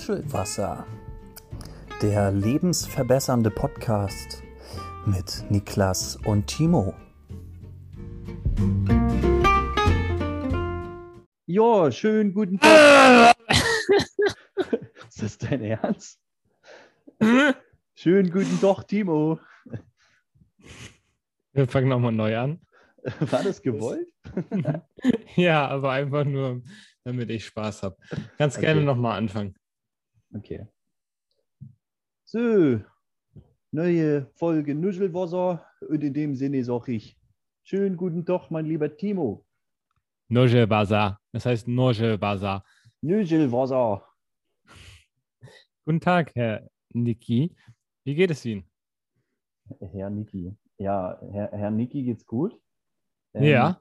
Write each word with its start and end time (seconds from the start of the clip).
Nuschelwasser, 0.00 0.86
der 2.00 2.32
lebensverbessernde 2.32 3.50
Podcast 3.50 4.42
mit 5.04 5.44
Niklas 5.50 6.16
und 6.24 6.46
Timo. 6.46 6.94
Ja, 11.44 11.92
schönen 11.92 12.32
guten 12.32 12.58
Tag. 12.60 13.36
Ist 15.06 15.20
das 15.22 15.36
dein 15.36 15.62
Ernst? 15.62 16.18
Schönen 17.94 18.30
guten 18.32 18.58
Tag, 18.58 18.84
Timo. 18.88 19.38
Wir 21.52 21.68
fangen 21.68 21.90
nochmal 21.90 22.12
neu 22.12 22.38
an. 22.38 22.62
War 23.18 23.42
das 23.42 23.60
gewollt? 23.60 24.08
ja, 25.36 25.68
aber 25.68 25.90
einfach 25.90 26.24
nur, 26.24 26.62
damit 27.04 27.28
ich 27.28 27.44
Spaß 27.44 27.82
habe. 27.82 27.98
Ganz 28.38 28.56
Okay. 28.56 28.64
gerne 28.64 28.80
nochmal 28.80 29.18
anfangen. 29.18 29.56
Okay. 30.34 30.66
So, 32.24 32.80
neue 33.72 34.26
Folge 34.34 34.74
Nuschelwasser 34.74 35.66
und 35.88 36.04
in 36.04 36.14
dem 36.14 36.34
Sinne 36.36 36.62
sage 36.62 36.92
ich, 36.92 37.18
schönen 37.64 37.96
guten 37.96 38.24
Tag, 38.24 38.50
mein 38.50 38.66
lieber 38.66 38.96
Timo. 38.96 39.44
Bazar. 40.68 41.20
Das 41.32 41.46
heißt 41.46 41.66
Bazar. 42.18 42.64
Nuschelwasser. 43.00 44.06
Guten 45.84 46.00
Tag, 46.00 46.32
Herr 46.36 46.70
Niki. 46.90 47.56
Wie 48.04 48.14
geht 48.14 48.30
es 48.30 48.44
Ihnen? 48.44 48.64
Herr 49.92 50.10
Niki. 50.10 50.56
Ja, 50.78 51.20
Herr, 51.32 51.50
Herr 51.50 51.70
Niki 51.72 52.04
geht's 52.04 52.24
gut. 52.24 52.56
Ähm, 53.34 53.42
ja, 53.42 53.80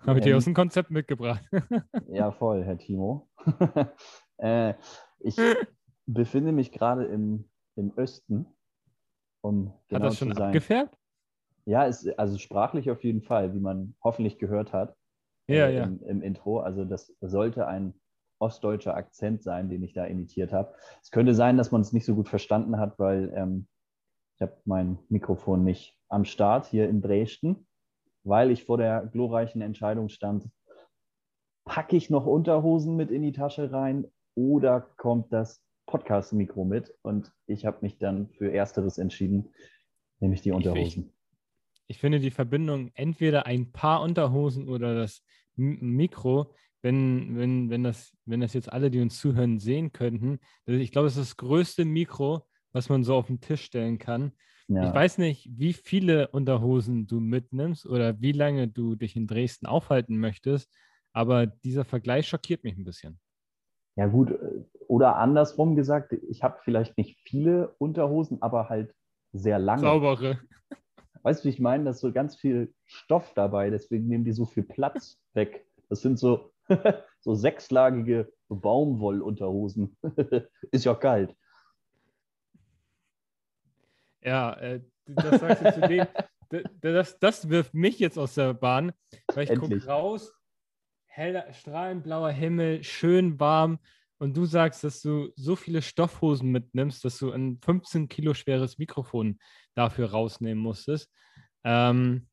habe 0.00 0.18
ich 0.18 0.24
dir 0.24 0.36
aus 0.36 0.44
dem 0.44 0.54
Konzept 0.54 0.90
mitgebracht. 0.90 1.48
Ja, 2.08 2.30
voll, 2.30 2.62
Herr 2.64 2.76
Timo. 2.76 3.30
äh, 4.36 4.74
ich 5.20 5.36
befinde 6.06 6.52
mich 6.52 6.72
gerade 6.72 7.04
im, 7.04 7.48
im 7.76 7.92
Osten, 7.96 8.46
um 9.42 9.68
Hat 9.68 9.88
genau 9.88 10.04
das 10.06 10.18
schon 10.18 10.30
zu 10.30 10.34
sein. 10.34 10.48
abgefärbt? 10.48 10.96
Ja, 11.66 11.86
es, 11.86 12.06
also 12.16 12.38
sprachlich 12.38 12.90
auf 12.90 13.02
jeden 13.02 13.22
Fall, 13.22 13.54
wie 13.54 13.60
man 13.60 13.94
hoffentlich 14.02 14.38
gehört 14.38 14.72
hat 14.72 14.96
Ja, 15.48 15.66
äh, 15.66 15.76
ja. 15.76 15.84
Im, 15.84 16.00
im 16.02 16.22
Intro. 16.22 16.60
Also 16.60 16.84
das 16.84 17.12
sollte 17.20 17.66
ein 17.66 17.94
ostdeutscher 18.38 18.94
Akzent 18.94 19.42
sein, 19.42 19.68
den 19.68 19.82
ich 19.82 19.94
da 19.94 20.04
imitiert 20.04 20.52
habe. 20.52 20.74
Es 21.02 21.10
könnte 21.10 21.34
sein, 21.34 21.56
dass 21.56 21.72
man 21.72 21.80
es 21.80 21.92
nicht 21.92 22.04
so 22.04 22.14
gut 22.14 22.28
verstanden 22.28 22.78
hat, 22.78 22.98
weil 22.98 23.32
ähm, 23.34 23.66
ich 24.36 24.42
habe 24.42 24.56
mein 24.64 24.98
Mikrofon 25.08 25.64
nicht 25.64 25.98
am 26.08 26.24
Start 26.24 26.66
hier 26.66 26.88
in 26.88 27.00
Dresden, 27.00 27.66
weil 28.22 28.50
ich 28.50 28.64
vor 28.64 28.76
der 28.76 29.06
glorreichen 29.06 29.62
Entscheidung 29.62 30.08
stand, 30.08 30.48
packe 31.64 31.96
ich 31.96 32.10
noch 32.10 32.26
Unterhosen 32.26 32.94
mit 32.94 33.10
in 33.10 33.22
die 33.22 33.32
Tasche 33.32 33.72
rein 33.72 34.06
oder 34.36 34.80
kommt 34.80 35.32
das 35.32 35.65
Podcast-Mikro 35.86 36.64
mit? 36.64 36.92
Und 37.02 37.32
ich 37.46 37.64
habe 37.66 37.78
mich 37.82 37.98
dann 37.98 38.28
für 38.30 38.52
Ersteres 38.52 38.98
entschieden, 38.98 39.48
nämlich 40.20 40.42
die 40.42 40.50
Ich- 40.50 40.56
ich- 40.56 40.66
Unterhosen. 40.66 41.12
Ich 41.88 41.98
finde 41.98 42.18
die 42.18 42.32
Verbindung 42.32 42.90
entweder 42.94 43.46
ein 43.46 43.70
paar 43.70 44.02
Unterhosen 44.02 44.68
oder 44.68 44.94
das 44.96 45.22
Mikro, 45.54 46.52
wenn, 46.82 47.36
wenn, 47.38 47.70
wenn, 47.70 47.84
das, 47.84 48.16
wenn 48.24 48.40
das 48.40 48.54
jetzt 48.54 48.72
alle, 48.72 48.90
die 48.90 49.00
uns 49.00 49.18
zuhören, 49.20 49.58
sehen 49.60 49.92
könnten. 49.92 50.40
Also 50.66 50.80
ich 50.80 50.90
glaube, 50.90 51.06
es 51.06 51.16
ist 51.16 51.30
das 51.30 51.36
größte 51.36 51.84
Mikro, 51.84 52.44
was 52.72 52.88
man 52.88 53.04
so 53.04 53.14
auf 53.14 53.28
den 53.28 53.40
Tisch 53.40 53.62
stellen 53.62 53.98
kann. 53.98 54.32
Ja. 54.68 54.88
Ich 54.88 54.94
weiß 54.94 55.18
nicht, 55.18 55.48
wie 55.56 55.72
viele 55.72 56.26
Unterhosen 56.28 57.06
du 57.06 57.20
mitnimmst 57.20 57.86
oder 57.86 58.20
wie 58.20 58.32
lange 58.32 58.66
du 58.66 58.96
dich 58.96 59.14
in 59.14 59.28
Dresden 59.28 59.66
aufhalten 59.66 60.18
möchtest, 60.18 60.68
aber 61.12 61.46
dieser 61.46 61.84
Vergleich 61.84 62.26
schockiert 62.28 62.64
mich 62.64 62.76
ein 62.76 62.84
bisschen. 62.84 63.20
Ja, 63.94 64.06
gut, 64.06 64.32
oder 64.88 65.16
andersrum 65.16 65.76
gesagt, 65.76 66.12
ich 66.12 66.42
habe 66.42 66.58
vielleicht 66.62 66.96
nicht 66.96 67.18
viele 67.24 67.74
Unterhosen, 67.78 68.42
aber 68.42 68.68
halt 68.68 68.94
sehr 69.32 69.58
lange. 69.58 69.82
Saubere. 69.82 70.38
Weißt 71.22 71.44
du, 71.44 71.48
wie 71.48 71.52
ich 71.52 71.60
meine? 71.60 71.84
Da 71.84 71.90
ist 71.90 72.00
so 72.00 72.12
ganz 72.12 72.36
viel 72.36 72.72
Stoff 72.84 73.32
dabei, 73.34 73.70
deswegen 73.70 74.06
nehmen 74.06 74.24
die 74.24 74.32
so 74.32 74.46
viel 74.46 74.62
Platz 74.62 75.20
weg. 75.34 75.66
Das 75.88 76.00
sind 76.00 76.18
so, 76.18 76.52
so 77.20 77.34
sechslagige 77.34 78.32
Baumwollunterhosen. 78.48 79.96
ist 80.70 80.84
ja 80.84 80.94
kalt. 80.94 81.34
Ja, 84.22 84.54
äh, 84.54 84.80
das 85.06 85.40
sagst 85.40 85.64
du 85.64 85.72
zu 85.74 85.80
dem. 85.88 86.06
Das, 86.80 87.18
das 87.18 87.48
wirft 87.48 87.74
mich 87.74 87.98
jetzt 87.98 88.18
aus 88.18 88.34
der 88.34 88.54
Bahn, 88.54 88.92
weil 89.34 89.50
ich 89.50 89.58
gucke 89.58 89.84
raus, 89.84 90.32
heller, 91.06 91.52
strahlend 91.52 92.04
blauer 92.04 92.30
Himmel, 92.30 92.84
schön 92.84 93.40
warm 93.40 93.80
und 94.18 94.36
du 94.36 94.44
sagst, 94.44 94.84
dass 94.84 95.00
du 95.02 95.28
so 95.36 95.56
viele 95.56 95.82
Stoffhosen 95.82 96.50
mitnimmst, 96.50 97.04
dass 97.04 97.18
du 97.18 97.30
ein 97.32 97.58
15 97.62 98.08
Kilo 98.08 98.34
schweres 98.34 98.78
Mikrofon 98.78 99.38
dafür 99.74 100.10
rausnehmen 100.10 100.62
musstest. 100.62 101.10
Ähm, 101.64 102.28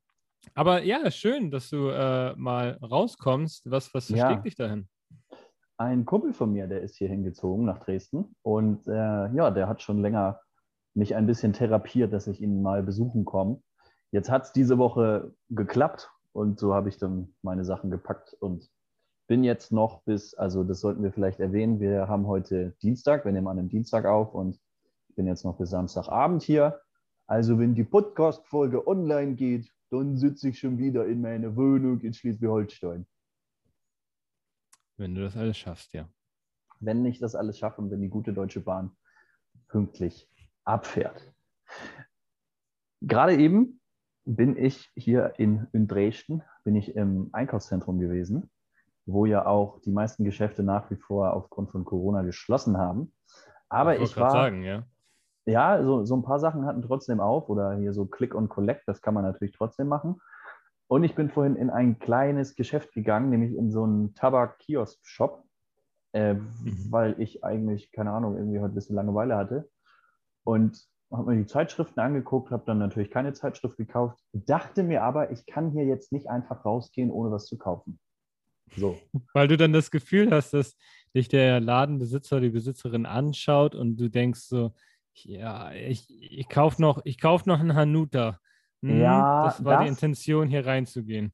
aber 0.53 0.83
ja, 0.83 1.09
schön, 1.11 1.51
dass 1.51 1.69
du 1.69 1.89
äh, 1.89 2.35
mal 2.35 2.77
rauskommst. 2.81 3.69
Was, 3.69 3.93
was 3.93 4.09
Ja. 4.09 4.17
versteckt 4.17 4.45
dich 4.45 4.55
dahin? 4.55 4.87
Ein 5.77 6.05
Kumpel 6.05 6.33
von 6.33 6.53
mir, 6.53 6.67
der 6.67 6.81
ist 6.81 6.97
hier 6.97 7.09
hingezogen 7.09 7.65
nach 7.65 7.79
Dresden 7.79 8.35
und 8.43 8.87
äh, 8.87 8.91
ja, 9.33 9.51
der 9.51 9.67
hat 9.67 9.81
schon 9.81 10.01
länger 10.01 10.39
mich 10.93 11.15
ein 11.15 11.25
bisschen 11.25 11.53
therapiert, 11.53 12.13
dass 12.13 12.27
ich 12.27 12.39
ihn 12.41 12.61
mal 12.61 12.83
besuchen 12.83 13.25
komme. 13.25 13.61
Jetzt 14.11 14.29
hat 14.29 14.43
es 14.43 14.51
diese 14.51 14.77
Woche 14.77 15.33
geklappt 15.49 16.11
und 16.31 16.59
so 16.59 16.73
habe 16.75 16.89
ich 16.89 16.97
dann 16.97 17.33
meine 17.41 17.65
Sachen 17.65 17.89
gepackt 17.89 18.35
und 18.39 18.69
bin 19.33 19.43
jetzt 19.43 19.71
noch 19.71 20.03
bis, 20.03 20.35
also 20.35 20.63
das 20.63 20.79
sollten 20.79 21.01
wir 21.01 21.11
vielleicht 21.11 21.39
erwähnen, 21.39 21.79
wir 21.79 22.07
haben 22.07 22.27
heute 22.27 22.75
Dienstag, 22.83 23.25
wir 23.25 23.31
nehmen 23.31 23.47
an 23.47 23.57
einem 23.57 23.67
Dienstag 23.67 24.05
auf 24.05 24.35
und 24.35 24.59
ich 25.09 25.15
bin 25.15 25.25
jetzt 25.25 25.43
noch 25.43 25.57
bis 25.57 25.71
Samstagabend 25.71 26.43
hier. 26.43 26.79
Also 27.25 27.57
wenn 27.57 27.73
die 27.73 27.83
Podcast-Folge 27.83 28.85
online 28.85 29.33
geht, 29.33 29.73
dann 29.89 30.17
sitze 30.17 30.49
ich 30.49 30.59
schon 30.59 30.77
wieder 30.77 31.07
in 31.07 31.19
meiner 31.19 31.55
Wohnung 31.55 31.99
in 32.01 32.13
Schleswig-Holstein. 32.13 33.07
Wenn 34.97 35.15
du 35.15 35.23
das 35.23 35.35
alles 35.35 35.57
schaffst, 35.57 35.93
ja. 35.93 36.07
wenn 36.79 37.03
ich 37.03 37.17
das 37.17 37.33
alles 37.33 37.57
schaffe 37.57 37.81
und 37.81 37.89
wenn 37.89 38.01
die 38.01 38.09
gute 38.09 38.33
Deutsche 38.33 38.61
Bahn 38.61 38.95
pünktlich 39.67 40.29
abfährt. 40.63 41.33
Gerade 43.01 43.35
eben 43.35 43.81
bin 44.25 44.57
ich 44.57 44.91
hier 44.95 45.33
in, 45.39 45.65
in 45.73 45.87
Dresden, 45.87 46.43
bin 46.63 46.75
ich 46.75 46.95
im 46.95 47.29
Einkaufszentrum 47.31 47.99
gewesen, 47.99 48.51
wo 49.05 49.25
ja 49.25 49.45
auch 49.45 49.79
die 49.81 49.91
meisten 49.91 50.23
Geschäfte 50.23 50.63
nach 50.63 50.89
wie 50.91 50.95
vor 50.95 51.33
aufgrund 51.33 51.71
von 51.71 51.85
Corona 51.85 52.21
geschlossen 52.21 52.77
haben. 52.77 53.13
Aber 53.69 53.99
ich 53.99 54.13
grad 54.13 54.25
war, 54.25 54.31
sagen, 54.31 54.63
ja. 54.63 54.83
ja, 55.45 55.83
so, 55.83 56.05
so 56.05 56.15
ein 56.15 56.23
paar 56.23 56.39
Sachen 56.39 56.65
hatten 56.65 56.81
trotzdem 56.81 57.19
auf 57.19 57.49
oder 57.49 57.73
hier 57.73 57.93
so 57.93 58.05
Click 58.05 58.35
und 58.35 58.49
Collect, 58.49 58.83
das 58.87 59.01
kann 59.01 59.13
man 59.13 59.23
natürlich 59.23 59.55
trotzdem 59.55 59.87
machen. 59.87 60.21
Und 60.87 61.03
ich 61.03 61.15
bin 61.15 61.29
vorhin 61.29 61.55
in 61.55 61.69
ein 61.69 61.97
kleines 61.97 62.55
Geschäft 62.55 62.93
gegangen, 62.93 63.29
nämlich 63.29 63.55
in 63.55 63.71
so 63.71 63.83
einen 63.83 64.13
Tabak-Kiosk-Shop, 64.13 65.43
äh, 66.11 66.35
weil 66.89 67.19
ich 67.19 67.43
eigentlich, 67.43 67.91
keine 67.91 68.11
Ahnung, 68.11 68.37
irgendwie 68.37 68.59
heute 68.59 68.73
ein 68.73 68.75
bisschen 68.75 68.95
Langeweile 68.95 69.35
hatte. 69.35 69.69
Und 70.43 70.87
habe 71.11 71.31
mir 71.31 71.37
die 71.37 71.45
Zeitschriften 71.45 71.99
angeguckt, 71.99 72.51
habe 72.51 72.63
dann 72.65 72.79
natürlich 72.79 73.11
keine 73.11 73.33
Zeitschrift 73.33 73.77
gekauft, 73.77 74.19
dachte 74.33 74.83
mir 74.83 75.03
aber, 75.03 75.31
ich 75.31 75.45
kann 75.45 75.71
hier 75.71 75.85
jetzt 75.85 76.11
nicht 76.11 76.29
einfach 76.29 76.65
rausgehen, 76.65 77.11
ohne 77.11 77.31
was 77.31 77.45
zu 77.45 77.57
kaufen. 77.57 77.99
So, 78.75 78.97
Weil 79.33 79.47
du 79.47 79.57
dann 79.57 79.73
das 79.73 79.91
Gefühl 79.91 80.31
hast, 80.31 80.53
dass 80.53 80.75
dich 81.15 81.27
der 81.27 81.59
Ladenbesitzer 81.59 82.37
oder 82.37 82.45
die 82.45 82.49
Besitzerin 82.49 83.05
anschaut 83.05 83.75
und 83.75 83.97
du 83.97 84.09
denkst 84.09 84.41
so, 84.41 84.73
ja, 85.13 85.71
ich, 85.73 86.07
ich 86.09 86.49
kaufe 86.49 86.81
noch, 86.81 87.01
ich 87.05 87.19
kauf 87.19 87.45
noch 87.45 87.59
einen 87.59 87.75
Hanuta. 87.75 88.39
Hm, 88.81 88.99
Ja, 89.01 89.43
das 89.43 89.63
war 89.63 89.77
die 89.77 89.85
das- 89.89 89.97
Intention, 89.97 90.47
hier 90.47 90.65
reinzugehen. 90.65 91.31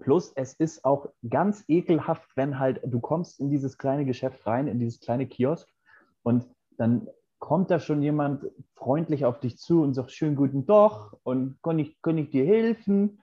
Plus, 0.00 0.32
es 0.36 0.54
ist 0.54 0.84
auch 0.84 1.08
ganz 1.28 1.64
ekelhaft, 1.66 2.28
wenn 2.36 2.60
halt 2.60 2.80
du 2.84 3.00
kommst 3.00 3.40
in 3.40 3.50
dieses 3.50 3.78
kleine 3.78 4.04
Geschäft 4.04 4.46
rein, 4.46 4.68
in 4.68 4.78
dieses 4.78 5.00
kleine 5.00 5.26
Kiosk 5.26 5.68
und 6.22 6.46
dann 6.76 7.08
kommt 7.40 7.70
da 7.70 7.80
schon 7.80 8.00
jemand 8.02 8.44
freundlich 8.76 9.24
auf 9.24 9.40
dich 9.40 9.58
zu 9.58 9.82
und 9.82 9.94
sagt, 9.94 10.12
schönen 10.12 10.36
guten 10.36 10.66
Tag 10.66 11.14
und 11.24 11.60
kann 11.62 11.80
ich, 11.80 12.00
kann 12.00 12.16
ich 12.18 12.30
dir 12.30 12.44
helfen? 12.46 13.20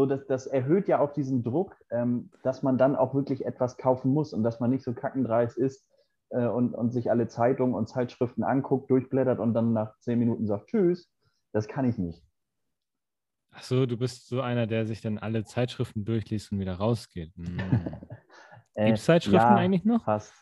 So, 0.00 0.06
das, 0.06 0.26
das 0.26 0.46
erhöht 0.46 0.88
ja 0.88 0.98
auch 0.98 1.12
diesen 1.12 1.42
Druck, 1.42 1.76
ähm, 1.90 2.30
dass 2.42 2.62
man 2.62 2.78
dann 2.78 2.96
auch 2.96 3.12
wirklich 3.14 3.44
etwas 3.44 3.76
kaufen 3.76 4.14
muss 4.14 4.32
und 4.32 4.42
dass 4.42 4.58
man 4.58 4.70
nicht 4.70 4.82
so 4.82 4.94
kackendreist 4.94 5.58
ist 5.58 5.86
äh, 6.30 6.46
und, 6.46 6.74
und 6.74 6.90
sich 6.90 7.10
alle 7.10 7.28
Zeitungen 7.28 7.74
und 7.74 7.86
Zeitschriften 7.86 8.42
anguckt, 8.42 8.90
durchblättert 8.90 9.38
und 9.40 9.52
dann 9.52 9.74
nach 9.74 9.98
zehn 9.98 10.18
Minuten 10.18 10.46
sagt, 10.46 10.68
tschüss. 10.68 11.12
Das 11.52 11.68
kann 11.68 11.84
ich 11.84 11.98
nicht. 11.98 12.24
Ach 13.50 13.62
so, 13.62 13.84
du 13.84 13.98
bist 13.98 14.26
so 14.26 14.40
einer, 14.40 14.66
der 14.66 14.86
sich 14.86 15.02
dann 15.02 15.18
alle 15.18 15.44
Zeitschriften 15.44 16.06
durchliest 16.06 16.50
und 16.50 16.60
wieder 16.60 16.76
rausgeht. 16.76 17.34
Hm. 17.36 17.58
Äh, 18.74 18.86
Gibt 18.86 18.98
es 18.98 19.04
Zeitschriften 19.04 19.36
ja, 19.36 19.56
eigentlich 19.56 19.84
noch? 19.84 20.04
Fast. 20.04 20.32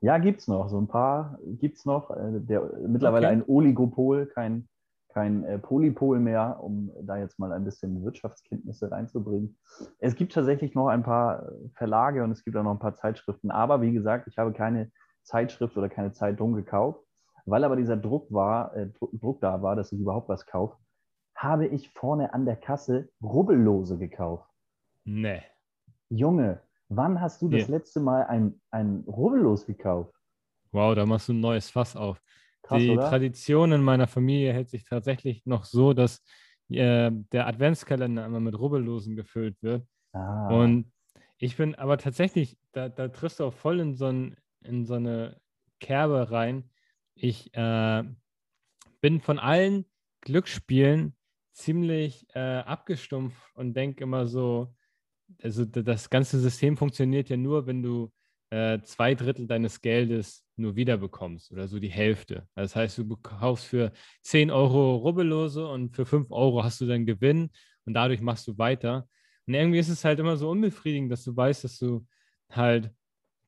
Ja, 0.00 0.18
gibt 0.18 0.40
es 0.40 0.48
noch. 0.48 0.68
So 0.68 0.78
ein 0.78 0.88
paar 0.88 1.38
gibt 1.42 1.78
es 1.78 1.86
noch. 1.86 2.10
Äh, 2.10 2.40
Der, 2.40 2.60
mittlerweile 2.86 3.28
Okay. 3.28 3.36
ein 3.36 3.44
Oligopol, 3.46 4.26
kein, 4.26 4.68
kein 5.08 5.44
äh, 5.44 5.58
Polypol 5.58 6.20
mehr, 6.20 6.58
um 6.60 6.90
da 7.02 7.16
jetzt 7.16 7.38
mal 7.38 7.52
ein 7.52 7.64
bisschen 7.64 8.04
Wirtschaftskenntnisse 8.04 8.90
reinzubringen. 8.90 9.58
Es 9.98 10.14
gibt 10.14 10.32
tatsächlich 10.32 10.74
noch 10.74 10.88
ein 10.88 11.02
paar 11.02 11.48
äh, 11.48 11.68
Verlage 11.74 12.22
und 12.24 12.30
es 12.30 12.44
gibt 12.44 12.56
auch 12.56 12.62
noch 12.62 12.72
ein 12.72 12.78
paar 12.78 12.94
Zeitschriften. 12.94 13.50
Aber 13.50 13.80
wie 13.82 13.92
gesagt, 13.92 14.28
ich 14.28 14.38
habe 14.38 14.52
keine 14.52 14.90
Zeitschrift 15.22 15.76
oder 15.76 15.88
keine 15.88 16.12
Zeitung 16.12 16.54
gekauft. 16.54 17.00
Weil 17.46 17.64
aber 17.64 17.76
dieser 17.76 17.96
Druck 17.96 18.30
war, 18.30 18.76
äh, 18.76 18.88
Druck 19.12 19.40
da 19.40 19.62
war, 19.62 19.74
dass 19.74 19.90
ich 19.92 19.98
überhaupt 19.98 20.28
was 20.28 20.44
kaufe, 20.44 20.76
habe 21.34 21.66
ich 21.66 21.90
vorne 21.90 22.34
an 22.34 22.44
der 22.44 22.56
Kasse 22.56 23.08
Rubbellose 23.22 23.96
gekauft. 23.96 24.46
Nee. 25.04 25.42
Junge, 26.10 26.60
wann 26.88 27.20
hast 27.20 27.40
du 27.40 27.48
das 27.48 27.68
Nee. 27.68 27.76
letzte 27.76 28.00
Mal 28.00 28.24
ein, 28.24 28.60
ein 28.70 29.04
Rubbellos 29.06 29.64
gekauft? 29.64 30.14
Wow, 30.72 30.94
da 30.94 31.06
machst 31.06 31.28
du 31.28 31.32
ein 31.32 31.40
neues 31.40 31.70
Fass 31.70 31.96
auf. 31.96 32.20
Krass, 32.68 32.82
die 32.82 32.90
oder? 32.90 33.08
Tradition 33.08 33.72
in 33.72 33.82
meiner 33.82 34.06
Familie 34.06 34.52
hält 34.52 34.68
sich 34.68 34.84
tatsächlich 34.84 35.46
noch 35.46 35.64
so, 35.64 35.92
dass 35.92 36.22
äh, 36.68 37.10
der 37.32 37.46
Adventskalender 37.46 38.26
immer 38.26 38.40
mit 38.40 38.58
Rubbellosen 38.58 39.16
gefüllt 39.16 39.56
wird. 39.62 39.86
Ah, 40.12 40.48
Und 40.52 40.92
ich 41.38 41.56
bin 41.56 41.74
aber 41.74 41.98
tatsächlich, 41.98 42.58
da, 42.72 42.88
da 42.88 43.08
triffst 43.08 43.40
du 43.40 43.44
auch 43.44 43.54
voll 43.54 43.80
in 43.80 43.94
so, 43.94 44.06
ein, 44.06 44.36
in 44.62 44.84
so 44.84 44.94
eine 44.94 45.40
Kerbe 45.80 46.30
rein. 46.30 46.70
Ich 47.14 47.54
äh, 47.54 48.04
bin 49.00 49.20
von 49.20 49.38
allen 49.38 49.84
Glücksspielen 50.20 51.16
ziemlich 51.52 52.26
äh, 52.34 52.58
abgestumpft 52.58 53.42
und 53.54 53.74
denke 53.74 54.04
immer 54.04 54.26
so, 54.26 54.74
also 55.42 55.64
das 55.64 56.10
ganze 56.10 56.38
System 56.38 56.76
funktioniert 56.76 57.28
ja 57.28 57.36
nur, 57.36 57.66
wenn 57.66 57.82
du 57.82 58.12
äh, 58.50 58.80
zwei 58.82 59.14
Drittel 59.14 59.46
deines 59.46 59.80
Geldes 59.80 60.44
nur 60.58 60.76
wiederbekommst 60.76 61.52
oder 61.52 61.68
so 61.68 61.78
die 61.78 61.90
Hälfte. 61.90 62.46
Das 62.54 62.76
heißt, 62.76 62.98
du 62.98 63.16
kaufst 63.16 63.66
für 63.66 63.92
10 64.22 64.50
Euro 64.50 64.96
Rubbellose 64.96 65.66
und 65.66 65.94
für 65.94 66.06
5 66.06 66.30
Euro 66.30 66.64
hast 66.64 66.80
du 66.80 66.86
dann 66.86 67.06
Gewinn 67.06 67.50
und 67.84 67.94
dadurch 67.94 68.20
machst 68.20 68.46
du 68.46 68.58
weiter. 68.58 69.08
Und 69.46 69.54
irgendwie 69.54 69.78
ist 69.78 69.88
es 69.88 70.04
halt 70.04 70.18
immer 70.18 70.36
so 70.36 70.50
unbefriedigend, 70.50 71.10
dass 71.10 71.24
du 71.24 71.34
weißt, 71.34 71.64
dass 71.64 71.78
du 71.78 72.06
halt 72.50 72.90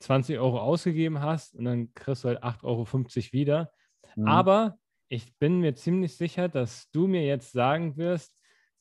20 0.00 0.38
Euro 0.38 0.58
ausgegeben 0.60 1.20
hast 1.20 1.54
und 1.54 1.64
dann 1.64 1.92
kriegst 1.94 2.24
du 2.24 2.28
halt 2.28 2.42
8,50 2.42 2.64
Euro 2.64 2.86
wieder. 3.32 3.72
mhm. 4.16 4.26
Aber 4.26 4.78
ich 5.08 5.36
bin 5.38 5.60
mir 5.60 5.74
ziemlich 5.74 6.16
sicher, 6.16 6.48
dass 6.48 6.90
du 6.90 7.06
mir 7.06 7.24
jetzt 7.24 7.52
sagen 7.52 7.96
wirst, 7.96 8.34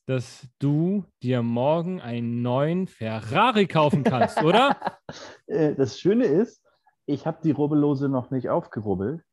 dass 0.05 0.47
du 0.57 1.05
dir 1.21 1.43
morgen 1.43 2.01
einen 2.01 2.41
neuen 2.41 2.87
Ferrari 2.87 3.67
kaufen 3.67 4.03
kannst, 4.03 4.41
oder? 4.41 4.75
Äh, 5.47 5.73
Das 5.73 5.99
Schöne 5.99 6.25
ist, 6.25 6.63
ich 7.09 7.25
habe 7.25 7.39
die 7.43 7.51
Rubbellose 7.51 8.07
noch 8.07 8.29
nicht 8.29 8.49
aufgerubbelt. 8.49 9.23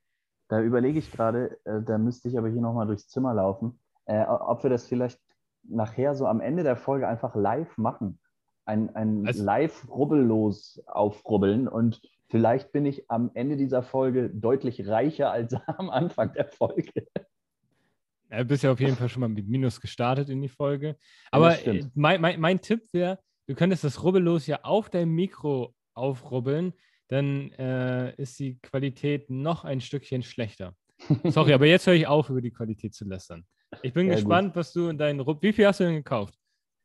Da 0.48 0.60
überlege 0.60 0.98
ich 0.98 1.12
gerade, 1.12 1.58
äh, 1.64 1.82
da 1.82 1.98
müsste 1.98 2.28
ich 2.28 2.38
aber 2.38 2.48
hier 2.48 2.62
nochmal 2.62 2.86
durchs 2.86 3.08
Zimmer 3.08 3.34
laufen, 3.34 3.78
äh, 4.06 4.24
ob 4.24 4.62
wir 4.62 4.70
das 4.70 4.86
vielleicht 4.86 5.20
nachher 5.62 6.14
so 6.14 6.26
am 6.26 6.40
Ende 6.40 6.62
der 6.62 6.76
Folge 6.76 7.06
einfach 7.06 7.34
live 7.34 7.76
machen. 7.76 8.18
Ein, 8.64 8.94
ein 8.96 9.26
Also- 9.26 9.44
Live-Rubbellos 9.44 10.82
aufrubbeln 10.86 11.68
und 11.68 12.00
vielleicht 12.28 12.72
bin 12.72 12.86
ich 12.86 13.10
am 13.10 13.30
Ende 13.34 13.56
dieser 13.56 13.82
Folge 13.82 14.30
deutlich 14.30 14.88
reicher 14.88 15.30
als 15.30 15.54
am 15.66 15.90
Anfang 15.90 16.32
der 16.32 16.46
Folge. 16.46 17.06
Du 18.30 18.44
bist 18.44 18.62
ja 18.64 18.72
auf 18.72 18.80
jeden 18.80 18.96
Fall 18.96 19.08
schon 19.08 19.20
mal 19.20 19.28
mit 19.28 19.48
Minus 19.48 19.80
gestartet 19.80 20.30
in 20.30 20.40
die 20.40 20.48
Folge. 20.48 20.96
Aber 21.30 21.64
äh, 21.66 21.84
mein, 21.94 22.20
mein, 22.20 22.40
mein 22.40 22.60
Tipp 22.60 22.82
wäre, 22.92 23.20
du 23.46 23.54
könntest 23.54 23.84
das 23.84 24.02
Rubbellos 24.02 24.46
ja 24.46 24.60
auf 24.62 24.88
deinem 24.90 25.14
Mikro 25.14 25.74
aufrubbeln, 25.94 26.72
dann 27.08 27.52
äh, 27.52 28.14
ist 28.20 28.38
die 28.38 28.58
Qualität 28.60 29.30
noch 29.30 29.64
ein 29.64 29.80
Stückchen 29.80 30.22
schlechter. 30.22 30.74
Sorry, 31.24 31.52
aber 31.52 31.66
jetzt 31.66 31.86
höre 31.86 31.94
ich 31.94 32.06
auf, 32.06 32.30
über 32.30 32.40
die 32.40 32.50
Qualität 32.52 32.94
zu 32.94 33.04
lästern. 33.04 33.44
Ich 33.82 33.92
bin 33.92 34.06
Ja, 34.06 34.14
gut. 34.14 34.22
gespannt, 34.22 34.56
was 34.56 34.72
du 34.72 34.88
in 34.88 34.98
deinen. 34.98 35.20
Wie 35.26 35.52
viel 35.52 35.66
hast 35.66 35.80
du 35.80 35.84
denn 35.84 35.94
gekauft? 35.96 36.34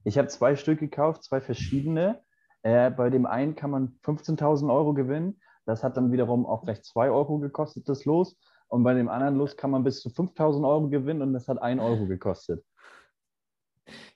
Ich 0.03 0.17
habe 0.17 0.27
zwei 0.27 0.55
Stück 0.55 0.79
gekauft, 0.79 1.23
zwei 1.23 1.41
verschiedene. 1.41 2.21
Äh, 2.63 2.91
bei 2.91 3.09
dem 3.09 3.25
einen 3.25 3.55
kann 3.55 3.71
man 3.71 3.97
15.000 4.03 4.71
Euro 4.73 4.93
gewinnen. 4.93 5.39
Das 5.65 5.83
hat 5.83 5.95
dann 5.97 6.11
wiederum 6.11 6.45
auch 6.45 6.63
gleich 6.63 6.81
2 6.83 7.09
Euro 7.11 7.39
gekostet, 7.39 7.87
das 7.87 8.05
Los. 8.05 8.37
Und 8.67 8.83
bei 8.83 8.93
dem 8.93 9.09
anderen 9.09 9.35
Los 9.35 9.55
kann 9.57 9.71
man 9.71 9.83
bis 9.83 10.01
zu 10.01 10.09
5.000 10.09 10.67
Euro 10.67 10.89
gewinnen 10.89 11.21
und 11.21 11.33
das 11.33 11.47
hat 11.47 11.61
1 11.61 11.79
Euro 11.81 12.07
gekostet. 12.07 12.63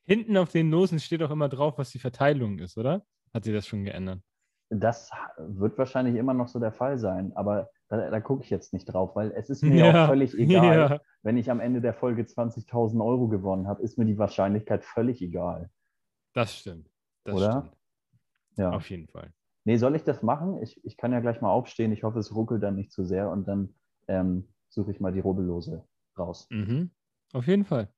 Hinten 0.03 0.37
auf 0.37 0.51
den 0.51 0.69
Losen 0.71 0.99
steht 0.99 1.21
auch 1.23 1.31
immer 1.31 1.49
drauf, 1.49 1.77
was 1.77 1.89
die 1.91 1.99
Verteilung 1.99 2.59
ist, 2.59 2.77
oder? 2.77 3.05
Hat 3.33 3.43
sich 3.43 3.53
das 3.53 3.67
schon 3.67 3.83
geändert? 3.83 4.21
Das 4.69 5.11
wird 5.37 5.77
wahrscheinlich 5.77 6.15
immer 6.15 6.33
noch 6.33 6.47
so 6.47 6.59
der 6.59 6.71
Fall 6.71 6.97
sein, 6.97 7.31
aber 7.35 7.69
da, 7.87 8.09
da 8.09 8.19
gucke 8.19 8.43
ich 8.43 8.49
jetzt 8.49 8.73
nicht 8.73 8.85
drauf, 8.85 9.15
weil 9.15 9.31
es 9.31 9.49
ist 9.49 9.63
mir 9.63 9.85
auch 9.85 10.07
völlig 10.07 10.33
egal. 10.37 10.77
Ja. 10.77 10.99
Wenn 11.21 11.37
ich 11.37 11.51
am 11.51 11.59
Ende 11.59 11.81
der 11.81 11.93
Folge 11.93 12.23
20.000 12.23 13.03
Euro 13.03 13.27
gewonnen 13.27 13.67
habe, 13.67 13.83
ist 13.83 13.97
mir 13.97 14.05
die 14.05 14.17
Wahrscheinlichkeit 14.17 14.83
völlig 14.83 15.21
egal. 15.21 15.69
Das 16.33 16.55
stimmt. 16.55 16.89
Das 17.23 17.35
Oder? 17.35 17.51
stimmt. 17.51 17.77
Ja. 18.57 18.71
Auf 18.71 18.89
jeden 18.89 19.07
Fall. 19.07 19.31
Nee, 19.65 19.77
soll 19.77 19.95
ich 19.95 20.03
das 20.03 20.21
machen? 20.21 20.61
Ich, 20.61 20.83
ich 20.85 20.95
kann 20.95 21.11
ja 21.11 21.19
gleich 21.19 21.41
mal 21.41 21.49
aufstehen. 21.49 21.91
Ich 21.91 22.03
hoffe, 22.03 22.19
es 22.19 22.33
ruckelt 22.33 22.61
dann 22.61 22.75
nicht 22.75 22.91
zu 22.91 23.03
sehr 23.03 23.29
und 23.29 23.47
dann 23.47 23.73
ähm, 24.07 24.47
suche 24.69 24.91
ich 24.91 24.99
mal 24.99 25.11
die 25.11 25.19
Rubbellose 25.19 25.83
raus. 26.17 26.47
Mhm. 26.51 26.91
Auf 27.33 27.47
jeden 27.47 27.65
Fall. 27.65 27.89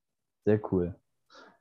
Sehr 0.46 0.62
cool. 0.72 0.96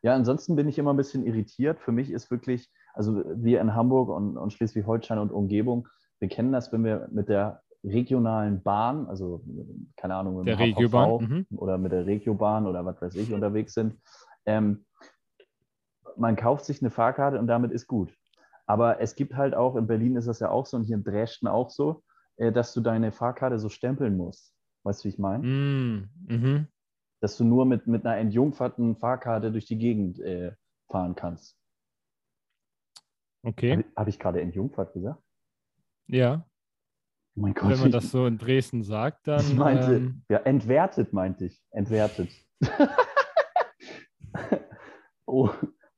Ja, 0.02 0.14
ansonsten 0.14 0.54
bin 0.54 0.68
ich 0.68 0.78
immer 0.78 0.92
ein 0.94 0.96
bisschen 0.96 1.26
irritiert. 1.26 1.80
Für 1.80 1.90
mich 1.90 2.10
ist 2.10 2.30
wirklich, 2.30 2.70
also 2.96 3.22
wir 3.26 3.60
in 3.60 3.74
Hamburg 3.74 4.08
und, 4.08 4.36
und 4.36 4.52
Schleswig-Holstein 4.52 5.18
und 5.18 5.30
Umgebung, 5.30 5.88
wir 6.18 6.28
kennen 6.28 6.52
das, 6.52 6.72
wenn 6.72 6.84
wir 6.84 7.08
mit 7.12 7.28
der 7.28 7.62
regionalen 7.84 8.62
Bahn, 8.62 9.06
also 9.06 9.44
keine 9.96 10.16
Ahnung, 10.16 10.38
mit 10.38 10.48
Der 10.48 10.58
Regiobahn, 10.58 11.46
mhm. 11.50 11.58
oder 11.58 11.78
mit 11.78 11.92
der 11.92 12.06
Regiobahn 12.06 12.66
oder 12.66 12.84
was 12.84 13.00
weiß 13.00 13.14
ich 13.16 13.32
unterwegs 13.32 13.74
sind, 13.74 14.00
ähm, 14.46 14.84
man 16.16 16.36
kauft 16.36 16.64
sich 16.64 16.80
eine 16.80 16.90
Fahrkarte 16.90 17.38
und 17.38 17.46
damit 17.46 17.70
ist 17.70 17.86
gut. 17.86 18.12
Aber 18.66 19.00
es 19.00 19.14
gibt 19.14 19.36
halt 19.36 19.54
auch, 19.54 19.76
in 19.76 19.86
Berlin 19.86 20.16
ist 20.16 20.26
das 20.26 20.40
ja 20.40 20.50
auch 20.50 20.66
so 20.66 20.78
und 20.78 20.84
hier 20.84 20.96
in 20.96 21.04
Dresden 21.04 21.46
auch 21.46 21.70
so, 21.70 22.02
äh, 22.36 22.50
dass 22.50 22.72
du 22.72 22.80
deine 22.80 23.12
Fahrkarte 23.12 23.58
so 23.58 23.68
stempeln 23.68 24.16
musst. 24.16 24.54
Weißt 24.82 25.04
du, 25.04 25.04
wie 25.04 25.12
ich 25.12 25.18
meine? 25.18 25.46
Mm, 25.46 26.10
mhm. 26.26 26.68
dass 27.20 27.36
du 27.36 27.44
nur 27.44 27.66
mit, 27.66 27.86
mit 27.86 28.06
einer 28.06 28.16
entjungferten 28.16 28.96
Fahrkarte 28.96 29.52
durch 29.52 29.66
die 29.66 29.78
Gegend 29.78 30.18
äh, 30.20 30.52
fahren 30.88 31.14
kannst. 31.14 31.56
Okay. 33.42 33.72
Habe 33.72 33.84
hab 33.96 34.08
ich 34.08 34.18
gerade 34.18 34.40
entjungfert 34.40 34.92
gesagt? 34.92 35.22
Ja. 36.08 36.46
Oh 37.36 37.40
mein 37.40 37.54
Gott. 37.54 37.70
Wenn 37.70 37.80
man 37.80 37.92
das 37.92 38.10
so 38.10 38.26
in 38.26 38.38
Dresden 38.38 38.82
sagt, 38.82 39.28
dann. 39.28 39.40
ich 39.40 39.54
meinte, 39.54 39.96
ähm, 39.96 40.22
ja, 40.28 40.38
entwertet 40.38 41.12
meinte 41.12 41.46
ich. 41.46 41.62
Entwertet. 41.70 42.30
oh, 45.26 45.50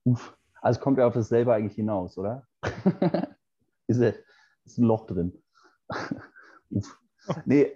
uff. 0.04 0.36
Also 0.60 0.80
kommt 0.80 0.98
ja 0.98 1.06
auf 1.06 1.14
dasselbe 1.14 1.54
eigentlich 1.54 1.76
hinaus, 1.76 2.18
oder? 2.18 2.46
ist, 3.86 4.00
er, 4.00 4.14
ist 4.64 4.78
ein 4.78 4.84
Loch 4.84 5.06
drin. 5.06 5.40
uff. 6.70 7.00
Nee. 7.44 7.72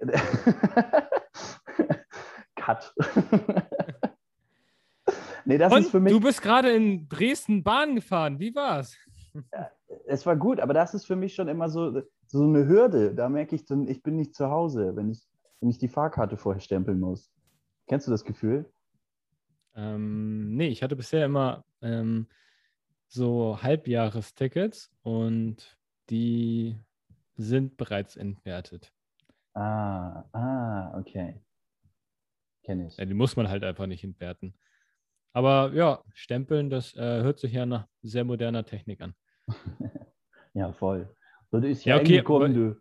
Cut. 2.57 2.95
nee, 5.45 5.59
das 5.59 5.73
Und 5.73 5.83
ist 5.83 5.90
für 5.90 6.00
mich. 6.00 6.12
du 6.12 6.21
bist 6.21 6.42
gerade 6.42 6.73
in 6.73 7.09
Dresden 7.09 7.62
Bahn 7.62 7.95
gefahren. 7.95 8.40
Wie 8.40 8.54
war's? 8.54 8.97
es 10.07 10.27
war 10.27 10.37
gut, 10.37 10.61
aber 10.61 10.75
das 10.75 10.95
ist 10.95 11.07
für 11.07 11.17
mich 11.17 11.35
schon 11.35 11.49
immer 11.49 11.69
so, 11.69 12.03
so 12.27 12.43
eine 12.43 12.67
Hürde. 12.67 13.15
Da 13.15 13.29
merke 13.29 13.55
ich 13.55 13.65
dann, 13.65 13.89
ich 13.89 14.03
bin 14.03 14.17
nicht 14.17 14.35
zu 14.35 14.51
Hause, 14.51 14.97
wenn 14.97 15.11
ich, 15.11 15.27
wenn 15.61 15.71
ich 15.71 15.79
die 15.79 15.89
Fahrkarte 15.89 16.37
vorher 16.37 16.61
stempeln 16.61 17.01
muss. 17.01 17.31
Kennst 17.87 18.07
du 18.07 18.11
das 18.11 18.25
Gefühl? 18.25 18.71
Ähm, 19.75 20.55
nee, 20.55 20.69
ich 20.69 20.83
hatte 20.83 20.97
bisher 20.97 21.25
immer 21.25 21.65
ähm, 21.81 22.29
so 23.09 23.59
Halbjahrestickets 23.62 24.91
und 25.03 25.79
die 26.11 26.79
sind 27.37 27.77
bereits 27.77 28.17
entwertet. 28.17 28.93
Ah, 29.55 30.25
ah, 30.33 30.99
okay. 30.99 31.41
Kenne 32.62 32.87
ich. 32.87 32.97
Ja, 32.97 33.05
die 33.05 33.15
muss 33.15 33.37
man 33.37 33.49
halt 33.49 33.65
einfach 33.65 33.87
nicht 33.87 34.05
entwerten. 34.05 34.55
Aber 35.33 35.73
ja, 35.75 36.03
Stempeln, 36.15 36.71
das 36.71 36.95
äh, 36.95 37.23
hört 37.23 37.39
sich 37.39 37.53
ja 37.53 37.67
nach 37.67 37.87
sehr 38.03 38.25
moderner 38.25 38.65
Technik 38.65 39.01
an. 39.01 39.15
Ja, 40.55 40.73
voll. 40.73 41.09
Du 41.51 41.59
ist 41.59 41.85
Ja, 41.85 41.97
ja, 41.97 42.03
okay, 42.03 42.19
aber-. 42.21 42.77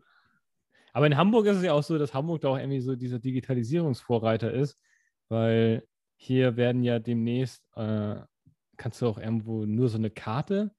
Aber 0.93 1.07
in 1.07 1.15
Hamburg 1.15 1.45
ist 1.45 1.57
es 1.57 1.63
ja 1.63 1.71
auch 1.73 1.83
so, 1.83 1.97
dass 1.97 2.13
Hamburg 2.13 2.41
da 2.41 2.49
auch 2.49 2.57
irgendwie 2.57 2.81
so 2.81 2.95
dieser 2.95 3.19
Digitalisierungsvorreiter 3.19 4.51
ist, 4.51 4.77
weil 5.29 5.87
hier 6.17 6.57
werden 6.57 6.83
ja 6.83 6.99
demnächst, 6.99 7.63
äh, 7.77 8.15
kannst 8.75 9.01
du 9.01 9.07
auch 9.07 9.17
irgendwo 9.17 9.65
nur 9.65 9.87
so 9.87 9.97
eine 9.97 10.09
Karte, 10.09 10.71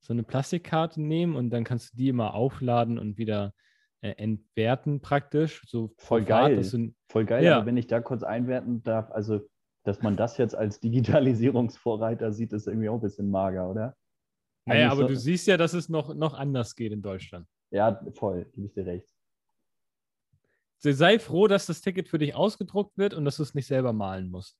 so 0.00 0.12
eine 0.12 0.22
Plastikkarte 0.22 1.02
nehmen 1.02 1.34
und 1.34 1.50
dann 1.50 1.64
kannst 1.64 1.92
du 1.92 1.96
die 1.96 2.08
immer 2.08 2.34
aufladen 2.34 2.98
und 2.98 3.18
wieder 3.18 3.52
äh, 4.02 4.10
entwerten 4.12 5.00
praktisch. 5.00 5.62
So 5.66 5.92
Voll 5.98 6.24
geil. 6.24 6.56
du- 6.62 6.92
Voll 7.08 7.24
geil, 7.24 7.44
Ja. 7.44 7.56
aber 7.56 7.66
wenn 7.66 7.76
ich 7.76 7.88
da 7.88 8.00
kurz 8.00 8.22
einwerten 8.22 8.84
darf, 8.84 9.10
also, 9.10 9.40
dass 9.82 10.00
man 10.00 10.16
das 10.16 10.38
jetzt 10.38 10.54
als 10.54 10.78
Digitalisierungsvorreiter 10.80 12.32
sieht, 12.32 12.52
ist 12.52 12.68
irgendwie 12.68 12.88
auch 12.88 12.94
ein 12.94 13.00
bisschen 13.00 13.30
mager, 13.30 13.68
oder? 13.68 13.96
Naja, 14.66 14.90
aber 14.90 15.02
so- 15.02 15.08
du 15.08 15.16
siehst 15.16 15.46
ja, 15.46 15.56
dass 15.56 15.72
es 15.72 15.88
noch, 15.88 16.14
noch 16.14 16.34
anders 16.34 16.74
geht 16.74 16.92
in 16.92 17.02
Deutschland. 17.02 17.46
Ja, 17.70 18.00
voll, 18.14 18.44
gebe 18.52 18.66
ich 18.66 18.72
dir 18.72 18.86
recht. 18.86 19.08
Sei 20.78 21.18
froh, 21.18 21.46
dass 21.48 21.66
das 21.66 21.80
Ticket 21.80 22.08
für 22.08 22.18
dich 22.18 22.34
ausgedruckt 22.34 22.96
wird 22.98 23.14
und 23.14 23.24
dass 23.24 23.38
du 23.38 23.42
es 23.42 23.54
nicht 23.54 23.66
selber 23.66 23.92
malen 23.92 24.30
musst. 24.30 24.56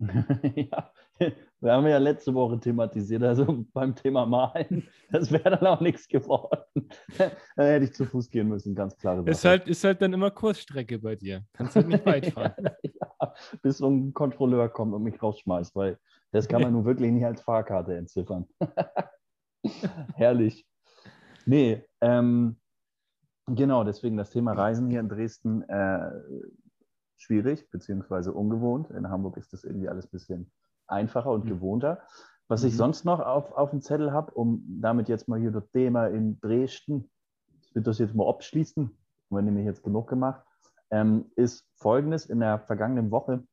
ja, 0.56 0.92
wir 1.60 1.72
haben 1.72 1.86
ja 1.86 1.98
letzte 1.98 2.32
Woche 2.32 2.58
thematisiert, 2.58 3.22
also 3.22 3.64
beim 3.74 3.94
Thema 3.94 4.24
Malen, 4.24 4.88
das 5.10 5.30
wäre 5.30 5.50
dann 5.50 5.66
auch 5.66 5.80
nichts 5.80 6.08
geworden. 6.08 6.88
dann 7.18 7.66
hätte 7.66 7.84
ich 7.84 7.92
zu 7.92 8.06
Fuß 8.06 8.30
gehen 8.30 8.48
müssen, 8.48 8.74
ganz 8.74 8.96
klar. 8.96 9.24
Ist 9.28 9.44
halt, 9.44 9.68
ist 9.68 9.84
halt 9.84 10.00
dann 10.00 10.12
immer 10.12 10.30
Kursstrecke 10.30 10.98
bei 10.98 11.16
dir. 11.16 11.44
Kannst 11.52 11.76
halt 11.76 11.88
nicht 11.88 12.06
weit 12.06 12.26
fahren. 12.32 12.54
ja, 12.82 13.34
bis 13.62 13.78
so 13.78 13.88
ein 13.88 14.14
Kontrolleur 14.14 14.70
kommt 14.70 14.94
und 14.94 15.02
mich 15.02 15.22
rausschmeißt, 15.22 15.76
weil 15.76 15.98
das 16.32 16.48
kann 16.48 16.62
man 16.62 16.72
nun 16.72 16.84
wirklich 16.86 17.12
nicht 17.12 17.26
als 17.26 17.42
Fahrkarte 17.42 17.94
entziffern. 17.96 18.48
Herrlich. 20.14 20.66
Nee, 21.46 21.84
ähm, 22.00 22.56
genau, 23.46 23.84
deswegen 23.84 24.16
das 24.16 24.30
Thema 24.30 24.52
Reisen 24.52 24.90
hier 24.90 25.00
in 25.00 25.08
Dresden 25.08 25.62
äh, 25.62 26.10
schwierig, 27.16 27.70
beziehungsweise 27.70 28.32
ungewohnt. 28.32 28.90
In 28.90 29.08
Hamburg 29.08 29.36
ist 29.36 29.52
das 29.52 29.64
irgendwie 29.64 29.88
alles 29.88 30.06
ein 30.06 30.10
bisschen 30.10 30.52
einfacher 30.86 31.30
und 31.30 31.44
mhm. 31.44 31.50
gewohnter. 31.50 32.02
Was 32.48 32.62
mhm. 32.62 32.68
ich 32.68 32.76
sonst 32.76 33.04
noch 33.04 33.20
auf, 33.20 33.52
auf 33.52 33.70
dem 33.70 33.80
Zettel 33.80 34.12
habe, 34.12 34.32
um 34.32 34.64
damit 34.80 35.08
jetzt 35.08 35.28
mal 35.28 35.40
hier 35.40 35.50
das 35.50 35.70
Thema 35.70 36.06
in 36.06 36.40
Dresden, 36.40 37.10
ich 37.62 37.74
will 37.74 37.82
das 37.82 37.98
jetzt 37.98 38.14
mal 38.14 38.28
abschließen, 38.28 38.84
haben 38.84 39.36
wir 39.36 39.42
nämlich 39.42 39.66
jetzt 39.66 39.82
genug 39.82 40.08
gemacht, 40.08 40.44
ähm, 40.90 41.30
ist 41.36 41.64
folgendes 41.76 42.26
in 42.26 42.40
der 42.40 42.58
vergangenen 42.58 43.10
Woche. 43.10 43.44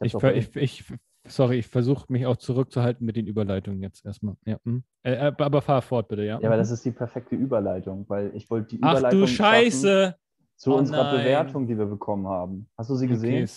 Ich, 0.00 0.14
ich, 0.14 0.56
ich, 0.56 0.92
sorry, 1.26 1.58
ich 1.58 1.66
versuche 1.66 2.12
mich 2.12 2.26
auch 2.26 2.36
zurückzuhalten 2.36 3.04
mit 3.04 3.16
den 3.16 3.26
Überleitungen 3.26 3.82
jetzt 3.82 4.04
erstmal. 4.04 4.36
Ja. 4.44 4.58
Hm. 4.64 4.82
Äh, 5.02 5.12
äh, 5.12 5.32
aber 5.38 5.62
fahr 5.62 5.82
fort, 5.82 6.08
bitte, 6.08 6.22
ja. 6.22 6.38
Ja, 6.40 6.48
aber 6.48 6.56
mhm. 6.56 6.60
das 6.60 6.70
ist 6.70 6.84
die 6.84 6.90
perfekte 6.90 7.34
Überleitung, 7.34 8.04
weil 8.08 8.34
ich 8.34 8.48
wollte 8.50 8.68
die 8.68 8.76
Überleitung. 8.76 9.06
Ach 9.06 9.10
du 9.10 9.26
Scheiße! 9.26 10.16
Zu 10.56 10.72
oh, 10.72 10.78
unserer 10.78 11.04
nein. 11.04 11.16
Bewertung, 11.18 11.66
die 11.66 11.76
wir 11.76 11.86
bekommen 11.86 12.26
haben. 12.26 12.68
Hast 12.76 12.90
du 12.90 12.94
sie 12.94 13.08
gesehen? 13.08 13.44
Okay. 13.44 13.52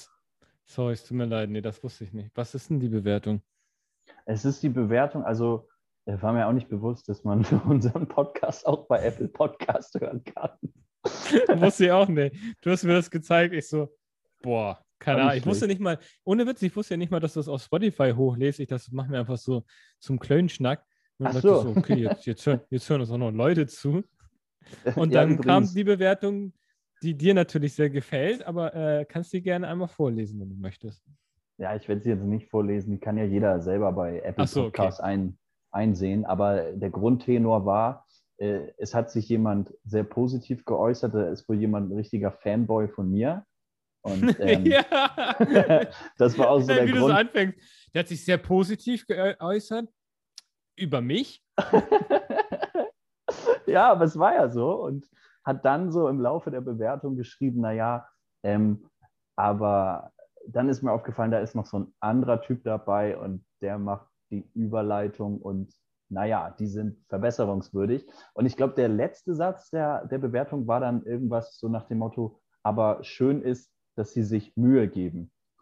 Sorry, 0.66 0.94
es 0.94 1.04
tut 1.04 1.18
mir 1.18 1.26
leid. 1.26 1.50
Nee, 1.50 1.62
das 1.62 1.84
wusste 1.84 2.04
ich 2.04 2.14
nicht. 2.14 2.32
Was 2.34 2.56
ist 2.56 2.70
denn 2.70 2.80
die 2.80 2.90
Bewertung? 2.90 3.42
Es 4.26 4.44
ist 4.44 4.64
die 4.64 4.70
Bewertung, 4.70 5.24
also 5.24 5.68
war 6.06 6.34
mir 6.34 6.48
auch 6.48 6.54
nicht 6.54 6.70
bewusst, 6.70 7.10
dass 7.10 7.24
man 7.24 7.46
unseren 7.68 8.08
Podcast 8.08 8.66
auch 8.66 8.88
bei 8.88 9.04
Apple 9.04 9.28
Podcast 9.28 10.00
hören 10.00 10.24
kann. 10.24 10.52
wusste 11.62 11.86
ich 11.86 11.92
auch 11.92 12.08
nicht. 12.08 12.36
Du 12.62 12.72
hast 12.72 12.84
mir 12.84 12.94
das 12.94 13.10
gezeigt. 13.10 13.54
Ich 13.54 13.68
so, 13.68 13.90
boah, 14.42 14.84
keine 15.00 15.22
Ahnung. 15.22 15.38
Ich 15.38 15.46
wusste 15.46 15.68
nicht 15.68 15.82
mal, 15.82 16.00
ohne 16.24 16.48
Witz, 16.48 16.62
ich 16.62 16.76
wusste 16.76 16.94
ja 16.94 16.98
nicht 16.98 17.12
mal, 17.12 17.20
dass 17.20 17.34
du 17.34 17.40
das 17.40 17.48
auf 17.48 17.62
Spotify 17.62 18.14
hochlese. 18.16 18.64
Ich 18.64 18.70
das 18.70 18.92
machen 18.92 19.12
wir 19.12 19.20
einfach 19.20 19.38
so 19.38 19.64
zum 20.00 20.20
Klönschnack. 20.20 20.84
Und 21.18 21.28
Ach 21.28 21.34
so. 21.34 21.62
so. 21.62 21.70
okay, 21.76 21.96
jetzt, 21.96 22.26
jetzt, 22.26 22.46
hören, 22.46 22.62
jetzt 22.70 22.90
hören 22.90 23.02
uns 23.02 23.12
auch 23.12 23.18
noch 23.18 23.32
Leute 23.32 23.68
zu. 23.68 24.04
Und 24.96 25.14
ja, 25.14 25.22
dann 25.22 25.32
übrigens. 25.32 25.46
kam 25.46 25.74
die 25.74 25.84
Bewertung, 25.84 26.54
die 27.04 27.14
dir 27.16 27.34
natürlich 27.34 27.74
sehr 27.74 27.90
gefällt, 27.90 28.46
aber 28.46 28.74
äh, 28.74 29.06
kannst 29.06 29.34
du 29.34 29.42
gerne 29.42 29.68
einmal 29.68 29.88
vorlesen, 29.88 30.40
wenn 30.40 30.50
du 30.50 30.56
möchtest. 30.56 31.04
Ja, 31.58 31.76
ich 31.76 31.88
werde 31.88 32.02
sie 32.02 32.10
jetzt 32.10 32.24
nicht 32.24 32.50
vorlesen, 32.50 32.92
die 32.92 33.00
kann 33.00 33.18
ja 33.18 33.24
jeder 33.24 33.62
selber 33.62 33.92
bei 33.94 34.20
Apple 34.22 34.48
so, 34.48 34.64
Podcasts 34.64 35.00
okay. 35.00 35.10
ein, 35.10 35.38
einsehen. 35.72 36.26
Aber 36.26 36.74
der 36.74 36.90
Grundtenor 36.90 37.66
war, 37.66 38.06
äh, 38.38 38.72
es 38.78 38.94
hat 38.94 39.12
sich 39.12 39.30
jemand 39.30 39.74
sehr 39.86 40.04
positiv 40.04 40.66
geäußert, 40.66 41.14
da 41.14 41.30
ist 41.30 41.48
wohl 41.48 41.58
jemand 41.58 41.92
ein 41.92 41.96
richtiger 41.96 42.32
Fanboy 42.32 42.88
von 42.90 43.10
mir. 43.10 43.46
Und 44.06 44.36
ähm, 44.40 44.66
ja. 44.66 44.84
das 46.18 46.38
war 46.38 46.52
auch 46.52 46.62
so 46.62 46.68
der 46.68 46.86
Wie 46.86 46.92
Grund. 46.92 47.04
Du 47.04 47.08
so 47.08 47.14
anfängst. 47.14 47.60
Der 47.94 48.02
hat 48.02 48.08
sich 48.08 48.24
sehr 48.24 48.38
positiv 48.38 49.08
geäußert 49.08 49.90
über 50.76 51.02
mich. 51.02 51.44
ja, 53.66 53.92
aber 53.92 54.06
es 54.06 54.18
war 54.20 54.36
ja 54.36 54.50
so. 54.50 54.76
Und 54.84 55.10
hat 55.44 55.66
dann 55.66 55.92
so 55.92 56.08
im 56.08 56.20
Laufe 56.20 56.52
der 56.52 56.62
Bewertung 56.62 57.18
geschrieben, 57.18 57.62
naja, 57.62 58.08
ähm, 58.44 58.88
aber 59.36 60.12
dann 60.48 60.70
ist 60.70 60.84
mir 60.84 60.92
aufgefallen, 60.92 61.32
da 61.32 61.40
ist 61.40 61.56
noch 61.56 61.66
so 61.66 61.80
ein 61.80 61.94
anderer 62.00 62.42
Typ 62.42 62.64
dabei 62.64 63.18
und 63.18 63.44
der 63.62 63.80
macht 63.80 64.08
die 64.32 64.48
Überleitung 64.54 65.40
und 65.42 65.72
naja, 66.10 66.56
die 66.60 66.68
sind 66.68 66.98
verbesserungswürdig. 67.10 68.06
Und 68.34 68.46
ich 68.46 68.56
glaube, 68.56 68.76
der 68.76 68.90
letzte 68.90 69.34
Satz 69.34 69.70
der, 69.72 70.06
der 70.06 70.20
Bewertung 70.20 70.68
war 70.68 70.80
dann 70.80 71.04
irgendwas 71.04 71.58
so 71.58 71.68
nach 71.68 71.88
dem 71.88 72.00
Motto, 72.00 72.40
aber 72.64 73.04
schön 73.04 73.42
ist, 73.42 73.75
dass 73.96 74.14
sie 74.14 74.24
sich 74.24 74.56
Mühe 74.56 74.88
geben. 74.88 75.32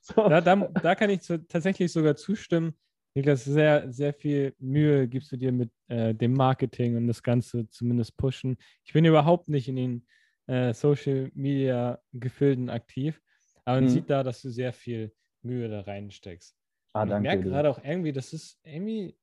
so. 0.00 0.28
da, 0.28 0.40
da, 0.40 0.56
da, 0.56 0.94
kann 0.94 1.10
ich 1.10 1.20
zu, 1.22 1.46
tatsächlich 1.46 1.92
sogar 1.92 2.16
zustimmen. 2.16 2.74
Niklas, 3.14 3.44
sehr, 3.44 3.92
sehr 3.92 4.14
viel 4.14 4.54
Mühe 4.58 5.06
gibst 5.06 5.32
du 5.32 5.36
dir 5.36 5.52
mit 5.52 5.70
äh, 5.88 6.14
dem 6.14 6.32
Marketing 6.32 6.96
und 6.96 7.06
das 7.08 7.22
Ganze 7.22 7.68
zumindest 7.68 8.16
pushen. 8.16 8.56
Ich 8.84 8.92
bin 8.94 9.04
überhaupt 9.04 9.48
nicht 9.48 9.68
in 9.68 9.76
den 9.76 10.06
äh, 10.46 10.72
Social 10.72 11.30
Media 11.34 12.00
Gefilden 12.12 12.70
aktiv, 12.70 13.20
aber 13.64 13.76
man 13.76 13.84
mhm. 13.84 13.88
sieht 13.90 14.08
da, 14.08 14.22
dass 14.22 14.40
du 14.40 14.50
sehr 14.50 14.72
viel 14.72 15.12
Mühe 15.42 15.68
da 15.68 15.82
reinsteckst. 15.82 16.56
Ah, 16.94 17.04
ich 17.04 17.20
merke 17.20 17.44
gerade 17.44 17.70
auch 17.70 17.82
irgendwie, 17.82 18.12
das 18.12 18.32
ist 18.32 18.58
irgendwie, 18.64 19.16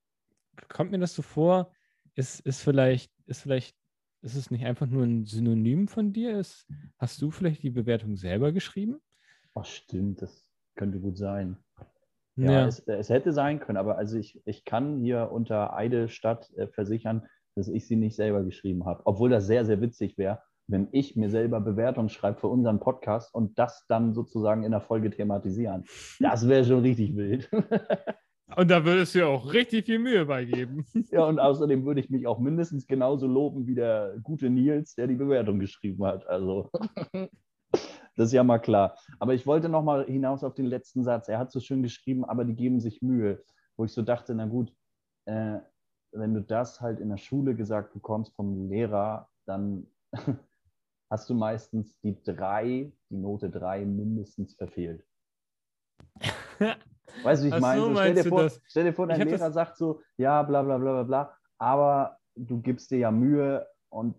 kommt 0.70 0.92
mir 0.92 1.00
das 1.00 1.14
so 1.14 1.22
vor, 1.22 1.72
ist, 2.16 2.40
ist 2.42 2.62
vielleicht, 2.62 3.12
ist 3.26 3.42
vielleicht, 3.42 3.76
ist 4.22 4.36
es 4.36 4.52
nicht 4.52 4.66
einfach 4.66 4.88
nur 4.88 5.04
ein 5.04 5.26
Synonym 5.26 5.88
von 5.88 6.14
dir? 6.14 6.38
Ist, 6.38 6.68
hast 6.98 7.22
du 7.22 7.32
vielleicht 7.32 7.64
die 7.64 7.70
Bewertung 7.70 8.16
selber 8.16 8.52
geschrieben? 8.52 9.00
Ach, 9.56 9.66
stimmt, 9.66 10.22
das 10.22 10.48
könnte 10.76 11.00
gut 11.00 11.18
sein. 11.18 11.58
Ja, 12.36 12.52
ja. 12.52 12.68
Es, 12.68 12.80
es, 12.80 13.10
hätte 13.10 13.34
sein 13.34 13.60
können, 13.60 13.78
aber 13.78 13.98
also 13.98 14.18
ich, 14.18 14.42
ich 14.46 14.64
kann 14.64 14.98
hier 14.98 15.30
unter 15.32 15.76
Eide 15.76 16.08
Stadt 16.08 16.52
äh, 16.56 16.68
versichern, 16.68 17.28
dass 17.56 17.68
ich 17.68 17.88
sie 17.88 17.98
nicht 17.98 18.16
selber 18.16 18.44
geschrieben 18.44 18.86
habe. 18.86 19.02
Obwohl 19.06 19.30
das 19.30 19.46
sehr, 19.46 19.66
sehr 19.66 19.82
witzig 19.82 20.18
wäre, 20.18 20.42
wenn 20.68 20.88
ich 20.92 21.16
mir 21.16 21.30
selber 21.30 21.60
Bewertungen 21.60 22.10
schreibe 22.10 22.40
für 22.40 22.48
unseren 22.48 22.80
Podcast 22.80 23.34
und 23.34 23.58
das 23.58 23.86
dann 23.88 24.14
sozusagen 24.14 24.64
in 24.64 24.72
der 24.72 24.82
Folge 24.82 25.10
thematisieren. 25.10 25.84
Das 26.20 26.48
wäre 26.48 26.64
schon 26.64 26.82
richtig 26.82 27.16
wild. 27.16 27.50
Und 28.56 28.70
da 28.70 28.84
würdest 28.84 29.16
du 29.16 29.20
ja 29.20 29.28
auch 29.28 29.54
richtig 29.54 29.86
viel 29.86 30.00
Mühe 30.00 30.26
beigeben. 30.26 30.86
Ja, 31.12 31.26
und 31.26 31.40
außerdem 31.40 31.86
würde 31.86 32.02
ich 32.02 32.10
mich 32.10 32.28
auch 32.28 32.40
mindestens 32.40 32.88
genauso 32.88 33.28
loben 33.28 33.68
wie 33.68 33.76
der 33.76 34.18
gute 34.22 34.50
Nils, 34.50 34.96
der 34.96 35.08
die 35.08 35.16
Bewertung 35.16 35.60
geschrieben 35.60 36.06
hat. 36.06 36.28
Also. 36.28 36.70
Das 38.16 38.28
ist 38.30 38.34
ja 38.34 38.44
mal 38.44 38.60
klar. 38.60 38.98
Aber 39.20 39.34
ich 39.34 39.48
wollte 39.48 39.70
noch 39.70 39.82
mal 39.82 40.06
hinaus 40.06 40.44
auf 40.44 40.54
den 40.54 40.66
letzten 40.66 41.06
Satz. 41.06 41.30
Er 41.30 41.40
hat 41.40 41.54
so 41.54 41.62
schön 41.62 41.82
geschrieben, 41.84 42.26
aber 42.26 42.44
die 42.44 42.56
geben 42.56 42.82
sich 42.82 43.02
Mühe. 43.02 43.42
Wo 43.78 43.86
ich 43.86 43.94
so 43.94 44.02
dachte, 44.02 44.36
na 44.36 44.46
gut, 44.46 44.74
äh, 45.24 45.60
wenn 46.12 46.34
du 46.34 46.42
das 46.42 46.82
halt 46.82 47.00
in 47.00 47.08
der 47.08 47.18
Schule 47.18 47.56
gesagt 47.56 47.94
bekommst 47.94 48.36
vom 48.36 48.70
Lehrer, 48.70 49.30
dann 49.46 49.88
hast 51.10 51.30
du 51.30 51.34
meistens 51.34 51.98
die 52.02 52.22
drei, 52.22 52.92
die 53.10 53.18
Note 53.18 53.50
drei 53.50 53.86
mindestens 53.86 54.54
verfehlt. 54.54 55.06
Weißt 57.24 57.44
du, 57.44 57.52
wie 57.52 57.56
ich 57.56 57.62
meine? 57.62 57.82
So, 57.82 57.96
stell, 57.96 58.14
dir 58.14 58.24
vor, 58.26 58.52
stell, 58.66 58.84
dir 58.84 58.94
vor, 58.94 59.08
dein 59.08 59.22
Lehrer 59.22 59.38
das... 59.38 59.54
sagt 59.54 59.78
so, 59.78 60.02
ja, 60.18 60.44
bla 60.44 60.64
bla 60.64 60.78
bla 60.78 60.92
bla 60.92 61.04
bla, 61.04 61.38
aber 61.58 62.18
du 62.36 62.62
gibst 62.62 62.92
dir 62.92 62.98
ja 63.00 63.12
Mühe 63.12 63.66
und 63.90 64.16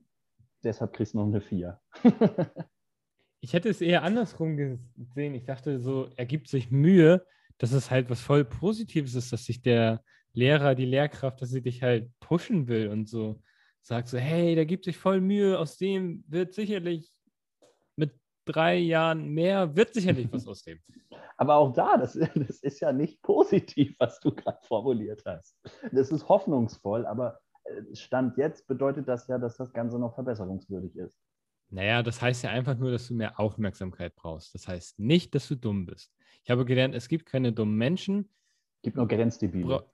deshalb 0.63 0.93
kriegst 0.93 1.15
du 1.15 1.19
noch 1.19 1.27
eine 1.27 1.41
vier. 1.41 1.81
Ich 3.43 3.55
hätte 3.55 3.71
es 3.71 3.81
eher 3.81 4.03
andersrum 4.03 4.57
gesehen. 4.57 5.35
Ich 5.35 5.45
dachte 5.45 5.81
so, 5.81 6.11
er 6.17 6.27
gibt 6.27 6.49
sich 6.49 6.71
Mühe, 6.71 7.25
dass 7.57 7.73
es 7.73 7.91
halt 7.91 8.11
was 8.11 8.21
voll 8.21 8.45
Positives 8.45 9.15
ist, 9.15 9.33
dass 9.33 9.47
sich 9.47 9.63
der 9.63 10.03
Lehrer, 10.33 10.75
die 10.75 10.85
Lehrkraft, 10.85 11.41
dass 11.41 11.49
sie 11.49 11.63
dich 11.63 11.83
halt 11.83 12.11
pushen 12.21 12.69
will 12.69 12.89
und 12.89 13.09
so 13.09 13.41
sagt 13.83 14.09
so, 14.09 14.19
hey, 14.19 14.55
der 14.55 14.67
gibt 14.67 14.85
sich 14.85 14.97
voll 14.99 15.23
Mühe, 15.23 15.59
aus 15.59 15.79
dem 15.79 16.23
wird 16.29 16.53
sicherlich 16.53 17.11
drei 18.45 18.77
Jahren 18.77 19.29
mehr, 19.29 19.75
wird 19.77 19.95
sicherlich 19.95 20.33
was 20.33 20.47
aus 20.49 20.63
dem. 20.63 20.79
Aber 21.37 21.57
auch 21.57 21.73
da, 21.73 21.97
das, 21.97 22.13
das 22.35 22.61
ist 22.61 22.81
ja 22.81 22.93
nicht 22.93 23.23
positiv, 23.23 23.95
was 23.99 24.21
du 24.21 24.35
gerade 24.35 24.59
formuliert 24.63 25.23
hast. 25.25 25.57
Das 25.93 26.11
ist 26.11 26.29
hoffnungsvoll, 26.29 27.07
aber 27.07 27.41
äh, 27.65 27.95
Stand 27.95 28.37
jetzt 28.37 28.67
bedeutet 28.67 29.09
das 29.09 29.27
ja, 29.29 29.39
dass 29.39 29.57
das 29.57 29.73
Ganze 29.73 29.99
noch 29.99 30.15
verbesserungswürdig 30.15 30.97
ist. 30.97 31.19
Naja, 31.71 32.03
das 32.03 32.21
heißt 32.21 32.43
ja 32.43 32.51
einfach 32.51 32.77
nur, 32.77 32.91
dass 32.91 33.07
du 33.07 33.15
mehr 33.15 33.39
Aufmerksamkeit 33.39 34.17
brauchst. 34.17 34.55
Das 34.55 34.67
heißt 34.67 34.99
nicht, 34.99 35.35
dass 35.35 35.47
du 35.47 35.55
dumm 35.55 35.87
bist. 35.87 36.13
Ich 36.43 36.51
habe 36.51 36.65
gelernt, 36.65 36.95
es 36.95 37.09
gibt 37.09 37.27
keine 37.27 37.53
dummen 37.53 37.77
Menschen. 37.77 38.29
Es 38.77 38.83
gibt 38.83 38.97
nur 38.97 39.09
Grenzdebile. 39.09 39.85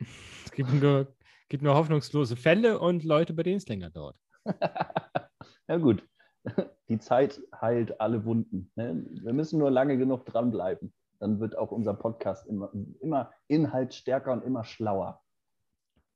Es 0.46 0.50
gibt 0.52 0.72
nur, 0.72 1.14
gibt 1.50 1.62
nur 1.62 1.74
hoffnungslose 1.74 2.34
Fälle 2.34 2.80
und 2.80 3.04
Leute, 3.04 3.34
bei 3.34 3.42
denen 3.42 3.58
es 3.58 3.68
länger 3.68 3.90
dauert. 3.90 4.16
ja 5.68 5.76
gut, 5.76 6.02
die 6.90 6.98
Zeit 6.98 7.40
heilt 7.58 8.00
alle 8.00 8.24
Wunden. 8.24 8.70
Ne? 8.74 9.06
Wir 9.22 9.32
müssen 9.32 9.58
nur 9.58 9.70
lange 9.70 9.96
genug 9.96 10.26
dranbleiben. 10.26 10.92
Dann 11.20 11.38
wird 11.38 11.56
auch 11.56 11.70
unser 11.70 11.94
Podcast 11.94 12.46
immer, 12.46 12.72
immer 13.00 13.30
inhaltsstärker 13.46 14.32
und 14.32 14.44
immer 14.44 14.64
schlauer. 14.64 15.22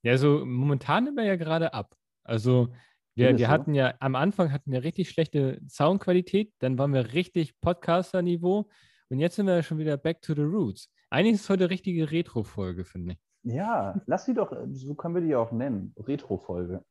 Ja, 0.02 0.12
also 0.12 0.44
momentan 0.44 1.04
nehmen 1.04 1.16
wir 1.16 1.24
ja 1.24 1.36
gerade 1.36 1.72
ab. 1.72 1.94
Also 2.24 2.74
wir, 3.14 3.38
wir 3.38 3.48
hatten 3.48 3.74
ja, 3.74 3.94
am 4.00 4.16
Anfang 4.16 4.50
hatten 4.50 4.72
wir 4.72 4.82
richtig 4.82 5.08
schlechte 5.08 5.60
Soundqualität, 5.68 6.52
dann 6.58 6.76
waren 6.78 6.92
wir 6.92 7.12
richtig 7.12 7.60
Podcaster-Niveau 7.60 8.68
und 9.08 9.20
jetzt 9.20 9.36
sind 9.36 9.46
wir 9.46 9.62
schon 9.62 9.78
wieder 9.78 9.96
back 9.96 10.20
to 10.22 10.34
the 10.34 10.42
roots. 10.42 10.90
Eigentlich 11.10 11.34
ist 11.34 11.42
es 11.42 11.50
heute 11.50 11.70
richtige 11.70 12.10
Retro-Folge, 12.10 12.84
finde 12.84 13.12
ich. 13.12 13.18
Ja, 13.44 14.00
lass 14.06 14.24
sie 14.24 14.34
doch, 14.34 14.52
so 14.72 14.94
können 14.94 15.14
wir 15.14 15.22
die 15.22 15.36
auch 15.36 15.52
nennen, 15.52 15.94
Retro-Folge. 15.96 16.84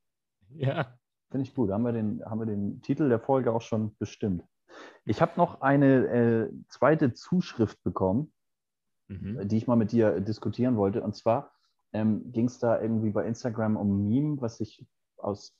Ja. 0.56 0.98
Finde 1.34 1.48
ich 1.48 1.54
gut. 1.56 1.72
Haben 1.72 1.84
wir, 1.84 1.92
den, 1.92 2.24
haben 2.24 2.40
wir 2.40 2.46
den 2.46 2.82
Titel 2.82 3.10
der 3.10 3.20
Folge 3.20 3.52
auch 3.52 3.62
schon 3.62 3.96
bestimmt. 3.98 4.44
Ich 5.04 5.22
habe 5.22 5.34
noch 5.36 5.62
eine 5.62 6.08
äh, 6.08 6.50
zweite 6.70 7.14
Zuschrift 7.14 7.84
bekommen, 7.84 8.32
Mhm. 9.10 9.48
die 9.48 9.58
ich 9.58 9.68
mal 9.68 9.76
mit 9.76 9.92
dir 9.92 10.22
diskutieren 10.22 10.78
wollte. 10.78 11.02
Und 11.04 11.16
zwar 11.16 11.52
ähm, 11.92 12.32
ging 12.32 12.46
es 12.46 12.60
da 12.60 12.82
irgendwie 12.82 13.12
bei 13.12 13.26
Instagram 13.26 13.76
um 13.76 13.90
ein 13.90 14.08
Meme, 14.08 14.42
was 14.42 14.60
ich 14.60 14.86
aus, 15.18 15.56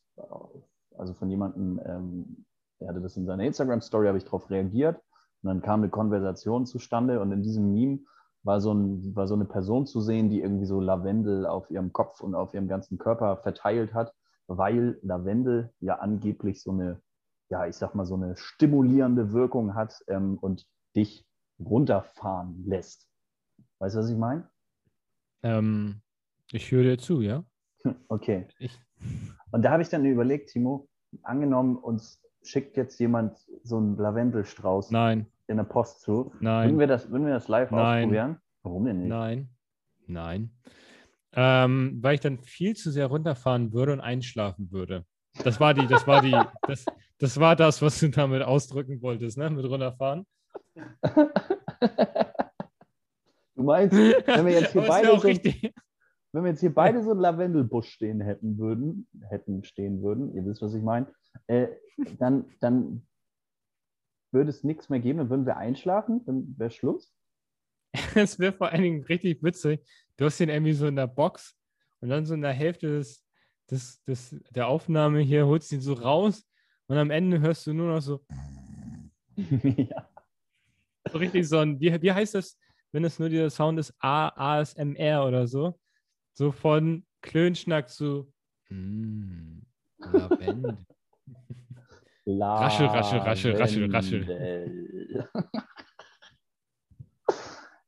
also 0.98 1.14
von 1.14 1.30
jemandem, 1.30 1.82
ähm, 1.86 2.46
der 2.80 2.90
hatte 2.90 3.02
das 3.02 3.18
in 3.18 3.26
seiner 3.26 3.44
Instagram-Story, 3.44 4.08
habe 4.08 4.18
ich 4.18 4.26
darauf 4.26 4.50
reagiert. 4.50 4.98
Und 5.42 5.48
dann 5.50 5.62
kam 5.62 5.82
eine 5.82 5.90
Konversation 5.90 6.66
zustande 6.66 7.20
und 7.20 7.32
in 7.32 7.44
diesem 7.44 7.74
Meme 7.74 8.00
war 8.44 8.62
so, 8.62 8.74
ein, 8.74 9.14
war 9.16 9.28
so 9.28 9.36
eine 9.36 9.46
Person 9.46 9.86
zu 9.86 10.00
sehen, 10.00 10.30
die 10.30 10.42
irgendwie 10.42 10.66
so 10.66 10.80
Lavendel 10.80 11.46
auf 11.46 11.70
ihrem 11.70 11.92
Kopf 11.92 12.22
und 12.22 12.36
auf 12.36 12.54
ihrem 12.54 12.68
ganzen 12.68 12.98
Körper 12.98 13.38
verteilt 13.38 13.94
hat, 13.94 14.14
weil 14.48 15.00
Lavendel 15.02 15.74
ja 15.80 15.96
angeblich 16.00 16.62
so 16.62 16.72
eine, 16.72 17.02
ja, 17.50 17.68
ich 17.68 17.76
sag 17.76 17.96
mal, 17.96 18.06
so 18.06 18.16
eine 18.16 18.36
stimulierende 18.36 19.32
Wirkung 19.32 19.76
hat 19.76 20.04
ähm, 20.08 20.38
und 20.40 20.68
dich 20.96 21.26
runterfahren 21.60 22.64
lässt. 22.66 23.08
Weißt 23.80 23.96
du, 23.96 24.00
was 24.00 24.10
ich 24.10 24.18
meine? 24.18 24.50
Ähm, 25.44 26.02
ich 26.52 26.72
höre 26.72 26.84
dir 26.84 26.98
zu, 26.98 27.22
ja? 27.22 27.44
Okay. 28.08 28.48
Ich, 28.60 28.80
Und 29.52 29.64
da 29.64 29.72
habe 29.72 29.82
ich 29.82 29.90
dann 29.90 30.06
überlegt, 30.06 30.50
Timo, 30.52 30.88
angenommen, 31.22 31.76
uns 31.76 32.22
schickt 32.44 32.78
jetzt 32.78 33.00
jemand 33.00 33.38
so 33.64 33.78
einen 33.78 33.98
Lavendelstrauß 33.98 34.92
nein, 34.92 35.28
in 35.48 35.58
der 35.58 35.64
Post 35.64 36.02
zu. 36.02 36.26
Würden 36.26 36.38
nein, 36.42 36.80
wir 36.80 36.88
das, 36.88 37.10
würden 37.10 37.26
wir 37.26 37.34
das 37.34 37.48
live 37.48 37.72
Nein. 37.72 38.04
ausprobieren? 38.04 38.38
Warum 38.64 38.86
denn 38.86 39.00
nicht? 39.00 39.10
nein, 39.10 39.50
nein. 40.08 40.52
Ähm, 41.36 42.00
weil 42.02 42.16
ich 42.16 42.22
dann 42.22 42.40
viel 42.40 42.76
zu 42.76 42.92
sehr 42.92 43.08
runterfahren 43.08 43.74
würde 43.74 43.94
und 43.94 44.02
einschlafen 44.02 44.72
würde. 44.72 45.06
Das 45.44 45.60
war 45.60 45.74
die, 45.74 45.88
das 45.88 46.06
war 46.06 46.22
die, 46.22 46.32
das, 46.68 46.86
das 47.18 47.40
war 47.40 47.56
das, 47.56 47.82
was 47.82 48.00
du 48.00 48.10
damit 48.10 48.44
ausdrücken 48.44 49.02
wolltest, 49.02 49.38
ne? 49.38 49.50
Mit 49.50 49.66
runterfahren. 49.66 50.26
Du 53.56 53.64
meinst, 53.64 53.96
wenn 53.96 54.46
wir 54.46 54.54
jetzt 54.54 54.72
hier 54.72 54.82
beide 54.82 55.12
auch 55.12 55.22
so, 55.22 55.28
richtig. 55.28 55.74
wenn 56.32 56.44
wir 56.44 56.52
jetzt 56.52 56.62
hier 56.62 56.74
beide 56.74 57.04
so 57.04 57.12
einen 57.12 57.20
Lavendelbusch 57.20 57.90
stehen 57.90 58.22
hätten 58.22 58.58
würden, 58.58 59.08
hätten 59.30 59.64
stehen 59.64 60.02
würden, 60.02 60.36
ihr 60.36 60.46
wisst, 60.46 60.62
was 60.62 60.74
ich 60.74 60.82
meine, 60.82 61.08
äh, 61.48 61.68
dann, 62.18 62.46
dann 62.60 63.06
würde 64.32 64.50
es 64.50 64.64
nichts 64.64 64.90
mehr 64.90 65.00
geben, 65.00 65.20
dann 65.20 65.30
würden 65.30 65.46
wir 65.46 65.58
einschlafen, 65.58 66.26
dann 66.26 66.56
wäre 66.58 66.72
Schluss. 66.72 67.14
Es 68.16 68.40
wäre 68.40 68.54
vor 68.54 68.70
allen 68.70 68.82
Dingen 68.82 69.04
richtig 69.04 69.44
witzig. 69.44 69.80
Du 70.18 70.26
hast 70.26 70.40
den 70.40 70.50
irgendwie 70.50 70.74
so 70.74 70.88
in 70.88 70.96
der 70.96 71.08
Box 71.08 71.56
und 72.00 72.10
dann 72.10 72.26
so 72.26 72.34
in 72.34 72.42
der 72.42 72.54
Hälfte 72.54 72.88
des, 72.88 73.26
des, 73.70 74.04
des, 74.04 74.36
der 74.52 74.68
Aufnahme 74.68 75.22
hier 75.22 75.46
holst 75.46 75.72
ihn 75.72 75.82
so 75.82 75.94
raus 75.94 76.44
und 76.88 76.98
am 76.98 77.12
Ende 77.12 77.40
hörst 77.40 77.66
du 77.66 77.74
nur 77.74 77.94
noch 77.94 78.02
so, 78.02 78.24
ja. 79.38 80.10
so 81.12 81.18
richtig 81.18 81.48
so 81.48 81.60
ein, 81.60 81.80
wie, 81.80 82.02
wie 82.02 82.12
heißt 82.12 82.36
das, 82.36 82.60
wenn 82.92 83.04
es 83.04 83.20
nur 83.20 83.30
dieser 83.30 83.50
Sound 83.50 83.80
ist, 83.80 83.94
A, 84.00 84.60
ASMR 84.60 85.26
oder 85.26 85.48
so? 85.48 85.80
So 86.34 86.52
von 86.52 87.06
Klönschnack 87.22 87.90
zu 87.90 88.32
mm, 88.70 89.60
Lavendel. 90.00 90.78
Raschel, 92.26 92.86
raschel, 92.88 93.20
raschel, 93.20 93.56
raschel, 93.56 93.92
raschel. 93.92 95.30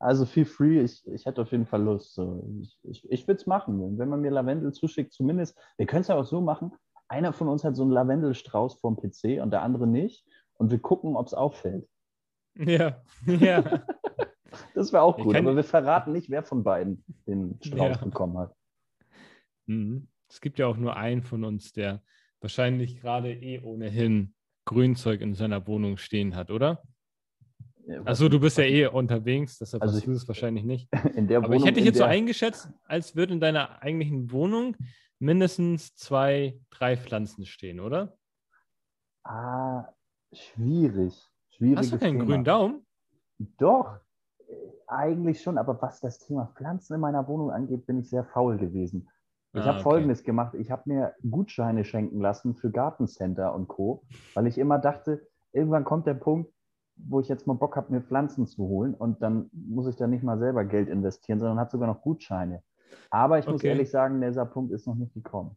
Also 0.06 0.24
feel 0.24 0.44
free, 0.44 0.82
ich, 0.82 1.04
ich 1.08 1.26
hätte 1.26 1.42
auf 1.42 1.50
jeden 1.50 1.66
Fall 1.66 1.82
Lust. 1.82 2.14
So. 2.14 2.48
Ich, 2.62 2.78
ich, 2.84 3.10
ich 3.10 3.26
würde 3.26 3.40
es 3.40 3.46
machen, 3.48 3.98
wenn 3.98 4.08
man 4.08 4.20
mir 4.20 4.30
Lavendel 4.30 4.72
zuschickt, 4.72 5.12
zumindest. 5.12 5.58
Wir 5.78 5.86
können 5.86 6.02
es 6.02 6.06
ja 6.06 6.14
auch 6.14 6.24
so 6.24 6.40
machen, 6.40 6.70
einer 7.08 7.32
von 7.32 7.48
uns 7.48 7.64
hat 7.64 7.74
so 7.74 7.82
einen 7.82 7.90
Lavendelstrauß 7.90 8.78
vom 8.78 8.96
PC 8.96 9.42
und 9.42 9.50
der 9.50 9.62
andere 9.62 9.88
nicht. 9.88 10.24
Und 10.58 10.70
wir 10.70 10.78
gucken, 10.78 11.16
ob 11.16 11.26
es 11.26 11.34
auffällt. 11.34 11.88
Ja, 12.56 13.02
ja. 13.26 13.82
Das 14.74 14.92
wäre 14.92 15.02
auch 15.02 15.18
gut, 15.18 15.34
aber 15.34 15.56
wir 15.56 15.64
verraten 15.64 16.12
nicht, 16.12 16.30
wer 16.30 16.44
von 16.44 16.62
beiden 16.62 17.04
den 17.26 17.58
Strauß 17.60 17.96
Ja. 17.96 18.04
bekommen 18.04 18.38
hat. 18.38 18.54
Mhm. 19.66 20.06
Es 20.28 20.40
gibt 20.40 20.60
ja 20.60 20.68
auch 20.68 20.76
nur 20.76 20.96
einen 20.96 21.22
von 21.22 21.42
uns, 21.42 21.72
der 21.72 22.00
wahrscheinlich 22.40 23.00
gerade 23.00 23.32
eh 23.32 23.58
ohnehin 23.60 24.34
Grünzeug 24.66 25.20
in 25.20 25.34
seiner 25.34 25.66
Wohnung 25.66 25.96
stehen 25.96 26.36
hat, 26.36 26.52
oder? 26.52 26.84
Achso, 28.04 28.28
du 28.28 28.40
bist 28.40 28.58
ja 28.58 28.64
eh 28.64 28.86
unterwegs, 28.86 29.58
deshalb 29.58 29.82
Also 29.82 30.00
du 30.00 30.12
es 30.12 30.26
wahrscheinlich 30.26 30.64
nicht. 30.64 30.88
in 31.14 31.28
der 31.28 31.38
Aber 31.38 31.48
Wohnung, 31.48 31.60
ich 31.60 31.64
hätte 31.66 31.74
dich 31.76 31.84
jetzt 31.86 31.98
so 31.98 32.04
eingeschätzt, 32.04 32.68
als 32.84 33.14
würde 33.14 33.34
in 33.34 33.40
deiner 33.40 33.82
eigentlichen 33.82 34.32
Wohnung 34.32 34.76
mindestens 35.18 35.94
zwei, 35.94 36.58
drei 36.70 36.96
Pflanzen 36.96 37.46
stehen, 37.46 37.80
oder? 37.80 38.16
Ah, 39.24 39.88
schwierig. 40.32 41.14
Schwieriges 41.50 41.92
Hast 41.92 41.92
du 41.94 41.98
keinen 41.98 42.12
Thema. 42.18 42.24
grünen 42.26 42.44
Daumen? 42.44 42.86
Doch, 43.58 43.98
eigentlich 44.86 45.42
schon, 45.42 45.58
aber 45.58 45.80
was 45.80 46.00
das 46.00 46.18
Thema 46.18 46.52
Pflanzen 46.54 46.94
in 46.94 47.00
meiner 47.00 47.26
Wohnung 47.28 47.50
angeht, 47.50 47.86
bin 47.86 47.98
ich 47.98 48.08
sehr 48.10 48.24
faul 48.24 48.56
gewesen. 48.58 49.08
Ich 49.52 49.62
Ah, 49.62 49.66
habe 49.66 49.76
okay. 49.78 49.82
Folgendes 49.84 50.22
gemacht. 50.22 50.54
Ich 50.54 50.70
habe 50.70 50.82
mir 50.86 51.14
Gutscheine 51.28 51.84
schenken 51.84 52.20
lassen 52.20 52.54
für 52.56 52.70
Gartencenter 52.70 53.54
und 53.54 53.68
Co., 53.68 54.04
weil 54.34 54.46
ich 54.46 54.58
immer 54.58 54.78
dachte, 54.78 55.26
irgendwann 55.52 55.84
kommt 55.84 56.06
der 56.06 56.14
Punkt, 56.14 56.52
wo 56.96 57.20
ich 57.20 57.28
jetzt 57.28 57.46
mal 57.46 57.54
Bock 57.54 57.76
habe, 57.76 57.92
mir 57.92 58.00
Pflanzen 58.02 58.46
zu 58.46 58.64
holen 58.64 58.94
und 58.94 59.22
dann 59.22 59.50
muss 59.52 59.86
ich 59.86 59.96
da 59.96 60.06
nicht 60.06 60.22
mal 60.24 60.38
selber 60.38 60.64
Geld 60.64 60.88
investieren, 60.88 61.38
sondern 61.38 61.58
habe 61.58 61.70
sogar 61.70 61.88
noch 61.88 62.02
Gutscheine. 62.02 62.62
Aber 63.10 63.38
ich 63.38 63.46
muss 63.46 63.60
Okay. 63.60 63.68
ehrlich 63.70 63.90
sagen, 63.90 64.20
dieser 64.20 64.46
Punkt 64.46 64.72
ist 64.72 64.86
noch 64.86 64.94
nicht 64.94 65.14
gekommen. 65.14 65.56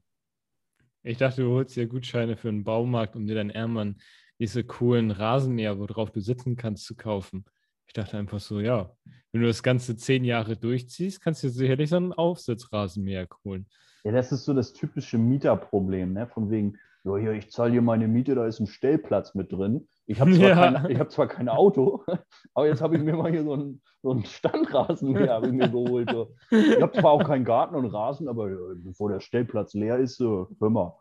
Ich 1.04 1.18
dachte, 1.18 1.44
du 1.44 1.52
holst 1.52 1.76
dir 1.76 1.88
Gutscheine 1.88 2.36
für 2.36 2.50
einen 2.50 2.64
Baumarkt, 2.64 3.16
um 3.16 3.26
dir 3.26 3.36
dann 3.36 3.50
irgendwann 3.50 3.98
diese 4.38 4.64
coolen 4.64 5.12
Rasenmäher, 5.12 5.80
worauf 5.80 6.12
du 6.12 6.20
sitzen 6.20 6.56
kannst, 6.56 6.86
zu 6.86 6.96
kaufen. 6.96 7.46
Ich 7.88 7.94
dachte 7.94 8.18
einfach 8.18 8.40
so, 8.40 8.60
ja, 8.60 8.92
wenn 9.32 9.42
du 9.42 9.48
das 9.48 9.64
Ganze 9.64 9.96
zehn 9.96 10.24
Jahre 10.24 10.58
durchziehst, 10.58 11.22
kannst 11.22 11.44
du 11.44 11.48
dir 11.48 11.54
sicherlich 11.54 11.90
so 11.90 11.98
einen 11.98 12.14
Aufsitzrasenmäher 12.14 13.28
holen. 13.44 13.68
Ja, 14.04 14.12
das 14.12 14.32
ist 14.32 14.46
so 14.46 14.54
das 14.54 14.74
typische 14.74 15.18
Mieterproblem, 15.18 16.14
ne? 16.14 16.28
Von 16.28 16.50
wegen, 16.50 16.78
ja, 17.04 17.18
hier, 17.18 17.32
ich 17.34 17.52
zahle 17.52 17.72
hier 17.72 17.82
meine 17.82 18.08
Miete, 18.08 18.36
da 18.36 18.46
ist 18.46 18.60
ein 18.60 18.68
Stellplatz 18.68 19.36
mit 19.36 19.52
drin. 19.52 19.88
Ich 20.10 20.20
habe 20.20 20.32
zwar, 20.34 20.50
Ja. 20.50 20.56
kein, 20.56 20.90
ich 20.92 21.00
hab 21.00 21.12
zwar 21.12 21.28
kein 21.28 21.48
Auto, 21.48 22.04
aber 22.56 22.66
jetzt 22.66 22.82
habe 22.82 22.98
ich 22.98 23.04
mir 23.04 23.16
mal 23.16 23.30
hier 23.30 23.44
so 23.44 23.54
einen, 23.54 23.80
so 24.02 24.10
einen 24.10 24.26
Standrasenmäher 24.26 25.40
mir 25.42 25.70
geholt. 25.70 26.10
So. 26.10 26.34
Ich 26.50 26.82
habe 26.82 27.00
zwar 27.00 27.12
auch 27.12 27.24
keinen 27.24 27.46
Garten 27.46 27.76
und 27.76 27.86
Rasen, 27.86 28.28
aber 28.28 28.50
äh, 28.50 28.76
bevor 28.78 29.12
der 29.12 29.20
Stellplatz 29.20 29.76
leer 29.76 30.00
ist, 30.00 30.18
so, 30.18 30.50
hör 30.60 30.72
mal. 30.72 30.98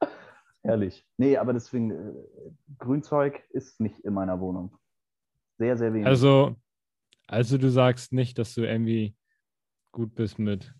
Herrlich. 0.64 1.06
Nee, 1.18 1.36
aber 1.36 1.52
deswegen, 1.52 1.92
äh, 1.92 2.12
Grünzeug 2.80 3.44
ist 3.50 3.78
nicht 3.80 4.00
in 4.00 4.14
meiner 4.14 4.40
Wohnung. 4.40 4.76
Sehr, 5.58 5.76
sehr 5.76 5.94
wenig. 5.94 6.08
Also, 6.08 6.56
also 7.28 7.58
du 7.58 7.70
sagst 7.70 8.12
nicht, 8.12 8.38
dass 8.38 8.54
du 8.54 8.62
irgendwie 8.62 9.14
gut 9.92 10.16
bist 10.16 10.40
mit 10.40 10.74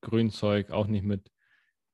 Grünzeug, 0.00 0.70
auch 0.70 0.86
nicht 0.86 1.04
mit 1.04 1.28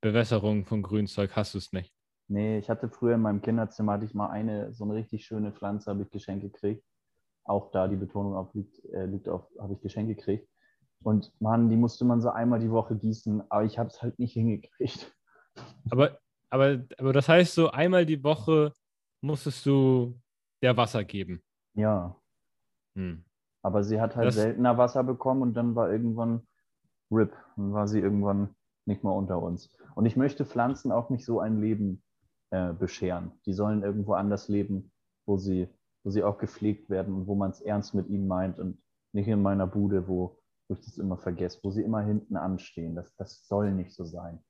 Bewässerung 0.02 0.66
von 0.66 0.82
Grünzeug, 0.82 1.34
hast 1.36 1.54
du 1.54 1.58
es 1.58 1.72
nicht. 1.72 1.95
Nee, 2.28 2.58
ich 2.58 2.68
hatte 2.68 2.88
früher 2.88 3.14
in 3.14 3.20
meinem 3.22 3.40
Kinderzimmer 3.42 3.92
hatte 3.94 4.04
ich 4.04 4.14
mal 4.14 4.28
eine, 4.30 4.72
so 4.72 4.84
eine 4.84 4.94
richtig 4.94 5.24
schöne 5.24 5.52
Pflanze, 5.52 5.90
habe 5.90 6.02
ich 6.02 6.10
geschenkt 6.10 6.42
gekriegt. 6.42 6.84
Auch 7.44 7.70
da 7.70 7.86
die 7.86 7.96
Betonung 7.96 8.34
auf 8.34 8.52
liegt, 8.54 8.84
äh, 8.86 9.06
liegt 9.06 9.28
auf, 9.28 9.48
habe 9.60 9.74
ich 9.74 9.80
geschenkt 9.80 10.16
gekriegt. 10.16 10.48
Und 11.04 11.32
Mann, 11.40 11.68
die 11.70 11.76
musste 11.76 12.04
man 12.04 12.20
so 12.20 12.30
einmal 12.30 12.58
die 12.58 12.70
Woche 12.70 12.96
gießen, 12.96 13.48
aber 13.50 13.64
ich 13.64 13.78
habe 13.78 13.88
es 13.90 14.02
halt 14.02 14.18
nicht 14.18 14.32
hingekriegt. 14.34 15.14
Aber, 15.90 16.18
aber, 16.50 16.82
aber 16.98 17.12
das 17.12 17.28
heißt, 17.28 17.54
so 17.54 17.70
einmal 17.70 18.04
die 18.06 18.22
Woche 18.24 18.72
musstest 19.20 19.64
du 19.66 20.18
der 20.62 20.76
Wasser 20.76 21.04
geben. 21.04 21.42
Ja, 21.74 22.16
Hm. 22.96 23.24
aber 23.62 23.84
sie 23.84 24.00
hat 24.00 24.16
halt 24.16 24.28
Das- 24.28 24.34
seltener 24.36 24.78
Wasser 24.78 25.04
bekommen 25.04 25.42
und 25.42 25.54
dann 25.54 25.74
war 25.76 25.92
irgendwann 25.92 26.46
RIP. 27.12 27.32
Dann 27.56 27.72
war 27.72 27.86
sie 27.86 28.00
irgendwann 28.00 28.56
nicht 28.86 29.04
mehr 29.04 29.12
unter 29.12 29.40
uns. 29.40 29.70
Und 29.94 30.06
ich 30.06 30.16
möchte 30.16 30.44
Pflanzen 30.44 30.90
auch 30.90 31.10
nicht 31.10 31.24
so 31.24 31.38
ein 31.40 31.60
Leben 31.60 32.02
äh, 32.50 32.72
bescheren. 32.72 33.32
Die 33.46 33.52
sollen 33.52 33.82
irgendwo 33.82 34.14
anders 34.14 34.48
leben, 34.48 34.92
wo 35.26 35.36
sie, 35.36 35.68
wo 36.04 36.10
sie 36.10 36.22
auch 36.22 36.38
gepflegt 36.38 36.90
werden 36.90 37.14
und 37.14 37.26
wo 37.26 37.34
man 37.34 37.50
es 37.50 37.60
ernst 37.60 37.94
mit 37.94 38.08
ihnen 38.08 38.26
meint 38.26 38.58
und 38.58 38.78
nicht 39.12 39.28
in 39.28 39.42
meiner 39.42 39.66
Bude, 39.66 40.08
wo, 40.08 40.38
wo 40.68 40.74
ich 40.74 40.80
das 40.80 40.98
immer 40.98 41.18
vergesse, 41.18 41.60
wo 41.62 41.70
sie 41.70 41.82
immer 41.82 42.02
hinten 42.02 42.36
anstehen. 42.36 42.94
Das, 42.94 43.14
das 43.16 43.46
soll 43.46 43.72
nicht 43.72 43.94
so 43.94 44.04
sein. 44.04 44.42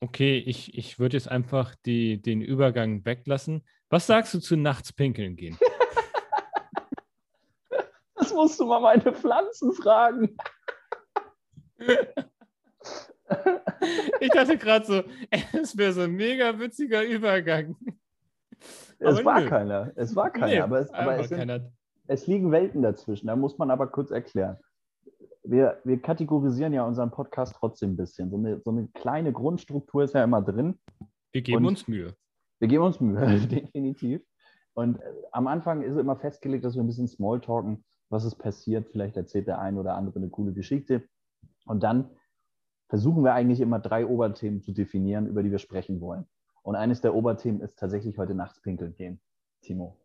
Okay, 0.00 0.38
ich, 0.38 0.76
ich 0.76 0.98
würde 0.98 1.16
jetzt 1.16 1.28
einfach 1.28 1.74
die, 1.86 2.20
den 2.20 2.42
Übergang 2.42 3.04
weglassen. 3.04 3.62
Was 3.88 4.06
sagst 4.06 4.34
du 4.34 4.38
zu 4.38 4.56
nachts 4.56 4.92
pinkeln 4.92 5.36
gehen? 5.36 5.56
Das 8.14 8.32
musst 8.32 8.58
du 8.58 8.66
mal 8.66 8.80
meine 8.80 9.12
Pflanzen 9.12 9.72
fragen. 9.72 10.36
Ich 14.20 14.30
dachte 14.30 14.56
gerade 14.56 14.86
so, 14.86 15.02
es 15.52 15.76
wäre 15.76 15.92
so 15.92 16.02
ein 16.02 16.12
mega 16.12 16.58
witziger 16.58 17.04
Übergang. 17.04 17.76
Es 18.98 19.16
Aber 19.18 19.24
war 19.24 19.40
nö. 19.40 19.48
keiner. 19.48 19.92
Es 19.96 20.16
war 20.16 20.30
keiner. 20.30 20.46
Nee, 20.46 20.60
aber 20.60 20.78
es, 20.80 20.90
aber 20.90 21.18
es, 21.18 21.28
sind, 21.28 21.62
es 22.06 22.26
liegen 22.26 22.50
Welten 22.52 22.82
dazwischen. 22.82 23.26
Da 23.26 23.36
muss 23.36 23.58
man 23.58 23.70
aber 23.70 23.88
kurz 23.88 24.10
erklären. 24.10 24.56
Wir, 25.42 25.78
wir 25.84 26.00
kategorisieren 26.00 26.72
ja 26.72 26.84
unseren 26.86 27.10
Podcast 27.10 27.56
trotzdem 27.58 27.92
ein 27.92 27.96
bisschen. 27.96 28.30
So 28.30 28.36
eine, 28.36 28.60
so 28.60 28.70
eine 28.70 28.88
kleine 28.94 29.32
Grundstruktur 29.32 30.04
ist 30.04 30.14
ja 30.14 30.24
immer 30.24 30.40
drin. 30.40 30.78
Wir 31.32 31.42
geben 31.42 31.58
Und- 31.58 31.66
uns 31.66 31.88
Mühe. 31.88 32.14
wir 32.60 32.68
geben 32.68 32.84
uns 32.84 33.00
Mühe, 33.00 33.38
definitiv. 33.48 34.22
Und 34.72 35.00
äh, 35.00 35.02
am 35.32 35.46
Anfang 35.46 35.82
ist 35.82 35.96
immer 35.98 36.16
festgelegt, 36.16 36.64
dass 36.64 36.74
wir 36.76 36.82
ein 36.82 36.86
bisschen 36.86 37.08
Smalltalken, 37.08 37.84
was 38.08 38.24
ist 38.24 38.36
passiert. 38.36 38.88
Vielleicht 38.90 39.16
erzählt 39.16 39.46
der 39.46 39.58
ein 39.58 39.76
oder 39.76 39.94
andere 39.96 40.18
eine 40.18 40.30
coole 40.30 40.52
Geschichte. 40.52 41.02
Und 41.66 41.82
dann 41.82 42.08
versuchen 42.94 43.24
wir 43.24 43.34
eigentlich 43.34 43.60
immer 43.60 43.80
drei 43.80 44.06
Oberthemen 44.06 44.62
zu 44.62 44.70
definieren, 44.70 45.26
über 45.26 45.42
die 45.42 45.50
wir 45.50 45.58
sprechen 45.58 46.00
wollen. 46.00 46.26
Und 46.62 46.76
eines 46.76 47.00
der 47.00 47.12
Oberthemen 47.12 47.60
ist 47.60 47.76
tatsächlich 47.76 48.18
heute 48.18 48.36
nachts 48.36 48.62
pinkeln 48.62 48.94
gehen. 48.94 49.20
Timo. 49.62 49.98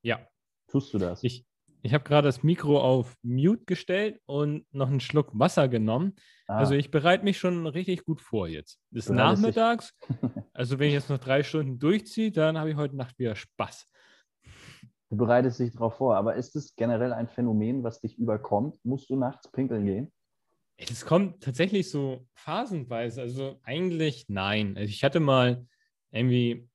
Ja. 0.00 0.20
Tust 0.68 0.94
du 0.94 0.98
das? 0.98 1.22
Ich, 1.22 1.46
ich 1.82 1.92
habe 1.92 2.02
gerade 2.02 2.26
das 2.28 2.42
Mikro 2.42 2.80
auf 2.80 3.14
Mute 3.20 3.66
gestellt 3.66 4.22
und 4.24 4.64
noch 4.72 4.88
einen 4.88 5.00
Schluck 5.00 5.38
Wasser 5.38 5.68
genommen. 5.68 6.14
Ah. 6.46 6.56
Also 6.56 6.72
ich 6.72 6.90
bereite 6.90 7.24
mich 7.24 7.36
schon 7.36 7.66
richtig 7.66 8.06
gut 8.06 8.22
vor 8.22 8.48
jetzt. 8.48 8.80
Ist 8.90 9.10
nachmittags. 9.10 9.94
also 10.54 10.78
wenn 10.78 10.88
ich 10.88 10.94
jetzt 10.94 11.10
noch 11.10 11.18
drei 11.18 11.42
Stunden 11.42 11.78
durchziehe, 11.78 12.32
dann 12.32 12.56
habe 12.56 12.70
ich 12.70 12.76
heute 12.76 12.96
Nacht 12.96 13.18
wieder 13.18 13.36
Spaß. 13.36 13.84
Du 15.10 15.16
bereitest 15.18 15.60
dich 15.60 15.72
darauf 15.72 15.96
vor, 15.96 16.16
aber 16.16 16.36
ist 16.36 16.56
es 16.56 16.74
generell 16.74 17.12
ein 17.12 17.28
Phänomen, 17.28 17.82
was 17.82 18.00
dich 18.00 18.16
überkommt? 18.18 18.82
Musst 18.82 19.10
du 19.10 19.16
nachts 19.16 19.52
pinkeln 19.52 19.84
gehen? 19.84 20.10
Es 20.88 21.04
kommt 21.04 21.42
tatsächlich 21.42 21.90
so 21.90 22.26
phasenweise. 22.34 23.20
Also 23.20 23.60
eigentlich 23.62 24.26
nein. 24.28 24.76
Also 24.76 24.88
ich 24.88 25.04
hatte 25.04 25.20
mal 25.20 25.66
irgendwie 26.10 26.70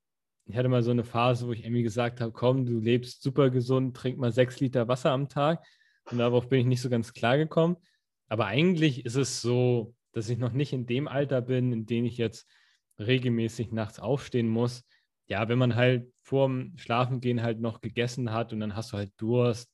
ich 0.48 0.56
hatte 0.56 0.70
mal 0.70 0.84
so 0.84 0.91
eine 0.91 1.04
Phase, 1.04 1.48
wo 1.48 1.54
ich 1.54 1.63
irgendwie 1.63 1.84
gesagt 1.84 2.22
habe, 2.22 2.32
komm, 2.32 2.65
du 2.65 2.80
lebst 2.80 3.24
super 3.24 3.50
gesund, 3.50 3.98
trink 3.98 4.18
mal 4.20 4.32
sechs 4.32 4.60
Liter 4.60 4.88
Wasser 4.88 5.12
am 5.12 5.28
Tag. 5.28 5.65
Und 6.12 6.20
darauf 6.20 6.50
bin 6.50 6.60
ich 6.60 6.65
nicht 6.68 6.82
so 6.82 6.89
ganz 6.89 7.13
klar 7.13 7.38
gekommen. 7.38 7.78
Aber 8.28 8.46
eigentlich 8.46 9.06
ist 9.06 9.15
es 9.15 9.41
so, 9.41 9.96
dass 10.12 10.30
ich 10.30 10.38
noch 10.38 10.52
nicht 10.52 10.72
in 10.72 10.86
dem 10.86 11.08
Alter 11.08 11.41
bin, 11.41 11.72
in 11.72 11.86
dem 11.88 12.06
ich 12.06 12.18
jetzt 12.18 12.48
regelmäßig 13.00 13.72
nachts 13.72 14.00
aufstehen 14.00 14.48
muss. 14.48 14.84
Ja, 15.28 15.50
wenn 15.50 15.58
man 15.58 15.76
halt 15.76 16.13
vorm 16.22 16.74
Schlafengehen 16.78 17.41
halt 17.41 17.60
noch 17.60 17.82
gegessen 17.82 18.32
hat 18.32 18.54
und 18.54 18.60
dann 18.60 18.76
hast 18.76 18.94
du 18.94 18.98
halt 18.98 19.12
Durst. 19.18 19.74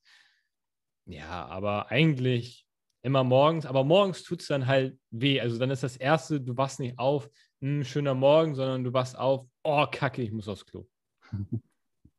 Ja, 1.06 1.46
aber 1.48 1.92
eigentlich 1.92 2.66
immer 3.04 3.24
morgens. 3.24 3.66
Aber 3.66 3.84
morgens 3.84 4.24
tut 4.24 4.42
es 4.42 4.48
dann 4.48 4.68
halt 4.68 4.98
weh. 5.10 5.40
Also 5.40 5.58
dann 5.58 5.72
ist 5.72 5.84
das 5.84 5.98
Erste, 5.98 6.42
du 6.42 6.58
wachst 6.58 6.80
nicht 6.80 6.98
auf, 7.00 7.30
ein 7.62 7.84
schöner 7.84 8.16
Morgen, 8.16 8.56
sondern 8.56 8.84
du 8.84 8.94
wachst 8.94 9.18
auf, 9.18 9.46
oh 9.64 9.86
Kacke, 9.92 10.22
ich 10.22 10.32
muss 10.32 10.48
aufs 10.48 10.66
Klo. 10.66 10.88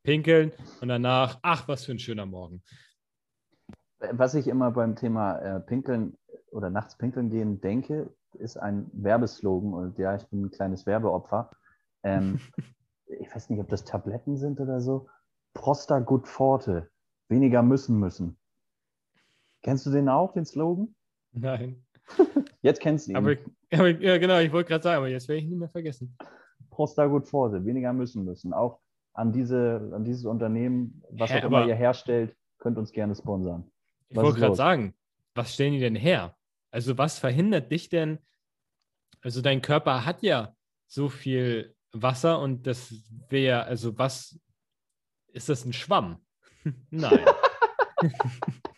Pinkeln 0.02 0.52
und 0.80 0.88
danach, 0.88 1.38
ach, 1.42 1.68
was 1.68 1.84
für 1.84 1.92
ein 1.92 1.98
schöner 1.98 2.26
Morgen. 2.26 2.62
Was 3.98 4.34
ich 4.34 4.48
immer 4.48 4.72
beim 4.72 4.96
Thema 4.96 5.38
äh, 5.38 5.60
Pinkeln 5.60 6.16
oder 6.50 6.70
nachts 6.70 6.96
pinkeln 6.96 7.30
gehen 7.30 7.60
denke, 7.60 8.12
ist 8.34 8.56
ein 8.56 8.90
Werbeslogan 8.92 9.74
und 9.74 9.98
ja, 9.98 10.16
ich 10.16 10.26
bin 10.28 10.46
ein 10.46 10.50
kleines 10.50 10.86
Werbeopfer. 10.86 11.50
Ähm, 12.02 12.40
ich 13.06 13.32
weiß 13.32 13.50
nicht, 13.50 13.60
ob 13.60 13.68
das 13.68 13.84
Tabletten 13.84 14.36
sind 14.36 14.60
oder 14.60 14.80
so. 14.80 15.08
Prosta 15.54 16.00
gut 16.00 16.26
forte, 16.26 16.90
weniger 17.28 17.62
müssen 17.62 17.98
müssen. 17.98 18.38
Kennst 19.62 19.87
du 19.87 19.90
den 19.90 20.09
auch, 20.09 20.33
den 20.33 20.44
Slogan? 20.44 20.94
Nein. 21.33 21.85
Jetzt 22.62 22.81
kennst 22.81 23.07
du 23.07 23.12
ihn. 23.12 23.16
Aber, 23.16 23.37
aber 23.72 23.88
ja, 23.88 24.18
genau, 24.18 24.38
ich 24.38 24.53
wollte 24.53 24.68
gerade 24.68 24.83
sagen, 24.83 24.98
aber 24.98 25.09
jetzt 25.09 25.29
werde 25.29 25.38
ich 25.38 25.44
ihn 25.44 25.51
nicht 25.51 25.59
mehr 25.59 25.68
vergessen. 25.68 26.16
Prosta 26.70 27.07
gut 27.07 27.29
forte, 27.29 27.64
weniger 27.64 27.92
müssen 27.92 28.25
müssen. 28.25 28.53
Auch 28.53 28.81
an, 29.14 29.33
diese, 29.33 29.90
an 29.94 30.05
dieses 30.05 30.25
Unternehmen, 30.25 31.03
was 31.11 31.31
Hä, 31.31 31.40
auch 31.40 31.44
immer 31.44 31.66
ihr 31.66 31.75
herstellt, 31.75 32.37
könnt 32.59 32.79
uns 32.79 32.92
gerne 32.92 33.14
sponsern. 33.14 33.70
Ich 34.09 34.16
wollte 34.16 34.40
gerade 34.40 34.57
sagen, 34.57 34.94
was 35.35 35.55
stellen 35.55 35.72
die 35.72 35.81
denn 35.81 35.94
her? 35.94 36.37
Also 36.70 36.98
was 36.98 37.18
verhindert 37.18 37.70
dich 37.70 37.88
denn? 37.88 38.18
Also 39.20 39.42
dein 39.42 39.62
Körper 39.62 40.05
hat 40.05 40.22
ja 40.22 40.55
so 40.87 41.09
viel 41.09 41.75
Wasser 41.92 42.40
und 42.40 42.66
das 42.66 42.94
wäre, 43.29 43.64
also 43.64 43.98
was, 43.98 44.38
ist 45.29 45.48
das 45.48 45.64
ein 45.64 45.72
Schwamm? 45.72 46.18
Nein. 46.90 47.25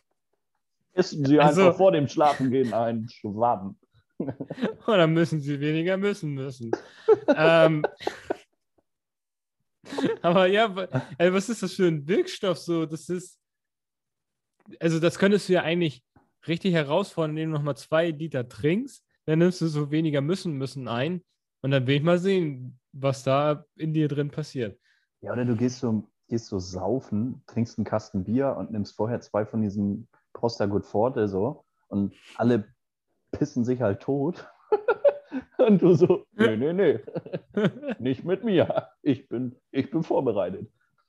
Essen 0.94 1.24
Sie 1.24 1.38
also, 1.38 1.62
einfach 1.62 1.76
vor 1.76 1.92
dem 1.92 2.08
Schlafengehen 2.08 2.72
einen 2.72 3.08
Schwamm. 3.08 3.76
Oder 4.86 5.06
müssen 5.06 5.40
Sie 5.40 5.60
weniger 5.60 5.96
müssen 5.96 6.34
müssen. 6.34 6.70
ähm, 7.36 7.84
aber 10.22 10.46
ja, 10.46 10.72
also 11.18 11.34
was 11.34 11.48
ist 11.48 11.62
das 11.62 11.74
für 11.74 11.88
ein 11.88 12.06
Wirkstoff 12.06 12.58
so? 12.58 12.86
Das 12.86 13.08
ist, 13.08 13.38
also 14.80 15.00
das 15.00 15.18
könntest 15.18 15.48
du 15.48 15.54
ja 15.54 15.62
eigentlich 15.62 16.02
richtig 16.46 16.74
herausfordern, 16.74 17.32
indem 17.32 17.50
du 17.50 17.56
nochmal 17.58 17.76
zwei 17.76 18.10
Liter 18.10 18.48
trinkst, 18.48 19.04
dann 19.26 19.40
nimmst 19.40 19.60
du 19.60 19.66
so 19.66 19.90
weniger 19.90 20.20
müssen 20.20 20.52
müssen 20.54 20.88
ein 20.88 21.22
und 21.62 21.70
dann 21.70 21.86
will 21.86 21.96
ich 21.96 22.02
mal 22.02 22.18
sehen, 22.18 22.78
was 22.92 23.24
da 23.24 23.64
in 23.76 23.92
dir 23.92 24.08
drin 24.08 24.30
passiert. 24.30 24.78
Ja, 25.22 25.32
oder 25.32 25.44
du 25.44 25.56
gehst 25.56 25.80
so, 25.80 26.08
gehst 26.28 26.46
so 26.46 26.58
saufen, 26.58 27.42
trinkst 27.46 27.78
einen 27.78 27.84
Kasten 27.84 28.24
Bier 28.24 28.54
und 28.56 28.70
nimmst 28.70 28.94
vorher 28.94 29.20
zwei 29.20 29.46
von 29.46 29.62
diesen 29.62 30.08
Prosta 30.34 30.66
Good 30.66 30.84
Forte 30.84 31.26
so 31.28 31.64
und 31.88 32.14
alle 32.36 32.74
pissen 33.32 33.64
sich 33.64 33.80
halt 33.80 34.02
tot. 34.02 34.46
und 35.58 35.80
du 35.80 35.94
so, 35.94 36.26
nee, 36.32 36.56
nee, 36.56 36.72
nee, 36.72 37.00
nicht 37.98 38.24
mit 38.24 38.44
mir. 38.44 38.90
Ich 39.02 39.28
bin, 39.28 39.56
ich 39.70 39.90
bin 39.90 40.02
vorbereitet. 40.02 40.70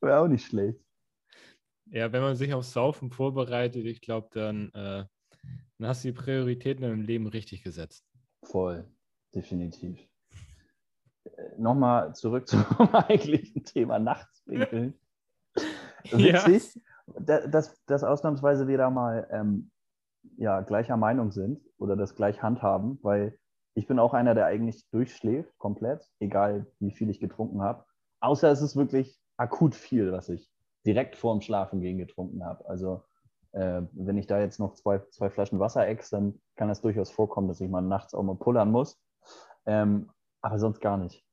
Wäre 0.00 0.20
auch 0.20 0.28
nicht 0.28 0.46
schlecht. 0.46 0.80
Ja, 1.86 2.12
wenn 2.12 2.22
man 2.22 2.36
sich 2.36 2.52
aufs 2.54 2.72
Saufen 2.72 3.10
vorbereitet, 3.10 3.84
ich 3.84 4.00
glaube, 4.00 4.28
dann, 4.32 4.70
äh, 4.70 5.04
dann 5.78 5.88
hast 5.88 6.02
du 6.04 6.08
die 6.08 6.12
Prioritäten 6.12 6.84
im 6.84 7.02
Leben 7.02 7.26
richtig 7.26 7.62
gesetzt. 7.62 8.06
Voll, 8.42 8.84
definitiv. 9.34 10.00
Äh, 11.24 11.58
Nochmal 11.58 12.14
zurück 12.14 12.48
zum 12.48 12.64
eigentlichen 12.92 13.64
Thema 13.64 13.98
Nachtspinkeln. 13.98 14.98
Witzig, 16.10 16.80
ja. 17.26 17.46
dass, 17.46 17.84
dass 17.86 18.04
ausnahmsweise 18.04 18.68
wir 18.68 18.78
da 18.78 18.90
mal 18.90 19.26
ähm, 19.30 19.70
ja, 20.36 20.60
gleicher 20.60 20.96
Meinung 20.96 21.30
sind 21.32 21.60
oder 21.78 21.96
das 21.96 22.14
gleich 22.14 22.42
handhaben, 22.42 22.98
weil 23.02 23.38
ich 23.74 23.86
bin 23.86 23.98
auch 23.98 24.14
einer, 24.14 24.34
der 24.34 24.46
eigentlich 24.46 24.88
durchschläft 24.90 25.56
komplett, 25.58 26.08
egal 26.20 26.66
wie 26.78 26.92
viel 26.92 27.10
ich 27.10 27.20
getrunken 27.20 27.62
habe. 27.62 27.84
Außer 28.20 28.50
es 28.50 28.62
ist 28.62 28.76
wirklich 28.76 29.18
akut 29.36 29.74
viel, 29.74 30.12
was 30.12 30.28
ich 30.28 30.48
direkt 30.86 31.16
vorm 31.16 31.40
Schlafengehen 31.40 31.98
getrunken 31.98 32.44
habe. 32.44 32.68
Also 32.68 33.02
äh, 33.52 33.82
wenn 33.92 34.16
ich 34.16 34.26
da 34.26 34.40
jetzt 34.40 34.60
noch 34.60 34.74
zwei, 34.74 35.00
zwei 35.10 35.30
Flaschen 35.30 35.58
Wasser 35.58 35.86
ex, 35.86 36.10
dann 36.10 36.40
kann 36.56 36.70
es 36.70 36.80
durchaus 36.80 37.10
vorkommen, 37.10 37.48
dass 37.48 37.60
ich 37.60 37.68
mal 37.68 37.80
nachts 37.80 38.14
auch 38.14 38.22
mal 38.22 38.36
pullern 38.36 38.70
muss. 38.70 39.00
Ähm, 39.66 40.10
aber 40.40 40.58
sonst 40.58 40.80
gar 40.80 40.96
nicht. 40.96 41.24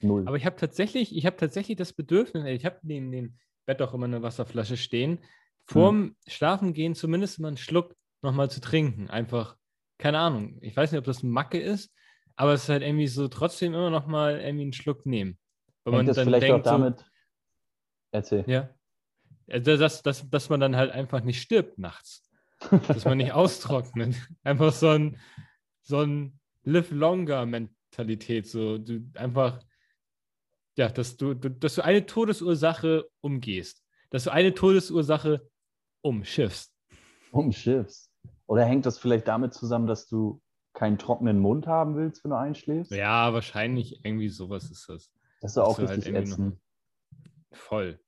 Null. 0.00 0.26
Aber 0.26 0.36
ich 0.36 0.46
habe 0.46 0.56
tatsächlich, 0.56 1.16
ich 1.16 1.26
habe 1.26 1.36
tatsächlich 1.36 1.76
das 1.76 1.92
Bedürfnis, 1.92 2.44
ich 2.44 2.66
habe 2.66 2.78
den, 2.82 3.10
den, 3.10 3.38
Bett 3.66 3.82
auch 3.82 3.92
immer 3.92 4.06
eine 4.06 4.22
Wasserflasche 4.22 4.76
stehen. 4.76 5.18
Vorm 5.66 5.96
hm. 5.96 6.16
Schlafengehen 6.26 6.94
zumindest 6.94 7.40
mal 7.40 7.48
einen 7.48 7.56
Schluck 7.56 7.94
nochmal 8.22 8.50
zu 8.50 8.60
trinken. 8.60 9.10
Einfach, 9.10 9.56
keine 9.98 10.18
Ahnung. 10.18 10.58
Ich 10.62 10.76
weiß 10.76 10.92
nicht, 10.92 10.98
ob 10.98 11.04
das 11.04 11.22
eine 11.22 11.32
Macke 11.32 11.60
ist, 11.60 11.92
aber 12.36 12.52
es 12.52 12.64
ist 12.64 12.68
halt 12.68 12.82
irgendwie 12.82 13.08
so 13.08 13.28
trotzdem 13.28 13.74
immer 13.74 13.90
nochmal 13.90 14.40
irgendwie 14.40 14.62
einen 14.62 14.72
Schluck 14.72 15.04
nehmen. 15.06 15.38
Weil 15.84 15.94
man 15.94 16.06
das 16.06 16.16
dann 16.16 16.26
vielleicht 16.26 16.44
denkt, 16.44 16.66
auch 16.66 16.72
damit. 16.72 16.98
So, 16.98 17.04
Erzähl. 18.12 18.44
Ja. 18.46 18.70
Also 19.48 19.76
dass, 19.76 20.02
dass, 20.02 20.28
dass 20.28 20.48
man 20.48 20.60
dann 20.60 20.76
halt 20.76 20.90
einfach 20.90 21.22
nicht 21.22 21.40
stirbt 21.40 21.78
nachts. 21.78 22.28
dass 22.88 23.04
man 23.04 23.18
nicht 23.18 23.32
austrocknet. 23.32 24.16
Einfach 24.42 24.72
so 24.72 24.88
ein, 24.88 25.18
so 25.82 26.00
ein 26.00 26.38
Live-Longer-Mentalität. 26.64 28.46
So, 28.46 28.78
du 28.78 29.10
einfach 29.14 29.60
ja, 30.76 30.88
dass 30.88 31.16
du, 31.16 31.34
du, 31.34 31.50
dass 31.50 31.74
du 31.74 31.82
eine 31.82 32.06
Todesursache 32.06 33.08
umgehst. 33.20 33.82
Dass 34.10 34.24
du 34.24 34.30
eine 34.30 34.54
Todesursache 34.54 35.48
umschiffst. 36.02 36.72
Umschiffst. 37.32 38.10
Oder 38.46 38.64
hängt 38.64 38.86
das 38.86 38.98
vielleicht 38.98 39.26
damit 39.26 39.54
zusammen, 39.54 39.86
dass 39.86 40.06
du 40.06 40.40
keinen 40.74 40.98
trockenen 40.98 41.40
Mund 41.40 41.66
haben 41.66 41.96
willst, 41.96 42.22
wenn 42.22 42.30
du 42.30 42.36
einschläfst? 42.36 42.92
Ja, 42.92 43.32
wahrscheinlich 43.32 44.04
irgendwie 44.04 44.28
sowas 44.28 44.70
ist 44.70 44.88
das. 44.88 45.10
Das 45.40 45.52
ist 45.52 45.58
auch 45.58 45.78
halt 45.78 45.90
richtig 45.90 46.14
halt 46.14 46.26
ätzend. 46.26 46.60
Voll. 47.52 47.98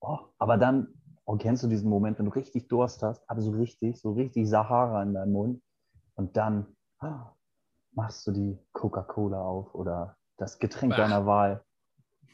Oh, 0.00 0.18
aber 0.38 0.58
dann, 0.58 0.88
oh, 1.24 1.36
kennst 1.36 1.62
du 1.62 1.68
diesen 1.68 1.88
Moment, 1.88 2.18
wenn 2.18 2.26
du 2.26 2.32
richtig 2.32 2.68
Durst 2.68 3.02
hast, 3.02 3.28
aber 3.30 3.40
so 3.40 3.52
richtig, 3.52 4.00
so 4.00 4.12
richtig 4.12 4.48
Sahara 4.48 5.02
in 5.02 5.14
deinem 5.14 5.32
Mund 5.32 5.62
und 6.16 6.36
dann 6.36 6.76
oh, 7.00 7.14
machst 7.92 8.26
du 8.26 8.32
die 8.32 8.58
Coca-Cola 8.72 9.40
auf 9.40 9.74
oder 9.74 10.16
das 10.36 10.58
Getränk 10.58 10.92
Ach. 10.94 10.98
deiner 10.98 11.24
Wahl 11.24 11.64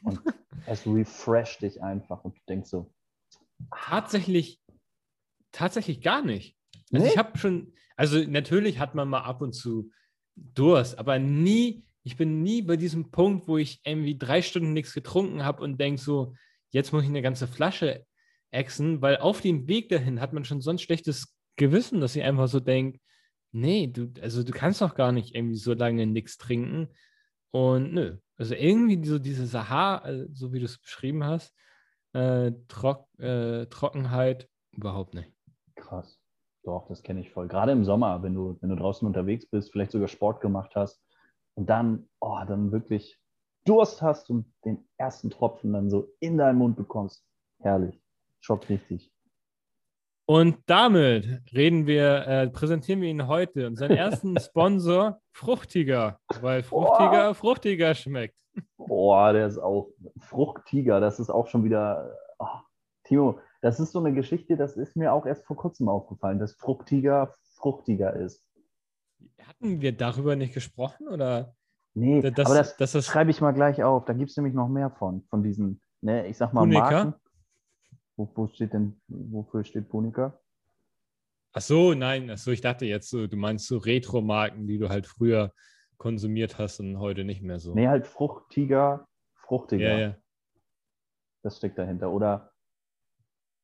und 0.03 0.21
es 0.67 0.87
refresht 0.87 1.63
dich 1.63 1.83
einfach 1.83 2.25
und 2.25 2.37
du 2.37 2.41
denkst 2.49 2.69
so. 2.71 2.93
Tatsächlich, 3.89 4.61
tatsächlich 5.53 6.01
gar 6.01 6.23
nicht. 6.23 6.57
Also 6.93 7.05
nee? 7.05 7.13
ich 7.13 7.19
habe 7.19 7.39
schon, 7.39 7.73
also 7.97 8.19
natürlich 8.19 8.79
hat 8.79 8.95
man 8.95 9.09
mal 9.09 9.23
ab 9.23 9.41
und 9.43 9.53
zu 9.53 9.91
Durst, 10.35 10.99
aber 10.99 11.19
nie, 11.19 11.85
ich 12.05 12.17
bin 12.17 12.43
nie 12.43 12.63
bei 12.63 12.77
diesem 12.77 13.11
Punkt, 13.11 13.49
wo 13.49 13.59
ich 13.59 13.81
irgendwie 13.85 14.17
drei 14.19 14.43
Stunden 14.43 14.73
nichts 14.73 14.95
getrunken 14.95 15.45
habe 15.45 15.63
und 15.63 15.79
denke 15.79 16.01
so, 16.01 16.35
jetzt 16.71 16.93
muss 16.93 17.05
ich 17.05 17.09
eine 17.09 17.23
ganze 17.23 17.47
Flasche 17.47 18.05
exen, 18.51 19.01
weil 19.03 19.19
auf 19.19 19.41
dem 19.41 19.69
Weg 19.69 19.89
dahin 19.89 20.21
hat 20.21 20.33
man 20.33 20.45
schon 20.45 20.61
so 20.61 20.71
ein 20.71 20.79
schlechtes 20.79 21.37
Gewissen, 21.57 22.01
dass 22.01 22.17
ich 22.17 22.23
einfach 22.23 22.49
so 22.49 22.61
denke, 22.61 22.99
nee, 23.53 23.87
du, 23.87 24.13
also 24.21 24.43
du 24.43 24.53
kannst 24.53 24.81
doch 24.81 24.95
gar 24.95 25.13
nicht 25.13 25.35
irgendwie 25.35 25.57
so 25.57 25.75
lange 25.75 26.07
nichts 26.07 26.39
trinken. 26.39 26.89
Und 27.53 27.93
nö, 27.93 28.17
also 28.37 28.55
irgendwie 28.55 29.05
so 29.05 29.19
diese 29.19 29.47
Sahara, 29.47 30.09
äh, 30.09 30.29
so 30.33 30.53
wie 30.53 30.59
du 30.59 30.65
es 30.65 30.79
beschrieben 30.79 31.23
hast, 31.23 31.55
äh, 32.15 32.53
Trock, 32.69 33.09
äh, 33.19 33.67
Trockenheit, 33.67 34.49
überhaupt 34.73 35.15
nicht. 35.15 35.33
Krass. 35.77 36.19
Doch, 36.65 36.89
das 36.89 37.03
kenne 37.03 37.21
ich 37.21 37.31
voll. 37.31 37.49
Gerade 37.49 37.73
im 37.73 37.85
Sommer, 37.85 38.23
wenn 38.23 38.35
du, 38.35 38.57
wenn 38.61 38.71
du 38.71 38.77
draußen 38.77 39.07
unterwegs 39.07 39.47
bist, 39.47 39.73
vielleicht 39.73 39.91
sogar 39.91 40.09
Sport 40.09 40.41
gemacht 40.41 40.73
hast 40.75 41.03
und 41.55 41.69
dann, 41.69 42.09
oh, 42.21 42.39
dann 42.47 42.73
wirklich 42.73 43.19
Durst 43.65 44.01
hast 44.03 44.31
und 44.31 44.53
den 44.65 44.89
ersten 44.97 45.31
Tropfen 45.31 45.73
dann 45.73 45.91
so 45.91 46.13
in 46.21 46.39
deinen 46.39 46.59
Mund 46.59 46.77
bekommst. 46.77 47.25
Herrlich. 47.61 48.01
Schockt 48.41 48.69
richtig. 48.69 49.12
Und 50.33 50.61
damit 50.65 51.43
reden 51.53 51.87
wir, 51.87 52.27
äh, 52.27 52.49
präsentieren 52.49 53.03
wir 53.03 53.11
Ihnen 53.11 53.27
heute 53.27 53.67
unseren 53.67 53.91
ersten 53.91 54.35
Sponsor, 54.41 55.21
Fruchtiger, 55.31 56.19
weil 56.41 56.63
Fruchtiger, 56.63 57.33
oh. 57.33 57.35
Fruchtiger 57.35 57.95
schmeckt. 57.95 58.35
Boah, 58.79 59.35
der 59.35 59.47
ist 59.47 59.59
auch 59.59 59.91
Fruchtiger, 60.21 61.01
das 61.01 61.21
ist 61.21 61.29
auch 61.29 61.49
schon 61.49 61.65
wieder, 61.65 62.17
oh, 62.39 62.47
Timo, 63.05 63.41
das 63.61 63.79
ist 63.79 63.93
so 63.93 63.99
eine 63.99 64.15
Geschichte, 64.15 64.57
das 64.57 64.79
ist 64.79 64.97
mir 64.97 65.13
auch 65.13 65.27
erst 65.27 65.45
vor 65.45 65.57
kurzem 65.57 65.91
aufgefallen, 65.91 66.39
dass 66.39 66.55
Fruchtiger 66.55 67.35
fruchtiger 67.57 68.17
ist. 68.17 68.43
Hatten 69.39 69.83
wir 69.83 69.95
darüber 69.95 70.35
nicht 70.35 70.55
gesprochen 70.55 71.09
oder? 71.09 71.55
Nee, 71.93 72.23
das, 72.23 72.47
aber 72.47 72.55
das, 72.55 72.79
das, 72.79 72.93
das 72.93 73.05
schreibe 73.05 73.31
ich 73.31 73.43
mal 73.43 73.53
gleich 73.53 73.85
auf. 73.85 74.07
Da 74.07 74.15
gibt 74.15 74.31
es 74.31 74.37
nämlich 74.39 74.55
noch 74.55 74.69
mehr 74.69 74.89
von, 74.89 75.25
von 75.29 75.43
diesen, 75.43 75.83
ne, 76.01 76.27
ich 76.27 76.39
sag 76.39 76.55
mal, 76.55 76.63
Punika? 76.63 76.81
Marken. 76.81 77.15
Wo, 78.17 78.31
wo, 78.35 78.49
steht 78.49 78.73
denn, 78.73 79.01
wofür 79.09 79.65
steht 79.65 79.89
Punika? 79.89 80.39
Ach 81.53 81.61
so, 81.61 81.95
nein, 81.95 82.31
ach 82.31 82.39
so, 82.39 82.51
ich 82.51 82.61
dachte 82.61 82.87
jetzt 82.87 83.11
so, 83.11 83.27
du 83.27 83.37
meinst 83.37 83.67
so 83.67 83.79
Retro-Marken, 83.79 84.67
die 84.67 84.79
du 84.79 84.89
halt 84.89 85.07
früher 85.07 85.53
konsumiert 85.99 86.59
hast 86.59 86.81
und 86.81 86.99
heute 86.99 87.25
nicht 87.25 87.43
mehr 87.43 87.59
so. 87.59 87.75
Nee, 87.75 87.89
halt 87.89 88.07
fruchtiger, 88.07 89.07
fruchtiger. 89.35 89.93
Ja, 89.93 89.99
ja. 89.99 90.17
Das 91.43 91.59
steckt 91.59 91.79
dahinter. 91.79 92.11
Oder 92.11 92.53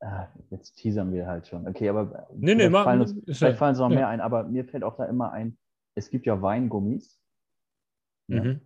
Ah, 0.01 0.29
jetzt 0.51 0.77
teasern 0.77 1.13
wir 1.13 1.27
halt 1.27 1.49
schon. 1.49 1.67
Okay, 1.67 1.89
aber 1.89 2.29
nee, 2.33 2.55
nee, 2.55 2.69
vielleicht, 2.69 2.85
fallen 2.85 3.01
uns, 3.01 3.15
vielleicht 3.37 3.59
fallen 3.59 3.71
uns 3.71 3.79
noch 3.81 3.91
ja. 3.91 3.97
mehr 3.97 4.09
ein, 4.09 4.21
aber 4.21 4.45
mir 4.45 4.65
fällt 4.65 4.85
auch 4.85 4.97
da 4.97 5.07
immer 5.07 5.33
ein, 5.33 5.59
es 5.97 6.09
gibt 6.11 6.27
ja 6.27 6.41
Weingummis. 6.41 7.21
Mhm. 8.29 8.61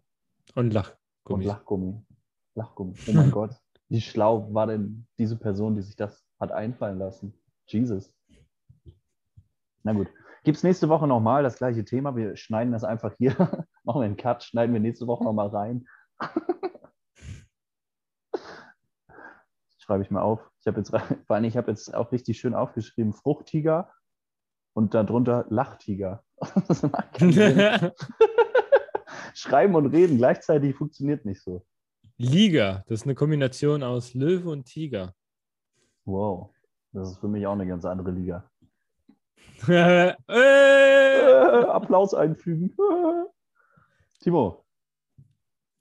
Und 0.55 0.75
Lachgummis. 0.75 0.99
Und 1.25 1.45
Lachgummi. 1.45 2.07
Lachgummi. 2.55 2.95
Oh 3.07 3.13
mein 3.13 3.31
Gott. 3.31 3.62
Wie 3.93 4.01
schlau 4.01 4.49
war 4.55 4.67
denn 4.67 5.07
diese 5.19 5.37
Person, 5.37 5.75
die 5.75 5.83
sich 5.83 5.97
das 5.97 6.25
hat 6.41 6.51
einfallen 6.51 6.99
lassen? 6.99 7.35
Jesus. 7.67 8.17
Na 9.83 9.93
gut. 9.93 10.09
Gibt 10.45 10.57
es 10.57 10.63
nächste 10.63 10.89
Woche 10.89 11.07
nochmal 11.07 11.43
das 11.43 11.57
gleiche 11.57 11.85
Thema? 11.85 12.17
Wir 12.17 12.35
schneiden 12.37 12.73
das 12.73 12.85
einfach 12.85 13.13
hier. 13.19 13.33
Machen 13.85 14.01
wir 14.01 14.07
einen 14.07 14.17
Cut, 14.17 14.45
schneiden 14.45 14.73
wir 14.73 14.81
nächste 14.81 15.07
Woche 15.07 15.25
nochmal 15.25 15.49
rein. 15.49 15.87
schreibe 19.77 20.03
ich 20.03 20.11
mal 20.11 20.23
auf. 20.23 20.41
Ich 20.61 20.67
habe 20.67 20.79
jetzt, 20.79 20.89
vor 21.27 21.37
allem, 21.37 21.45
ich 21.45 21.59
habe 21.59 21.71
jetzt 21.71 21.95
auch 21.95 22.13
richtig 22.13 22.41
schön 22.41 22.55
aufgeschrieben, 22.55 23.13
Fruchttiger 23.13 23.93
und 24.73 24.95
darunter 24.95 25.45
Lachtiger. 25.51 26.25
Schreiben 29.35 29.75
und 29.75 29.85
reden 29.89 30.17
gleichzeitig 30.17 30.77
funktioniert 30.77 31.27
nicht 31.27 31.43
so. 31.43 31.67
Liga, 32.19 32.85
das 32.89 33.01
ist 33.01 33.05
eine 33.07 33.15
Kombination 33.15 33.83
aus 33.83 34.15
Löwe 34.15 34.51
und 34.51 34.65
Tiger. 34.65 35.15
Wow, 36.05 36.51
das 36.93 37.11
ist 37.13 37.19
für 37.19 37.29
mich 37.29 37.47
auch 37.47 37.53
eine 37.53 37.67
ganz 37.67 37.85
andere 37.85 38.11
Liga. 38.11 38.45
äh, 39.69 40.09
äh, 40.29 41.65
Applaus 41.67 42.15
einfügen. 42.15 42.75
Timo, 44.21 44.65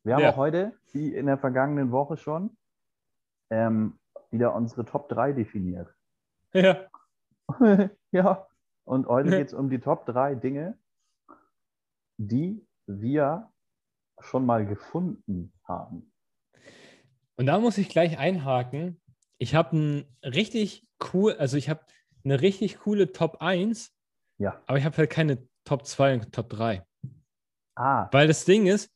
wir 0.04 0.16
haben 0.16 0.22
Ja. 0.22 0.32
auch 0.32 0.38
heute, 0.38 0.74
wie 0.94 1.14
in 1.14 1.28
der 1.28 1.38
vergangenen 1.38 1.92
Woche 1.92 2.18
schon, 2.18 2.58
ähm, 3.50 4.00
wieder 4.32 4.56
unsere 4.56 4.86
Top 4.86 5.10
3 5.10 5.34
definiert. 5.34 5.94
ja. 6.54 6.88
ja, 8.12 8.48
und 8.86 9.08
heute 9.08 9.30
geht 9.30 9.48
es 9.48 9.54
um 9.54 9.70
die 9.70 9.80
Top 9.80 10.06
3 10.06 10.36
Dinge, 10.36 10.78
die 12.18 12.66
wir 12.88 13.52
schon 14.20 14.46
mal 14.46 14.66
gefunden 14.66 15.52
haben. 15.66 16.11
Und 17.42 17.48
da 17.48 17.58
muss 17.58 17.80
ich 17.80 17.90
gleich 17.90 18.20
einhaken. 18.20 19.02
Ich 19.40 19.56
habe 19.56 19.76
ein 19.76 20.06
richtig 20.24 20.88
cool, 21.12 21.34
also 21.34 21.58
ich 21.58 21.70
habe 21.70 21.84
eine 22.24 22.40
richtig 22.40 22.78
coole 22.82 23.14
Top 23.14 23.42
1, 23.42 23.92
Ja. 24.38 24.62
aber 24.68 24.78
ich 24.78 24.86
habe 24.86 24.96
halt 24.96 25.10
keine 25.10 25.48
Top 25.64 25.88
2 25.88 26.14
und 26.14 26.32
Top 26.32 26.52
3. 26.52 26.86
Ah, 27.74 28.08
Weil 28.12 28.28
das 28.28 28.46
Ding 28.46 28.68
ist, 28.68 28.94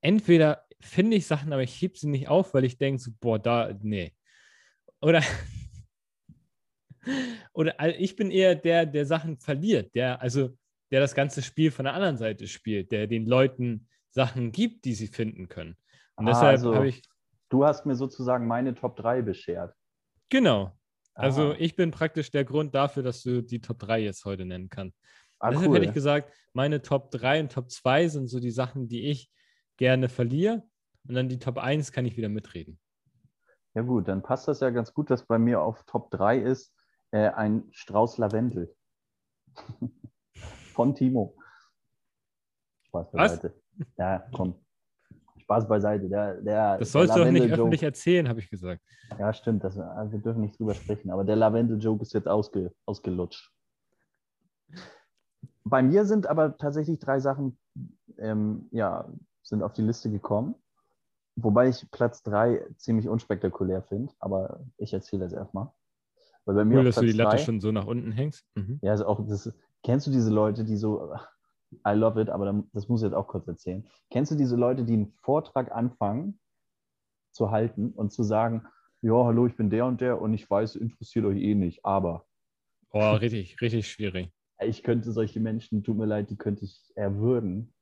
entweder 0.00 0.66
finde 0.80 1.16
ich 1.16 1.28
Sachen, 1.28 1.52
aber 1.52 1.62
ich 1.62 1.80
heb 1.80 1.96
sie 1.96 2.08
nicht 2.08 2.26
auf, 2.26 2.52
weil 2.52 2.64
ich 2.64 2.78
denke 2.78 3.00
so, 3.00 3.12
boah, 3.20 3.38
da, 3.38 3.72
nee. 3.80 4.12
Oder, 5.00 5.22
oder 7.52 7.78
also 7.78 7.96
ich 7.96 8.16
bin 8.16 8.32
eher 8.32 8.56
der, 8.56 8.86
der 8.86 9.06
Sachen 9.06 9.38
verliert, 9.38 9.94
der, 9.94 10.20
also, 10.20 10.58
der 10.90 10.98
das 10.98 11.14
ganze 11.14 11.42
Spiel 11.42 11.70
von 11.70 11.84
der 11.84 11.94
anderen 11.94 12.16
Seite 12.16 12.48
spielt, 12.48 12.90
der 12.90 13.06
den 13.06 13.24
Leuten 13.24 13.86
Sachen 14.10 14.50
gibt, 14.50 14.84
die 14.84 14.94
sie 14.94 15.06
finden 15.06 15.48
können. 15.48 15.76
Und 16.16 16.26
Ah, 16.28 16.30
deshalb 16.30 16.50
also- 16.58 16.74
habe 16.74 16.88
ich, 16.88 17.02
du 17.48 17.64
hast 17.64 17.86
mir 17.86 17.94
sozusagen 17.96 18.46
meine 18.46 18.74
Top 18.74 18.96
3 18.96 19.22
beschert. 19.22 19.74
genau. 20.28 20.72
Also 21.16 21.52
Ah, 21.52 21.56
ich 21.60 21.76
bin 21.76 21.92
praktisch 21.92 22.32
der 22.32 22.44
Grund 22.44 22.74
dafür, 22.74 23.04
dass 23.04 23.22
du 23.22 23.40
die 23.40 23.60
Top 23.60 23.78
3 23.78 24.00
jetzt 24.00 24.24
heute 24.24 24.44
nennen 24.44 24.68
kannst. 24.68 24.98
ah, 25.38 25.50
Deshalb 25.50 25.68
cool. 25.68 25.76
hätte 25.76 25.86
ich 25.86 25.92
gesagt, 25.94 26.32
meine 26.54 26.82
Top 26.82 27.12
3 27.12 27.38
und 27.40 27.52
Top 27.52 27.70
2 27.70 28.08
sind 28.08 28.26
so 28.26 28.40
die 28.40 28.50
Sachen, 28.50 28.88
die 28.88 29.06
ich 29.08 29.30
gerne 29.76 30.08
verliere. 30.08 30.64
Und 31.06 31.14
dann 31.14 31.28
die 31.28 31.38
Top 31.38 31.58
1 31.58 31.92
kann 31.92 32.04
ich 32.04 32.16
wieder 32.16 32.28
mitreden. 32.28 32.80
Ja 33.74 33.82
gut, 33.82 34.08
dann 34.08 34.22
passt 34.22 34.48
das 34.48 34.58
ja 34.60 34.70
ganz 34.70 34.92
gut, 34.92 35.08
dass 35.10 35.24
bei 35.26 35.38
mir 35.38 35.60
auf 35.62 35.84
Top 35.84 36.10
3 36.10 36.38
ist 36.38 36.74
äh, 37.12 37.28
ein 37.28 37.68
Strauß 37.70 38.18
Lavendel. 38.18 38.74
Von 40.72 40.94
Timo. 40.96 41.36
Spaß 42.88 43.12
Was? 43.12 43.12
beiseite. 43.40 43.62
Ja, 43.98 44.26
komm. 44.32 44.63
Spaß 45.44 45.68
beiseite. 45.68 46.08
Der, 46.08 46.40
der, 46.40 46.78
Das 46.78 46.92
sollst 46.92 47.14
der 47.14 47.24
du 47.24 47.30
doch 47.30 47.32
nicht 47.32 47.52
öffentlich 47.52 47.82
erzählen, 47.82 48.28
habe 48.28 48.40
ich 48.40 48.48
gesagt. 48.50 48.80
Ja, 49.18 49.32
stimmt. 49.32 49.62
Das, 49.62 49.78
also 49.78 50.12
wir 50.12 50.18
dürfen 50.18 50.40
nicht 50.40 50.58
drüber 50.58 50.74
sprechen. 50.74 51.10
Aber 51.10 51.24
der 51.24 51.36
Lavendel-Joke 51.36 52.02
ist 52.02 52.14
jetzt 52.14 52.28
ausge, 52.28 52.72
ausgelutscht. 52.86 53.50
Bei 55.64 55.82
mir 55.82 56.04
sind 56.04 56.26
aber 56.26 56.56
tatsächlich 56.56 56.98
drei 56.98 57.20
Sachen, 57.20 57.58
ähm, 58.18 58.68
ja, 58.70 59.08
sind 59.42 59.62
auf 59.62 59.72
die 59.72 59.82
Liste 59.82 60.10
gekommen. 60.10 60.54
Wobei 61.36 61.68
ich 61.68 61.90
Platz 61.90 62.22
drei 62.22 62.64
ziemlich 62.76 63.08
unspektakulär 63.08 63.82
finde. 63.82 64.12
Aber 64.18 64.60
ich 64.78 64.92
erzähle 64.94 65.24
das 65.24 65.32
erstmal. 65.32 65.70
Weil 66.44 66.54
bei 66.54 66.64
mir 66.64 66.78
Cool, 66.78 66.84
dass 66.84 66.94
du 66.96 67.00
die 67.02 67.06
Platz 67.08 67.16
Latte 67.18 67.36
drei- 67.36 67.44
schon 67.44 67.60
so 67.60 67.72
nach 67.72 67.86
unten 67.86 68.12
hängst. 68.12 68.46
Mhm. 68.54 68.78
ja, 68.82 68.92
also 68.92 69.06
auch 69.06 69.26
das, 69.26 69.52
kennst 69.82 70.06
du 70.06 70.10
diese 70.10 70.30
Leute, 70.30 70.64
die 70.64 70.76
so, 70.76 71.14
I 71.86 71.92
love 71.94 72.20
it, 72.20 72.28
aber 72.28 72.64
das 72.72 72.88
muss 72.88 73.02
ich 73.02 73.06
jetzt 73.06 73.14
auch 73.16 73.26
kurz 73.26 73.46
erzählen. 73.48 73.86
Kennst 74.10 74.30
du 74.32 74.36
diese 74.36 74.56
Leute, 74.56 74.84
die 74.84 74.94
einen 74.94 75.12
Vortrag 75.22 75.72
anfangen 75.72 76.38
zu 77.32 77.50
halten 77.50 77.90
und 77.90 78.12
zu 78.12 78.22
sagen, 78.22 78.64
ja, 79.02 79.12
hallo, 79.24 79.46
ich 79.46 79.56
bin 79.56 79.70
der 79.70 79.86
und 79.86 80.00
der 80.00 80.20
und 80.20 80.32
ich 80.34 80.48
weiß, 80.48 80.76
interessiert 80.76 81.24
euch 81.24 81.40
eh 81.40 81.54
nicht, 81.54 81.84
aber 81.84 82.24
Oh, 82.90 83.14
richtig, 83.14 83.60
richtig 83.60 83.88
schwierig. 83.90 84.30
ich 84.60 84.82
könnte 84.84 85.10
solche 85.10 85.40
Menschen, 85.40 85.82
tut 85.82 85.96
mir 85.96 86.06
leid, 86.06 86.30
die 86.30 86.36
könnte 86.36 86.64
ich 86.64 86.92
erwürgen. 86.94 87.72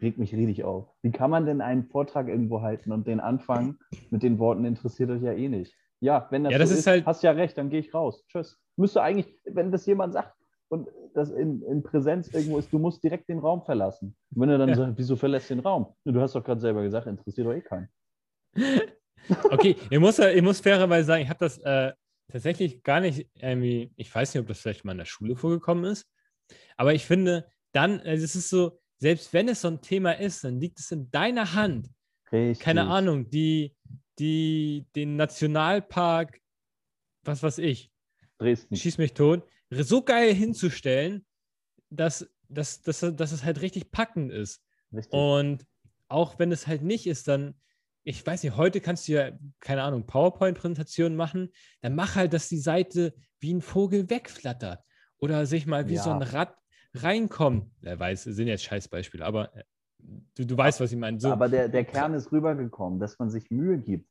Regt 0.00 0.16
mich 0.16 0.32
richtig 0.34 0.64
auf. 0.64 0.94
Wie 1.02 1.10
kann 1.10 1.30
man 1.30 1.44
denn 1.44 1.60
einen 1.60 1.84
Vortrag 1.84 2.28
irgendwo 2.28 2.62
halten 2.62 2.92
und 2.92 3.06
den 3.06 3.20
anfangen 3.20 3.78
mit 4.10 4.22
den 4.22 4.38
Worten, 4.38 4.64
interessiert 4.64 5.10
euch 5.10 5.22
ja 5.22 5.32
eh 5.32 5.48
nicht? 5.48 5.74
Ja, 5.98 6.28
wenn 6.30 6.44
das, 6.44 6.52
Ja, 6.52 6.58
das 6.58 6.68
so 6.70 6.74
ist 6.74 6.80
ist, 6.80 6.86
halt- 6.86 7.04
hast 7.04 7.22
ja 7.22 7.32
recht, 7.32 7.58
dann 7.58 7.68
gehe 7.68 7.80
ich 7.80 7.92
raus. 7.92 8.24
Tschüss. 8.28 8.58
Müsste 8.76 9.02
eigentlich, 9.02 9.26
wenn 9.44 9.70
das 9.72 9.84
jemand 9.84 10.14
sagt 10.14 10.34
und 10.70 10.88
das 11.14 11.30
in, 11.30 11.62
in 11.62 11.82
Präsenz 11.82 12.28
irgendwo 12.32 12.58
ist, 12.58 12.72
du 12.72 12.78
musst 12.78 13.02
direkt 13.02 13.28
den 13.28 13.40
Raum 13.40 13.62
verlassen. 13.62 14.16
Und 14.34 14.40
wenn 14.42 14.48
er 14.50 14.58
dann 14.58 14.68
Ja. 14.70 14.76
sagt, 14.76 14.92
wieso 14.98 15.16
verlässt 15.16 15.50
den 15.50 15.60
Raum? 15.60 15.94
Du 16.04 16.20
hast 16.20 16.34
doch 16.34 16.44
gerade 16.44 16.60
selber 16.60 16.82
gesagt, 16.82 17.06
interessiert 17.06 17.46
doch 17.46 17.52
eh 17.52 17.60
keinen. 17.60 17.88
Okay, 19.50 19.76
ich 19.90 19.98
muss, 20.00 20.18
ich 20.18 20.42
muss 20.42 20.60
fairerweise 20.60 21.06
sagen, 21.06 21.22
ich 21.22 21.28
habe 21.28 21.38
das 21.38 21.58
äh, 21.58 21.92
tatsächlich 22.32 22.82
gar 22.82 23.00
nicht 23.00 23.28
irgendwie, 23.34 23.92
ich 23.94 24.12
weiß 24.12 24.34
nicht, 24.34 24.40
ob 24.40 24.48
das 24.48 24.58
vielleicht 24.60 24.84
mal 24.84 24.92
in 24.92 24.98
der 24.98 25.04
Schule 25.04 25.36
vorgekommen 25.36 25.84
ist, 25.84 26.10
aber 26.76 26.94
ich 26.94 27.04
finde, 27.04 27.46
dann, 27.72 28.00
also 28.00 28.24
es 28.24 28.34
ist 28.34 28.48
so, 28.50 28.80
selbst 28.96 29.32
wenn 29.32 29.48
es 29.48 29.60
so 29.60 29.68
ein 29.68 29.80
Thema 29.82 30.12
ist, 30.18 30.42
dann 30.42 30.58
liegt 30.58 30.80
es 30.80 30.90
in 30.90 31.10
deiner 31.12 31.54
Hand, 31.54 31.88
Richtig. 32.32 32.64
keine 32.64 32.86
Ahnung, 32.86 33.28
die, 33.30 33.76
die, 34.18 34.86
den 34.96 35.14
Nationalpark, 35.16 36.40
was 37.24 37.42
weiß 37.42 37.58
ich, 37.58 37.92
Dresden. 38.38 38.74
schieß 38.74 38.98
mich 38.98 39.14
tot, 39.14 39.46
so 39.70 40.02
geil 40.02 40.34
hinzustellen, 40.34 41.24
dass, 41.90 42.28
dass, 42.48 42.82
dass, 42.82 43.00
dass 43.00 43.32
es 43.32 43.44
halt 43.44 43.60
richtig 43.62 43.90
packend 43.90 44.32
ist. 44.32 44.62
Richtig. 44.92 45.12
Und 45.12 45.66
auch 46.08 46.38
wenn 46.38 46.50
es 46.52 46.66
halt 46.66 46.82
nicht 46.82 47.06
ist, 47.06 47.28
dann, 47.28 47.54
ich 48.02 48.26
weiß 48.26 48.42
nicht, 48.42 48.56
heute 48.56 48.80
kannst 48.80 49.06
du 49.06 49.12
ja, 49.12 49.30
keine 49.60 49.82
Ahnung, 49.82 50.06
PowerPoint-Präsentationen 50.06 51.16
machen, 51.16 51.50
dann 51.82 51.94
mach 51.94 52.16
halt, 52.16 52.32
dass 52.32 52.48
die 52.48 52.58
Seite 52.58 53.14
wie 53.38 53.54
ein 53.54 53.62
Vogel 53.62 54.10
wegflattert 54.10 54.82
oder 55.18 55.46
sich 55.46 55.66
mal 55.66 55.88
wie 55.88 55.96
so 55.96 56.10
ein 56.10 56.20
Ja. 56.20 56.28
Rad 56.28 56.56
reinkommt. 56.94 57.70
Wer 57.80 57.98
weiß, 57.98 58.24
sind 58.24 58.48
jetzt 58.48 58.64
Scheißbeispiele, 58.64 59.24
aber 59.24 59.54
äh, 59.56 59.62
du, 60.34 60.44
du 60.44 60.56
weißt, 60.56 60.80
was 60.80 60.90
ich 60.90 60.98
meine. 60.98 61.20
So, 61.20 61.30
Aber 61.30 61.48
der, 61.48 61.68
der 61.68 61.84
Kern 61.84 62.14
ist 62.14 62.32
rübergekommen, 62.32 62.98
dass 62.98 63.18
man 63.18 63.30
sich 63.30 63.50
Mühe 63.50 63.78
gibt. 63.78 64.08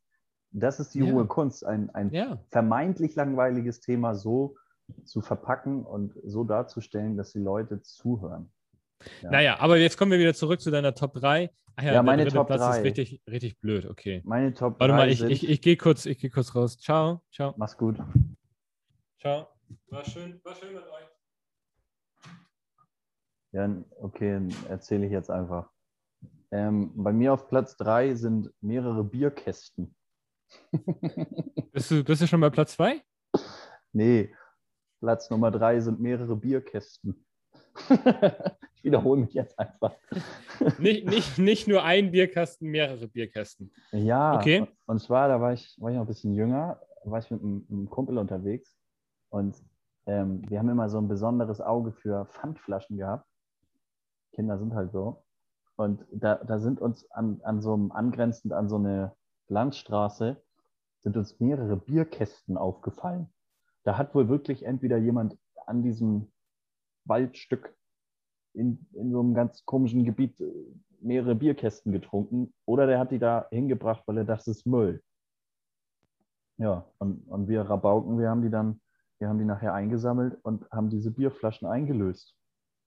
Das 0.51 0.79
ist 0.79 0.93
die 0.93 0.99
Ja. 0.99 1.11
hohe 1.11 1.27
Kunst, 1.27 1.65
ein, 1.65 1.89
ein 1.91 2.11
ja, 2.11 2.41
vermeintlich 2.49 3.15
langweiliges 3.15 3.81
Thema 3.81 4.15
so 4.15 4.55
zu 5.03 5.21
verpacken 5.21 5.85
und 5.85 6.13
so 6.23 6.43
darzustellen, 6.43 7.17
dass 7.17 7.31
die 7.31 7.39
Leute 7.39 7.81
zuhören. 7.81 8.51
Ja. 9.21 9.31
naja, 9.31 9.59
aber 9.59 9.77
jetzt 9.77 9.97
kommen 9.97 10.11
wir 10.11 10.19
wieder 10.19 10.33
zurück 10.33 10.59
zu 10.59 10.71
deiner 10.71 10.93
Top 10.93 11.13
3. 11.13 11.49
Ach 11.75 11.83
ja, 11.83 11.93
Ja, 11.93 12.03
meine 12.03 12.27
Top 12.27 12.47
Platz 12.47 12.61
ist 12.61 12.77
3. 12.77 12.81
richtig, 12.81 13.21
richtig 13.29 13.59
blöd, 13.59 13.85
okay. 13.85 14.21
Meine 14.25 14.53
Top 14.53 14.79
Warte 14.79 14.93
3 14.93 14.97
mal, 14.97 15.09
ich, 15.09 15.23
ich, 15.23 15.47
ich 15.47 15.61
gehe 15.61 15.77
kurz, 15.77 16.05
ich 16.05 16.19
geh 16.19 16.29
kurz 16.29 16.53
raus. 16.53 16.77
Ciao, 16.77 17.21
ciao, 17.31 17.53
mach's 17.57 17.77
gut. 17.77 17.97
ciao. 19.19 19.47
War 19.89 20.03
schön, 20.03 20.41
war 20.43 20.55
schön 20.55 20.73
mit 20.73 20.83
euch. 20.83 21.07
Ja, 23.51 23.83
okay, 24.01 24.47
erzähle 24.67 25.05
ich 25.05 25.11
jetzt 25.11 25.31
einfach. 25.31 25.69
Ähm, 26.51 26.91
bei 26.95 27.13
mir 27.13 27.33
auf 27.33 27.47
Platz 27.47 27.77
3 27.77 28.15
sind 28.15 28.51
mehrere 28.61 29.03
Bierkästen. 29.03 29.95
Bist 31.71 31.91
du, 31.91 32.03
bist 32.03 32.21
du 32.23 32.27
schon 32.27 32.41
bei 32.41 32.49
Platz 32.49 32.73
2? 32.73 33.03
Nee, 33.93 34.33
Platz 34.99 35.29
Nummer 35.29 35.51
3 35.51 35.79
sind 35.81 35.99
mehrere 35.99 36.35
Bierkästen. 36.35 37.25
ich 38.75 38.83
wiederhole 38.83 39.21
mich 39.21 39.33
jetzt 39.33 39.57
einfach. 39.57 39.93
Nicht, 40.79 41.05
nicht, 41.05 41.37
nicht 41.37 41.67
nur 41.67 41.83
ein 41.83 42.11
Bierkasten, 42.11 42.69
mehrere 42.69 43.07
Bierkästen. 43.07 43.71
Ja, 43.91 44.35
Okay. 44.37 44.61
und, 44.61 44.69
und 44.87 44.99
zwar, 44.99 45.29
da 45.29 45.39
war 45.39 45.53
ich, 45.53 45.77
war 45.79 45.89
ich 45.89 45.95
noch 45.95 46.03
ein 46.03 46.07
bisschen 46.07 46.33
jünger, 46.33 46.81
war 47.05 47.19
ich 47.19 47.31
mit 47.31 47.41
einem, 47.41 47.65
einem 47.69 47.89
Kumpel 47.89 48.17
unterwegs 48.17 48.77
und 49.29 49.55
ähm, 50.05 50.41
wir 50.49 50.59
haben 50.59 50.69
immer 50.69 50.89
so 50.89 50.97
ein 50.97 51.07
besonderes 51.07 51.61
Auge 51.61 51.91
für 51.93 52.25
Pfandflaschen 52.25 52.97
gehabt. 52.97 53.25
Kinder 54.33 54.57
sind 54.57 54.73
halt 54.73 54.91
so. 54.91 55.23
Und 55.75 56.05
da, 56.11 56.35
da 56.35 56.59
sind 56.59 56.81
uns 56.81 57.09
an, 57.11 57.39
an 57.43 57.61
so 57.61 57.73
einem, 57.73 57.91
angrenzend 57.91 58.51
an 58.51 58.67
so 58.67 58.75
eine 58.75 59.15
Landstraße, 59.47 60.41
sind 60.99 61.15
uns 61.15 61.39
mehrere 61.39 61.77
Bierkästen 61.77 62.57
aufgefallen. 62.57 63.29
Da 63.83 63.97
hat 63.97 64.13
wohl 64.13 64.29
wirklich 64.29 64.63
entweder 64.63 64.97
jemand 64.97 65.37
an 65.65 65.83
diesem 65.83 66.31
Waldstück 67.05 67.75
in, 68.53 68.85
in 68.93 69.11
so 69.11 69.19
einem 69.19 69.33
ganz 69.33 69.65
komischen 69.65 70.03
Gebiet 70.03 70.39
äh, 70.41 70.51
mehrere 71.01 71.35
Bierkästen 71.35 71.91
getrunken 71.91 72.53
oder 72.65 72.87
der 72.87 72.99
hat 72.99 73.11
die 73.11 73.19
da 73.19 73.47
hingebracht, 73.51 74.03
weil 74.05 74.17
er 74.17 74.25
dachte, 74.25 74.45
das 74.49 74.57
ist 74.57 74.65
Müll. 74.65 75.01
Ja, 76.57 76.85
und, 76.97 77.25
und 77.29 77.47
wir 77.47 77.61
Rabauken, 77.61 78.19
wir 78.19 78.29
haben 78.29 78.41
die 78.41 78.49
dann, 78.49 78.81
wir 79.17 79.29
haben 79.29 79.39
die 79.39 79.45
nachher 79.45 79.73
eingesammelt 79.73 80.37
und 80.43 80.69
haben 80.71 80.89
diese 80.89 81.11
Bierflaschen 81.11 81.67
eingelöst. 81.67 82.35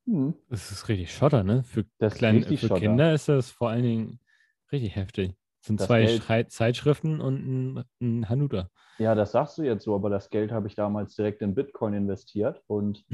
Hm, 0.06 0.34
Das 0.48 0.70
ist 0.70 0.88
richtig 0.88 1.14
Schotter, 1.14 1.42
ne? 1.42 1.62
Für, 1.62 1.84
kleine, 2.10 2.42
für 2.42 2.56
Schotter. 2.56 2.80
Kinder 2.80 3.14
ist 3.14 3.28
das 3.28 3.50
vor 3.50 3.70
allen 3.70 3.82
Dingen 3.82 4.20
richtig 4.70 4.94
heftig. 4.94 5.34
Das 5.62 5.68
sind 5.68 5.78
Das 5.80 5.86
zwei 5.86 6.04
Geld- 6.06 6.50
Zeitschriften 6.50 7.20
und 7.20 7.36
ein, 7.78 7.84
ein 8.00 8.28
Hanuta. 8.28 8.68
Ja, 8.98 9.14
das 9.14 9.30
sagst 9.30 9.58
du 9.58 9.62
jetzt 9.62 9.84
so, 9.84 9.94
aber 9.94 10.10
das 10.10 10.28
Geld 10.28 10.50
habe 10.50 10.66
ich 10.66 10.74
damals 10.74 11.14
direkt 11.14 11.40
in 11.40 11.54
Bitcoin 11.54 11.94
investiert 11.94 12.60
und 12.66 13.04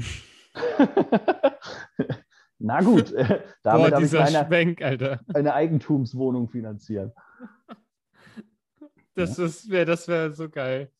na 2.57 2.81
gut, 2.81 3.11
äh, 3.13 3.43
damit 3.61 3.93
habe 3.93 4.03
ich 4.03 4.11
meine, 4.13 4.47
Schwenk, 4.47 4.81
eine 4.81 5.53
Eigentumswohnung 5.53 6.49
finanziert. 6.49 7.13
Das 9.13 9.37
ist 9.37 9.69
wär, 9.69 9.85
das 9.85 10.07
wäre 10.07 10.33
so 10.33 10.49
geil. 10.49 10.91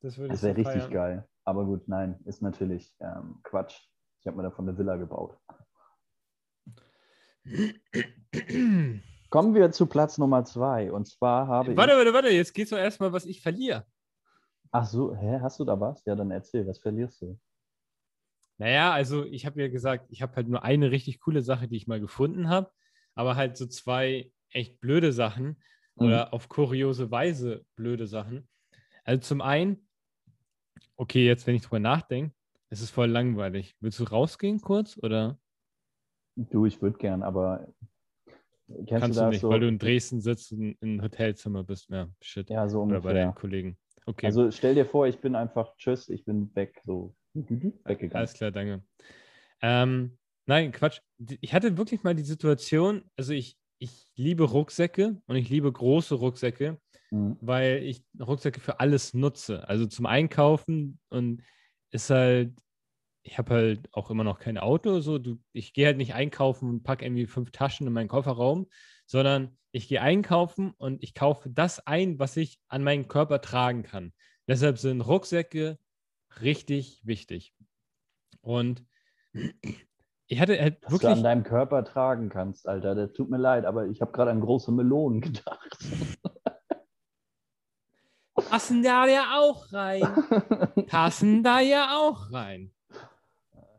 Das 0.00 0.16
Das 0.16 0.42
wäre 0.42 0.56
richtig 0.56 0.82
feiern. 0.82 0.90
geil. 0.92 1.28
Aber 1.44 1.66
gut, 1.66 1.86
nein, 1.88 2.18
ist 2.24 2.40
natürlich 2.40 2.90
ähm, 3.00 3.38
Quatsch. 3.42 3.78
Ich 4.20 4.26
habe 4.26 4.38
mir 4.38 4.44
davon 4.44 4.66
eine 4.66 4.78
Villa 4.78 4.96
gebaut. 4.96 5.36
Kommen 9.30 9.54
wir 9.54 9.70
zu 9.72 9.86
Platz 9.86 10.18
Nummer 10.18 10.44
zwei. 10.44 10.90
Und 10.92 11.06
zwar 11.06 11.46
habe 11.48 11.76
warte, 11.76 11.92
ich. 11.92 11.98
warte, 11.98 12.14
warte, 12.14 12.28
jetzt 12.28 12.54
geht's 12.54 12.70
doch 12.70 12.78
erstmal, 12.78 13.12
was 13.12 13.26
ich 13.26 13.40
verliere. 13.42 13.84
Ach 14.70 14.84
so, 14.86 15.14
hä, 15.14 15.38
hast 15.40 15.58
du 15.60 15.64
da 15.64 15.78
was? 15.80 16.04
Ja, 16.04 16.14
dann 16.14 16.30
erzähl, 16.30 16.66
was 16.66 16.78
verlierst 16.78 17.22
du? 17.22 17.38
Naja, 18.58 18.92
also 18.92 19.24
ich 19.24 19.44
habe 19.46 19.60
ja 19.60 19.68
gesagt, 19.68 20.06
ich 20.10 20.22
habe 20.22 20.34
halt 20.36 20.48
nur 20.48 20.62
eine 20.62 20.90
richtig 20.90 21.20
coole 21.20 21.42
Sache, 21.42 21.68
die 21.68 21.76
ich 21.76 21.86
mal 21.86 22.00
gefunden 22.00 22.48
habe, 22.48 22.70
aber 23.14 23.36
halt 23.36 23.56
so 23.56 23.66
zwei 23.66 24.32
echt 24.50 24.80
blöde 24.80 25.12
Sachen 25.12 25.56
Mhm. 25.98 26.06
oder 26.06 26.34
auf 26.34 26.48
kuriose 26.48 27.10
Weise 27.10 27.64
blöde 27.74 28.06
Sachen. 28.06 28.48
Also 29.04 29.22
zum 29.22 29.40
einen, 29.40 29.88
okay, 30.96 31.24
jetzt 31.26 31.46
wenn 31.46 31.54
ich 31.54 31.62
drüber 31.62 31.78
nachdenke, 31.78 32.34
es 32.68 32.80
ist 32.80 32.90
voll 32.90 33.08
langweilig. 33.08 33.76
Willst 33.80 33.98
du 34.00 34.04
rausgehen 34.04 34.60
kurz 34.60 34.98
oder 34.98 35.38
Du, 36.36 36.66
ich 36.66 36.82
würde 36.82 36.98
gern, 36.98 37.22
aber 37.22 37.66
kennst 38.68 38.90
kannst 38.90 39.18
du 39.18 39.24
du 39.24 39.28
nicht, 39.30 39.40
so? 39.40 39.50
weil 39.50 39.60
du 39.60 39.68
in 39.68 39.78
Dresden 39.78 40.20
sitzt 40.20 40.52
und 40.52 40.76
in 40.80 41.02
Hotelzimmer 41.02 41.64
bist? 41.64 41.88
Ja, 41.90 42.08
shit. 42.20 42.48
ja, 42.50 42.68
so 42.68 42.82
oder 42.82 43.00
bei 43.00 43.12
deinen 43.12 43.28
ungefähr. 43.28 43.40
Kollegen. 43.40 43.78
Okay. 44.06 44.26
Also 44.26 44.50
stell 44.50 44.74
dir 44.74 44.86
vor, 44.86 45.06
ich 45.06 45.18
bin 45.20 45.34
einfach, 45.34 45.74
tschüss, 45.76 46.08
ich 46.08 46.24
bin 46.24 46.54
weg, 46.54 46.80
so 46.84 47.14
weggegangen. 47.34 48.12
Alles 48.12 48.34
klar, 48.34 48.50
danke. 48.50 48.84
Ähm, 49.62 50.16
nein, 50.46 50.72
Quatsch. 50.72 51.00
Ich 51.40 51.54
hatte 51.54 51.76
wirklich 51.76 52.02
mal 52.02 52.14
die 52.14 52.22
Situation, 52.22 53.02
also 53.16 53.32
ich, 53.32 53.56
ich 53.78 54.06
liebe 54.16 54.44
Rucksäcke 54.44 55.20
und 55.26 55.36
ich 55.36 55.48
liebe 55.48 55.70
große 55.72 56.14
Rucksäcke, 56.14 56.78
Mhm. 57.10 57.36
weil 57.40 57.84
ich 57.84 58.02
Rucksäcke 58.20 58.58
für 58.60 58.80
alles 58.80 59.14
nutze. 59.14 59.68
Also 59.68 59.86
zum 59.86 60.06
Einkaufen 60.06 60.98
und 61.08 61.42
ist 61.92 62.10
halt, 62.10 62.52
ich 63.26 63.38
habe 63.38 63.54
halt 63.54 63.88
auch 63.92 64.10
immer 64.10 64.22
noch 64.22 64.38
kein 64.38 64.56
Auto, 64.56 65.00
so 65.00 65.18
du, 65.18 65.38
ich 65.52 65.72
gehe 65.72 65.86
halt 65.86 65.96
nicht 65.96 66.14
einkaufen 66.14 66.70
und 66.70 66.82
packe 66.84 67.04
irgendwie 67.04 67.26
fünf 67.26 67.50
Taschen 67.50 67.86
in 67.86 67.92
meinen 67.92 68.08
Kofferraum, 68.08 68.68
sondern 69.04 69.58
ich 69.72 69.88
gehe 69.88 70.00
einkaufen 70.00 70.72
und 70.78 71.02
ich 71.02 71.12
kaufe 71.12 71.50
das 71.50 71.84
ein, 71.86 72.20
was 72.20 72.36
ich 72.36 72.60
an 72.68 72.84
meinen 72.84 73.08
Körper 73.08 73.40
tragen 73.40 73.82
kann. 73.82 74.12
Deshalb 74.46 74.78
sind 74.78 75.00
Rucksäcke 75.00 75.76
richtig 76.40 77.02
wichtig. 77.04 77.52
Und 78.42 78.84
ich 80.28 80.40
hatte 80.40 80.58
halt 80.60 80.78
Was 80.82 80.90
du 80.90 80.94
an 80.94 81.02
wirklich, 81.02 81.22
deinem 81.24 81.42
Körper 81.42 81.84
tragen 81.84 82.28
kannst, 82.28 82.68
Alter. 82.68 82.94
Das 82.94 83.12
tut 83.12 83.28
mir 83.28 83.38
leid, 83.38 83.64
aber 83.64 83.86
ich 83.86 84.00
habe 84.00 84.12
gerade 84.12 84.30
an 84.30 84.40
große 84.40 84.70
Melonen 84.70 85.20
gedacht. 85.20 85.84
passen 88.48 88.84
da 88.84 89.04
ja 89.08 89.36
auch 89.36 89.72
rein. 89.72 90.02
Passen 90.86 91.42
da 91.42 91.58
ja 91.58 91.98
auch 91.98 92.30
rein. 92.30 92.70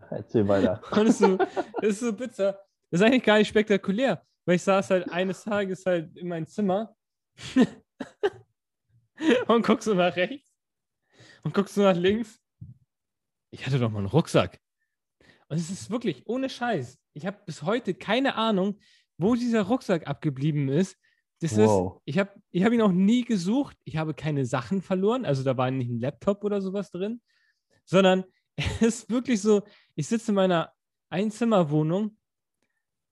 Erzähl 0.09 0.47
weiter. 0.47 0.81
Und 0.91 1.07
es 1.07 1.19
so, 1.19 1.37
das 1.37 1.65
ist 1.81 1.99
so 1.99 2.13
bitter. 2.13 2.59
Das 2.89 3.01
ist 3.01 3.05
eigentlich 3.05 3.23
gar 3.23 3.37
nicht 3.37 3.49
spektakulär, 3.49 4.25
weil 4.45 4.55
ich 4.55 4.63
saß 4.63 4.89
halt 4.91 5.11
eines 5.11 5.43
Tages 5.43 5.85
halt 5.85 6.15
in 6.17 6.27
mein 6.27 6.47
Zimmer 6.47 6.95
und 9.47 9.65
guck 9.65 9.83
so 9.83 9.93
nach 9.93 10.15
rechts 10.15 10.53
und 11.43 11.53
guck 11.53 11.69
so 11.69 11.81
nach 11.83 11.95
links. 11.95 12.39
Ich 13.51 13.65
hatte 13.65 13.79
doch 13.79 13.91
mal 13.91 13.99
einen 13.99 14.07
Rucksack. 14.07 14.59
Und 15.49 15.57
es 15.57 15.69
ist 15.69 15.89
wirklich 15.89 16.27
ohne 16.27 16.49
Scheiß. 16.49 16.97
Ich 17.13 17.25
habe 17.25 17.37
bis 17.45 17.63
heute 17.63 17.93
keine 17.93 18.35
Ahnung, 18.35 18.79
wo 19.17 19.35
dieser 19.35 19.63
Rucksack 19.63 20.07
abgeblieben 20.07 20.69
ist. 20.69 20.97
Das 21.39 21.55
Wow. 21.55 21.97
ist, 21.97 22.01
ich 22.05 22.19
habe 22.19 22.31
ich 22.51 22.63
hab 22.63 22.73
ihn 22.73 22.81
auch 22.81 22.91
nie 22.91 23.23
gesucht. 23.23 23.77
Ich 23.83 23.97
habe 23.97 24.13
keine 24.13 24.45
Sachen 24.45 24.81
verloren. 24.81 25.25
Also 25.25 25.43
da 25.43 25.55
war 25.57 25.71
nicht 25.71 25.89
ein 25.89 25.99
Laptop 25.99 26.43
oder 26.43 26.61
sowas 26.61 26.91
drin, 26.91 27.21
sondern 27.85 28.25
es 28.81 28.81
ist 28.81 29.09
wirklich 29.09 29.41
so, 29.41 29.63
ich 29.95 30.07
sitze 30.07 30.31
in 30.31 30.35
meiner 30.35 30.73
Einzimmerwohnung 31.09 32.17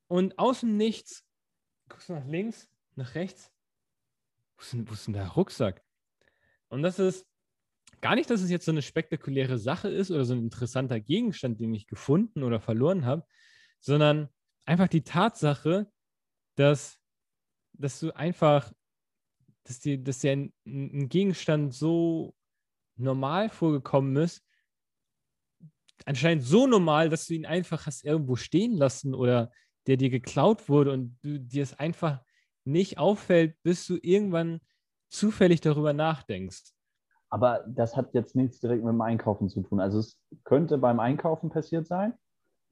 und 0.08 0.38
aus 0.40 0.62
dem 0.62 0.78
Nichts 0.78 1.24
guckst 1.88 2.10
du 2.10 2.14
nach 2.14 2.26
links, 2.26 2.68
nach 2.96 3.16
rechts. 3.16 3.52
Wo 4.58 4.62
ist 4.62 4.74
denn, 4.74 4.90
wo 4.90 4.94
ist 4.94 5.08
denn 5.08 5.14
der 5.14 5.28
Rucksack? 5.28 5.84
Und 6.70 6.82
das 6.82 6.98
ist 6.98 7.28
gar 8.02 8.16
nicht, 8.16 8.30
dass 8.30 8.42
es 8.42 8.50
jetzt 8.50 8.66
so 8.66 8.72
eine 8.72 8.82
spektakuläre 8.82 9.58
Sache 9.58 9.90
ist 9.90 10.12
oder 10.12 10.26
so 10.26 10.34
ein 10.34 10.44
interessanter 10.44 11.00
Gegenstand, 11.00 11.60
den 11.60 11.74
ich 11.74 11.88
gefunden 11.88 12.44
oder 12.44 12.60
verloren 12.60 13.06
habe, 13.06 13.26
sondern 13.80 14.30
einfach 14.66 14.88
die 14.88 15.04
Tatsache, 15.04 15.92
dass, 16.56 17.00
dass 17.74 18.00
du 18.00 18.16
einfach, 18.16 18.72
dass 19.64 19.80
dir, 19.80 19.98
dass 19.98 20.20
dir 20.20 20.32
ein, 20.32 20.54
ein 20.66 21.10
Gegenstand 21.10 21.74
so 21.74 22.36
normal 22.96 23.50
vorgekommen 23.50 24.16
ist, 24.18 24.45
anscheinend 26.06 26.44
so 26.44 26.68
normal, 26.68 27.10
dass 27.10 27.28
du 27.28 27.34
ihn 27.34 27.46
einfach 27.46 27.86
hast 27.86 28.04
irgendwo 28.04 28.36
stehen 28.36 28.76
lassen 28.76 29.14
oder 29.14 29.52
der 29.88 29.98
dir 29.98 30.10
geklaut 30.10 30.68
wurde 30.68 30.92
und 30.92 31.18
du, 31.22 31.40
dir 31.40 31.64
es 31.64 31.78
einfach 31.78 32.22
nicht 32.66 32.98
auffällt, 32.98 33.56
bis 33.64 33.86
du 33.88 33.98
irgendwann 34.02 34.60
zufällig 35.10 35.62
darüber 35.62 35.94
nachdenkst. 35.94 36.74
Aber 37.30 37.66
das 37.68 37.96
hat 37.96 38.14
jetzt 38.14 38.36
nichts 38.36 38.60
direkt 38.60 38.84
mit 38.84 38.92
dem 38.92 39.02
Einkaufen 39.02 39.50
zu 39.50 39.62
tun. 39.62 39.80
Also 39.80 40.00
es 40.00 40.20
könnte 40.44 40.78
beim 40.78 41.00
Einkaufen 41.00 41.50
passiert 41.50 41.88
sein, 41.88 42.14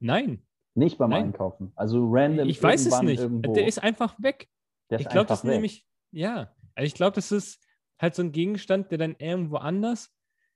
Nein, 0.00 0.42
nicht 0.74 0.98
beim 0.98 1.10
Nein. 1.10 1.26
Einkaufen. 1.26 1.72
Also 1.76 2.06
random 2.10 2.48
ich 2.48 2.62
weiß 2.62 2.86
es 2.86 3.00
nicht. 3.02 3.20
Irgendwo. 3.20 3.52
Der 3.52 3.66
ist 3.66 3.82
einfach 3.82 4.16
weg. 4.20 4.48
Der 4.90 4.98
ist 4.98 5.06
ich 5.06 5.10
glaube, 5.10 5.28
das 5.28 5.38
ist 5.38 5.44
nämlich, 5.44 5.86
ja, 6.10 6.52
also 6.74 6.86
ich 6.86 6.94
glaube, 6.94 7.14
das 7.14 7.32
ist 7.32 7.64
halt 7.98 8.14
so 8.14 8.22
ein 8.22 8.32
Gegenstand, 8.32 8.90
der 8.90 8.98
dann 8.98 9.14
irgendwo 9.18 9.56
anders 9.56 10.10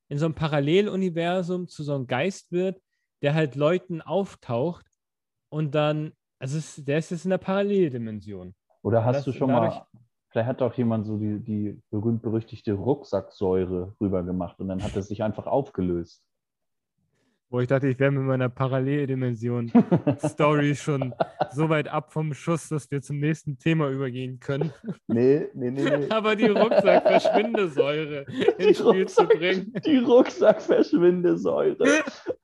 in 0.09 0.19
so 0.19 0.25
einem 0.27 0.35
Paralleluniversum 0.35 1.69
zu 1.69 1.83
so 1.83 1.95
einem 1.95 2.07
Geist 2.07 2.51
wird, 2.53 2.81
der 3.23 3.35
halt 3.35 3.55
Leuten 3.57 4.01
auftaucht 4.01 4.87
und 5.51 5.75
dann 5.75 6.13
Also 6.41 6.59
es, 6.59 6.77
der 6.85 6.99
ist 6.99 7.11
jetzt 7.11 7.25
in 7.25 7.31
der 7.31 7.39
Paralleldimension. 7.39 8.55
Oder 8.83 9.05
hast 9.05 9.17
Das- 9.17 9.25
du 9.25 9.33
schon 9.33 9.49
dadurch- 9.49 9.75
mal, 9.75 9.87
vielleicht 10.31 10.47
hat 10.49 10.61
doch 10.61 10.73
jemand 10.75 11.05
so 11.05 11.17
die, 11.17 11.41
die 11.41 11.83
berühmt-berüchtigte 11.91 12.75
Rucksacksäure 12.75 13.97
rüber 14.01 14.23
gemacht 14.23 14.61
und 14.61 14.69
dann 14.69 14.81
hat 14.83 14.95
es 14.95 15.09
sich 15.09 15.23
einfach 15.25 15.47
aufgelöst. 15.49 16.23
Wo 17.51 17.61
ich 17.61 17.67
dachte, 17.69 17.89
ich 17.89 17.99
wäre 17.99 18.11
mit 18.11 18.25
meiner 18.25 18.51
Paralleldimension 18.51 19.73
Story 20.23 20.75
schon 20.77 21.15
so 21.51 21.71
weit 21.71 21.89
ab 21.89 22.13
vom 22.13 22.35
Schuss, 22.35 22.69
dass 22.69 22.91
wir 22.91 23.01
zum 23.01 23.21
nächsten 23.21 23.59
Thema 23.59 23.89
übergehen 23.89 24.39
können. 24.39 24.71
nee, 25.07 25.47
nee, 25.55 25.71
nee, 25.71 25.97
nee. 25.97 26.07
Aber 26.11 26.37
die 26.37 26.49
Rucksack-Verschwindesäure 26.49 28.27
ins 28.59 28.79
Spiel 28.79 29.09
zu 29.09 29.23
Rucksack- 29.23 29.39
bringen. 29.39 29.73
Die 29.87 29.97
Rucksackverschwindesäure. 29.97 31.77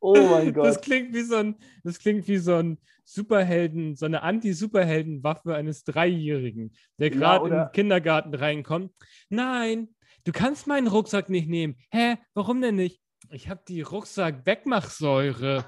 Oh 0.00 0.14
mein 0.30 0.54
Das 0.54 0.76
Gott. 0.76 0.84
klingt 0.84 1.14
wie 1.14 1.22
so 1.22 1.36
ein, 1.36 1.56
das 1.82 1.98
klingt 1.98 2.26
wie 2.28 2.38
so 2.38 2.54
ein 2.54 2.78
Superhelden, 3.04 3.96
so 3.96 4.06
eine 4.06 4.22
Anti-Superhelden-Waffe 4.22 5.54
eines 5.54 5.84
Dreijährigen, 5.84 6.72
der 6.98 7.08
Ja, 7.10 7.14
gerade 7.14 7.46
in 7.46 7.52
oder- 7.52 7.64
den 7.66 7.72
Kindergarten 7.72 8.34
reinkommt. 8.34 8.90
Nein, 9.28 9.88
du 10.24 10.32
kannst 10.32 10.66
meinen 10.66 10.86
Rucksack 10.86 11.28
nicht 11.28 11.48
nehmen. 11.48 11.76
Hä, 11.90 12.16
warum 12.32 12.62
denn 12.62 12.76
nicht? 12.76 13.02
Ich 13.30 13.48
habe 13.48 13.60
die 13.66 13.82
Rucksack-Wegmachsäure. 13.82 15.64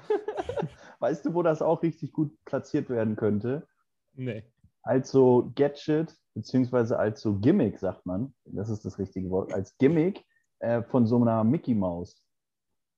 Weißt 0.99 1.25
du, 1.25 1.33
wo 1.33 1.43
das 1.43 1.61
auch 1.61 1.83
richtig 1.83 2.11
gut 2.11 2.31
platziert 2.45 2.89
werden 2.89 3.15
könnte? 3.15 3.67
Nee. 4.13 4.43
Als 4.81 5.11
so 5.11 5.51
Gadget, 5.55 6.15
beziehungsweise 6.33 6.97
als 6.97 7.21
so 7.21 7.35
Gimmick, 7.39 7.77
sagt 7.79 8.05
man. 8.05 8.33
Das 8.45 8.69
ist 8.69 8.85
das 8.85 8.97
richtige 8.97 9.29
Wort. 9.29 9.53
Als 9.53 9.77
Gimmick 9.77 10.23
äh, 10.59 10.81
von 10.83 11.05
so 11.05 11.21
einer 11.21 11.43
Mickey 11.43 11.75
Maus. 11.75 12.23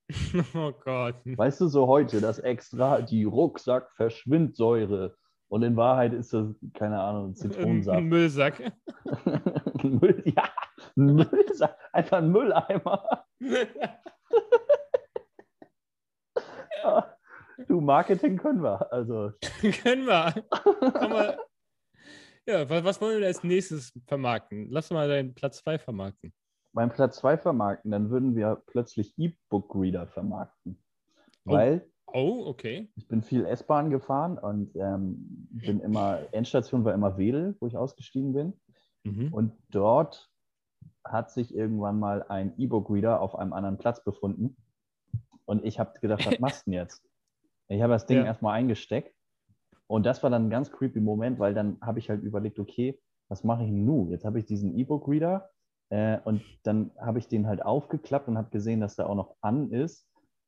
Oh 0.54 0.72
Gott. 0.72 1.16
Weißt 1.24 1.60
du, 1.60 1.68
so 1.68 1.86
heute, 1.86 2.20
das 2.20 2.38
extra, 2.38 3.00
die 3.02 3.24
Rucksack-Verschwindsäure. 3.24 5.14
Und 5.48 5.62
in 5.62 5.76
Wahrheit 5.76 6.12
ist 6.12 6.32
das, 6.32 6.46
keine 6.74 7.00
Ahnung, 7.00 7.30
Ein 7.30 7.34
Zitronensaft. 7.34 8.02
Müllsack. 8.02 8.72
Müll, 9.82 10.22
ja, 10.24 10.48
ein 10.96 11.14
Müllsack, 11.16 11.76
einfach 11.92 12.18
ein 12.18 12.30
Mülleimer. 12.30 13.24
Du, 17.68 17.80
Marketing 17.80 18.38
können 18.38 18.62
wir. 18.62 18.90
Also, 18.92 19.32
Können 19.82 20.06
wir. 20.06 20.34
Man- 21.08 21.36
Ja, 22.46 22.68
was, 22.70 22.84
was 22.84 23.00
wollen 23.00 23.20
wir 23.20 23.26
als 23.26 23.44
nächstes 23.44 23.92
vermarkten? 24.06 24.68
Lass 24.70 24.90
mal 24.90 25.08
deinen 25.08 25.34
Platz 25.34 25.58
2 25.58 25.78
vermarkten. 25.78 26.32
beim 26.72 26.90
Platz 26.90 27.16
2 27.18 27.36
vermarkten, 27.36 27.90
dann 27.90 28.10
würden 28.10 28.34
wir 28.34 28.62
plötzlich 28.66 29.12
E-Book-Reader 29.18 30.06
vermarkten. 30.06 30.82
Oh. 31.44 31.52
Weil 31.52 31.86
Oh, 32.12 32.44
okay. 32.46 32.90
ich 32.96 33.06
bin 33.06 33.22
viel 33.22 33.44
S-Bahn 33.44 33.90
gefahren 33.90 34.36
und 34.38 34.74
ähm, 34.74 35.46
bin 35.50 35.78
immer, 35.80 36.20
Endstation 36.32 36.84
war 36.84 36.92
immer 36.94 37.18
Wedel, 37.18 37.56
wo 37.60 37.66
ich 37.68 37.76
ausgestiegen 37.76 38.32
bin. 38.32 38.60
Mhm. 39.04 39.32
Und 39.32 39.52
dort 39.68 40.28
hat 41.04 41.30
sich 41.30 41.54
irgendwann 41.54 41.98
mal 41.98 42.22
ein 42.24 42.54
E-Book-Reader 42.58 43.20
auf 43.20 43.34
einem 43.36 43.52
anderen 43.52 43.78
Platz 43.78 44.02
befunden. 44.04 44.56
Und 45.44 45.64
ich 45.64 45.78
habe 45.78 45.98
gedacht, 46.00 46.26
was 46.26 46.38
machst 46.40 46.66
du 46.66 46.70
denn 46.70 46.80
jetzt? 46.80 47.02
Ich 47.68 47.82
habe 47.82 47.92
das 47.92 48.06
Ding 48.06 48.18
Ja. 48.18 48.24
erstmal 48.24 48.54
eingesteckt. 48.54 49.14
Und 49.86 50.06
das 50.06 50.22
war 50.22 50.30
dann 50.30 50.46
ein 50.46 50.50
ganz 50.50 50.70
creepy 50.70 51.00
Moment, 51.00 51.38
weil 51.38 51.54
dann 51.54 51.78
habe 51.80 51.98
ich 51.98 52.10
halt 52.10 52.22
überlegt, 52.22 52.58
okay, 52.58 53.00
was 53.28 53.44
mache 53.44 53.62
ich 53.64 53.70
denn 53.70 53.84
nun? 53.84 54.10
Jetzt 54.10 54.24
habe 54.24 54.38
ich 54.38 54.44
diesen 54.44 54.76
E-Book-Reader 54.76 55.50
äh, 55.90 56.18
und 56.24 56.42
dann 56.62 56.92
habe 56.98 57.18
ich 57.18 57.28
den 57.28 57.46
halt 57.46 57.62
aufgeklappt 57.62 58.28
und 58.28 58.38
habe 58.38 58.50
gesehen, 58.50 58.80
dass 58.80 58.96
der 58.96 59.08
auch 59.08 59.14
noch 59.16 59.36
an 59.40 59.70
ist. 59.72 60.06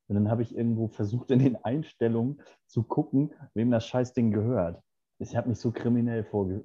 Und 0.08 0.16
dann 0.16 0.30
habe 0.30 0.42
ich 0.42 0.54
irgendwo 0.54 0.88
versucht, 0.88 1.30
in 1.30 1.38
den 1.38 1.56
Einstellungen 1.64 2.42
zu 2.66 2.82
gucken, 2.82 3.32
wem 3.54 3.70
das 3.70 3.86
Scheißding 3.86 4.30
gehört. 4.30 4.82
Ich 5.18 5.36
habe 5.36 5.48
mich 5.48 5.58
so 5.58 5.70
kriminell 5.70 6.24
vorge 6.24 6.62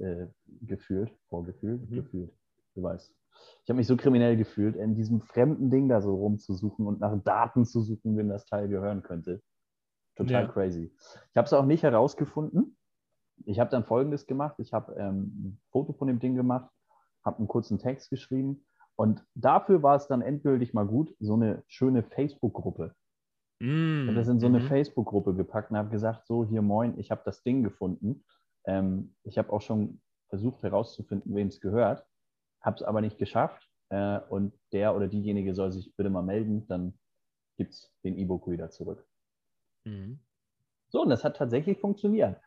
äh, 0.00 0.26
gefühlt, 0.62 1.12
vorgefühlt, 1.28 1.88
Mhm. 1.90 1.94
gefühlt, 1.94 2.32
du 2.74 2.82
weißt. 2.82 3.12
Ich 3.62 3.70
habe 3.70 3.76
mich 3.76 3.86
so 3.86 3.96
kriminell 3.96 4.36
gefühlt, 4.36 4.76
in 4.76 4.94
diesem 4.94 5.20
fremden 5.20 5.70
Ding 5.70 5.88
da 5.88 6.00
so 6.00 6.14
rumzusuchen 6.14 6.86
und 6.86 7.00
nach 7.00 7.16
Daten 7.22 7.64
zu 7.64 7.82
suchen, 7.82 8.16
wem 8.16 8.28
das 8.28 8.46
Teil 8.46 8.68
gehören 8.68 9.02
könnte. 9.02 9.42
Total 10.16 10.46
Ja. 10.46 10.52
crazy. 10.52 10.92
Ich 11.30 11.36
habe 11.36 11.46
es 11.46 11.52
auch 11.52 11.66
nicht 11.66 11.82
herausgefunden. 11.82 12.76
Ich 13.44 13.60
habe 13.60 13.70
dann 13.70 13.84
Folgendes 13.84 14.26
gemacht. 14.26 14.56
Ich 14.58 14.72
habe 14.72 14.94
ähm, 14.94 15.22
ein 15.44 15.60
Foto 15.70 15.92
von 15.92 16.08
dem 16.08 16.18
Ding 16.18 16.34
gemacht, 16.34 16.70
habe 17.24 17.38
einen 17.38 17.48
kurzen 17.48 17.78
Text 17.78 18.10
geschrieben 18.10 18.64
und 18.96 19.24
dafür 19.34 19.82
war 19.82 19.94
es 19.96 20.08
dann 20.08 20.22
endgültig 20.22 20.74
mal 20.74 20.86
gut, 20.86 21.14
so 21.20 21.34
eine 21.34 21.62
schöne 21.68 22.02
Facebook-Gruppe. 22.02 22.94
Ich 23.60 24.08
habe 24.08 24.18
das 24.18 24.28
in 24.28 24.40
so 24.40 24.46
eine 24.46 24.60
Mhm. 24.60 24.66
Facebook-Gruppe 24.66 25.34
gepackt 25.34 25.70
und 25.70 25.76
habe 25.76 25.90
gesagt, 25.90 26.26
so 26.26 26.44
hier 26.44 26.62
moin, 26.62 26.98
ich 26.98 27.10
habe 27.10 27.20
das 27.24 27.42
Ding 27.42 27.62
gefunden. 27.62 28.24
Ähm, 28.64 29.14
ich 29.22 29.38
habe 29.38 29.52
auch 29.52 29.60
schon 29.60 30.00
versucht 30.30 30.62
herauszufinden, 30.62 31.34
wem 31.34 31.48
es 31.48 31.60
gehört, 31.60 32.06
habe 32.60 32.76
es 32.76 32.82
aber 32.82 33.00
nicht 33.00 33.18
geschafft. 33.18 33.68
Äh, 33.90 34.20
und 34.28 34.52
der 34.72 34.94
oder 34.94 35.08
diejenige 35.08 35.54
soll 35.54 35.72
sich 35.72 35.94
bitte 35.96 36.10
mal 36.10 36.22
melden, 36.22 36.66
dann 36.68 36.98
gibt 37.56 37.72
es 37.72 37.92
den 38.04 38.16
E-Book 38.16 38.48
wieder 38.48 38.70
zurück. 38.70 39.06
Mhm. 39.84 40.20
So, 40.90 41.02
und 41.02 41.10
das 41.10 41.24
hat 41.24 41.36
tatsächlich 41.36 41.78
funktioniert. 41.78 42.40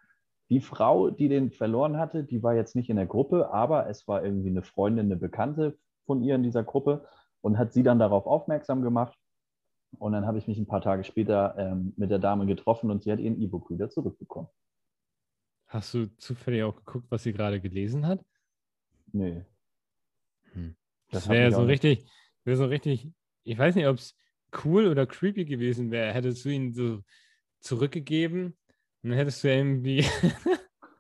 Die 0.49 0.62
Frau, 0.62 1.09
die 1.09 1.30
den 1.30 1.51
verloren 1.51 1.97
hatte, 1.97 2.24
die 2.24 2.43
war 2.43 2.55
jetzt 2.55 2.76
nicht 2.76 2.89
in 2.89 2.97
der 2.97 3.05
Gruppe, 3.05 3.53
aber 3.53 3.88
es 3.88 4.07
war 4.07 4.24
irgendwie 4.24 4.49
eine 4.49 4.64
Freundin, 4.64 5.05
eine 5.05 5.16
Bekannte 5.16 5.78
von 6.05 6.22
ihr 6.22 6.36
in 6.36 6.43
dieser 6.43 6.64
Gruppe 6.64 7.07
und 7.41 7.57
hat 7.57 7.72
sie 7.72 7.84
dann 7.84 7.99
darauf 7.99 8.26
aufmerksam 8.26 8.82
gemacht. 8.82 9.18
Und 9.97 10.14
dann 10.14 10.26
habe 10.26 10.38
ich 10.38 10.47
mich 10.47 10.57
ein 10.57 10.68
paar 10.68 10.82
Tage 10.82 11.03
später 11.03 11.55
ähm, 11.57 11.93
mit 11.97 12.12
der 12.12 12.20
Dame 12.20 12.45
getroffen 12.45 12.91
und 12.91 13.03
sie 13.03 13.12
hat 13.12 13.20
ihren 13.20 13.41
E-Book 13.41 13.70
wieder 13.70 13.89
zurückbekommen. 13.89 14.49
Hast 15.68 15.93
du 15.93 16.07
zufällig 16.18 16.64
auch 16.64 16.76
geguckt, 16.76 17.07
was 17.09 17.24
sie 17.24 17.34
gerade 17.34 17.62
gelesen 17.62 18.05
hat? 18.05 18.24
Nee. 19.14 19.45
Hm. 20.54 20.76
Das 21.10 21.24
Das 21.24 21.30
wäre 21.30 21.52
so 21.52 21.64
richtig, 21.64 22.06
wäre 22.43 22.58
so 22.58 22.66
richtig, 22.66 23.08
ich 23.43 23.58
weiß 23.58 23.76
nicht, 23.76 23.88
ob 23.88 23.97
es 23.97 24.16
cool 24.64 24.88
oder 24.88 25.06
creepy 25.06 25.45
gewesen 25.45 25.91
wäre. 25.91 26.14
Hättest 26.14 26.45
du 26.45 26.49
ihn 26.49 26.74
so 26.74 27.02
zurückgegeben 27.60 28.58
und 29.04 29.10
dann 29.10 29.18
hättest 29.18 29.43
du 29.43 29.49
irgendwie 29.49 30.06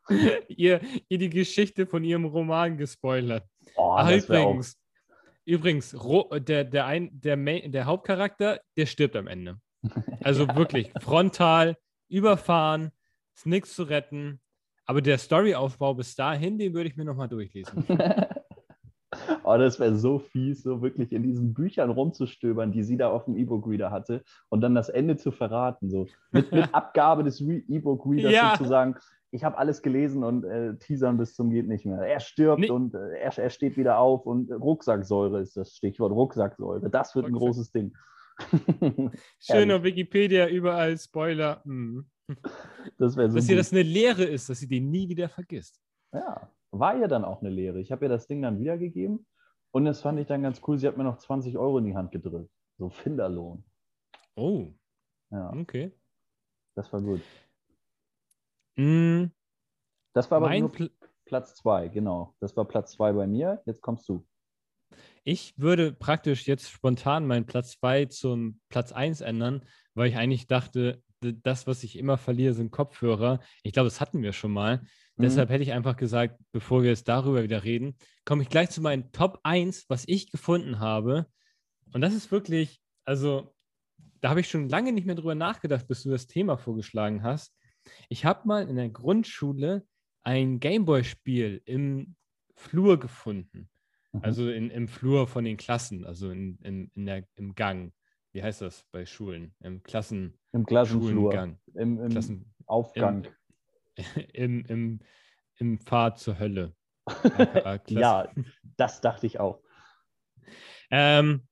ihr, 0.47 0.81
ihr 1.07 1.17
die 1.17 1.29
Geschichte 1.29 1.85
von 1.85 2.03
ihrem 2.03 2.25
Roman 2.25 2.77
gespoilert. 2.77 3.47
Oh, 3.75 3.95
Ach, 3.97 4.11
übrigens, 4.11 4.79
übrigens, 5.45 5.95
der, 6.47 6.63
der, 6.65 6.85
ein, 6.85 7.09
der, 7.13 7.37
Main, 7.37 7.71
der 7.71 7.85
Hauptcharakter, 7.85 8.61
der 8.77 8.85
stirbt 8.85 9.15
am 9.15 9.27
Ende. 9.27 9.59
Also 10.23 10.47
wirklich, 10.55 10.91
frontal, 11.01 11.75
überfahren, 12.07 12.91
ist 13.35 13.47
nichts 13.47 13.73
zu 13.73 13.83
retten. 13.83 14.39
Aber 14.85 15.01
der 15.01 15.17
Storyaufbau 15.17 15.95
bis 15.95 16.15
dahin, 16.15 16.59
den 16.59 16.75
würde 16.75 16.89
ich 16.89 16.95
mir 16.95 17.05
nochmal 17.05 17.29
durchlesen. 17.29 17.83
oh, 19.43 19.57
das 19.57 19.79
wäre 19.79 19.95
so 19.95 20.19
fies, 20.19 20.63
so 20.63 20.81
wirklich 20.81 21.11
in 21.13 21.23
diesen 21.23 21.53
Büchern 21.53 21.89
rumzustöbern, 21.89 22.71
die 22.71 22.83
sie 22.83 22.97
da 22.97 23.09
auf 23.09 23.25
dem 23.25 23.35
E-Book-Reader 23.37 23.91
hatte 23.91 24.23
und 24.49 24.61
dann 24.61 24.75
das 24.75 24.89
Ende 24.89 25.17
zu 25.17 25.31
verraten. 25.31 25.89
So 25.89 26.07
mit, 26.31 26.51
mit 26.51 26.69
Abgabe 26.73 27.23
des 27.23 27.41
Re- 27.41 27.63
E-Book-Readers 27.67 28.31
Ja. 28.31 28.55
sozusagen. 28.57 28.95
Ich 29.33 29.45
habe 29.45 29.57
alles 29.57 29.81
gelesen 29.81 30.23
und 30.25 30.43
äh, 30.43 30.75
teasern 30.77 31.17
bis 31.17 31.35
zum 31.35 31.51
geht 31.51 31.67
nicht 31.67 31.85
mehr. 31.85 31.99
Er 31.99 32.19
stirbt 32.19 32.59
Nee. 32.61 32.69
und 32.69 32.93
äh, 32.93 33.17
er, 33.17 33.37
er 33.37 33.49
steht 33.49 33.77
wieder 33.77 33.97
auf 33.97 34.25
und 34.25 34.51
Rucksacksäure 34.51 35.39
ist 35.39 35.55
das 35.55 35.73
Stichwort. 35.73 36.11
Rucksacksäure. 36.11 36.89
Das 36.89 37.15
wird 37.15 37.27
ein 37.27 37.33
großes 37.33 37.71
Ding. 37.71 37.93
Schön 39.39 39.71
auf 39.71 39.83
Wikipedia, 39.83 40.47
überall 40.47 40.97
Spoiler. 40.97 41.61
Hm. 41.63 42.05
das 42.97 43.13
so. 43.13 43.27
Dass 43.27 43.49
ihr 43.49 43.55
das 43.55 43.71
eine 43.71 43.83
Lehre 43.83 44.23
ist, 44.23 44.49
dass 44.49 44.59
sie 44.59 44.67
den 44.67 44.89
nie 44.89 45.07
wieder 45.09 45.29
vergisst. 45.29 45.79
Ja, 46.13 46.49
war 46.71 46.97
ihr 46.97 47.07
dann 47.07 47.23
auch 47.25 47.41
eine 47.41 47.49
Lehre. 47.49 47.79
Ich 47.79 47.91
habe 47.91 48.05
ihr 48.05 48.09
das 48.09 48.27
Ding 48.27 48.41
dann 48.41 48.59
wiedergegeben 48.59 49.25
und 49.71 49.85
das 49.85 50.01
fand 50.01 50.19
ich 50.19 50.27
dann 50.27 50.41
ganz 50.43 50.61
cool. 50.67 50.77
Sie 50.77 50.87
hat 50.87 50.97
mir 50.97 51.03
noch 51.03 51.17
20 51.17 51.57
Euro 51.57 51.77
in 51.79 51.85
die 51.85 51.95
Hand 51.95 52.11
gedrückt. 52.11 52.51
So 52.77 52.89
Finderlohn. 52.89 53.63
Oh, 54.35 54.67
Ja, 55.29 55.51
okay. 55.53 55.91
das 56.75 56.91
war 56.93 57.01
gut. 57.01 57.21
Hm, 58.77 59.31
Das 60.13 60.29
war 60.31 60.37
aber 60.37 60.57
nur 60.57 60.71
Pl 60.71 60.91
Platz 61.25 61.55
zwei, 61.55 61.87
genau. 61.87 62.35
Das 62.41 62.57
war 62.57 62.65
Platz 62.65 62.91
zwei 62.93 63.13
bei 63.13 63.25
mir. 63.27 63.61
Jetzt 63.65 63.81
kommst 63.81 64.09
du. 64.09 64.25
ich 65.23 65.53
würde 65.57 65.93
praktisch 65.93 66.45
jetzt 66.47 66.69
spontan 66.69 67.25
meinen 67.25 67.45
Platz 67.45 67.71
2 67.79 68.05
zum 68.05 68.59
Platz 68.67 68.91
1 68.91 69.21
ändern, 69.21 69.63
weil 69.93 70.09
ich 70.09 70.17
eigentlich 70.17 70.47
dachte, 70.47 71.01
das, 71.21 71.67
was 71.67 71.83
ich 71.83 71.97
immer 71.97 72.17
verliere, 72.17 72.53
sind 72.53 72.71
Kopfhörer. 72.71 73.39
Ich 73.63 73.71
glaube, 73.71 73.87
das 73.87 74.01
hatten 74.01 74.23
wir 74.23 74.33
schon 74.33 74.51
mal. 74.51 74.81
Mhm. 75.21 75.25
Deshalb 75.25 75.49
hätte 75.49 75.63
ich 75.63 75.71
einfach 75.71 75.95
gesagt, 75.95 76.39
bevor 76.51 76.83
wir 76.83 76.89
jetzt 76.89 77.07
darüber 77.07 77.43
wieder 77.43 77.63
reden, 77.63 77.95
komme 78.25 78.43
ich 78.43 78.49
gleich 78.49 78.69
zu 78.69 78.81
meinen 78.81 79.11
Top 79.11 79.39
1, 79.43 79.85
was 79.87 80.03
ich 80.07 80.31
gefunden 80.31 80.79
habe. 80.79 81.27
Und 81.93 82.01
das 82.01 82.13
ist 82.13 82.31
wirklich, 82.31 82.81
also 83.05 83.53
da 84.21 84.29
habe 84.29 84.39
ich 84.39 84.49
schon 84.49 84.69
lange 84.69 84.91
nicht 84.91 85.05
mehr 85.05 85.15
drüber 85.15 85.35
nachgedacht, 85.35 85.87
bis 85.87 86.03
du 86.03 86.09
das 86.09 86.27
Thema 86.27 86.57
vorgeschlagen 86.57 87.23
hast. 87.23 87.55
Ich 88.09 88.25
habe 88.25 88.47
mal 88.47 88.67
in 88.67 88.75
der 88.75 88.89
Grundschule 88.89 89.85
ein 90.23 90.59
Gameboy-Spiel 90.59 91.61
im 91.65 92.15
Flur 92.55 92.99
gefunden. 92.99 93.69
Mhm. 94.11 94.19
Also 94.23 94.49
in, 94.49 94.69
im 94.69 94.87
Flur 94.87 95.27
von 95.27 95.43
den 95.43 95.57
Klassen, 95.57 96.05
also 96.05 96.29
in, 96.29 96.57
in, 96.63 96.91
in 96.95 97.05
der, 97.05 97.27
im 97.35 97.55
Gang. 97.55 97.93
Wie 98.33 98.43
heißt 98.43 98.61
das 98.61 98.85
bei 98.91 99.05
Schulen? 99.05 99.53
Im 99.59 99.83
Klassen 99.83 100.39
Im 100.53 100.65
Klassenflur. 100.65 101.11
Schulengang. 101.11 101.59
Im, 101.73 101.99
im 101.99 102.09
Klassen 102.09 102.53
Aufgang. 102.65 103.25
im, 103.25 103.31
im, 104.33 104.99
im 105.57 105.79
Pfad 105.79 106.19
zur 106.19 106.39
Hölle. 106.39 106.75
ja, 107.87 108.29
das 108.77 109.01
dachte 109.01 109.27
ich 109.27 109.39
auch. 109.39 109.61
Ähm, 110.89 111.47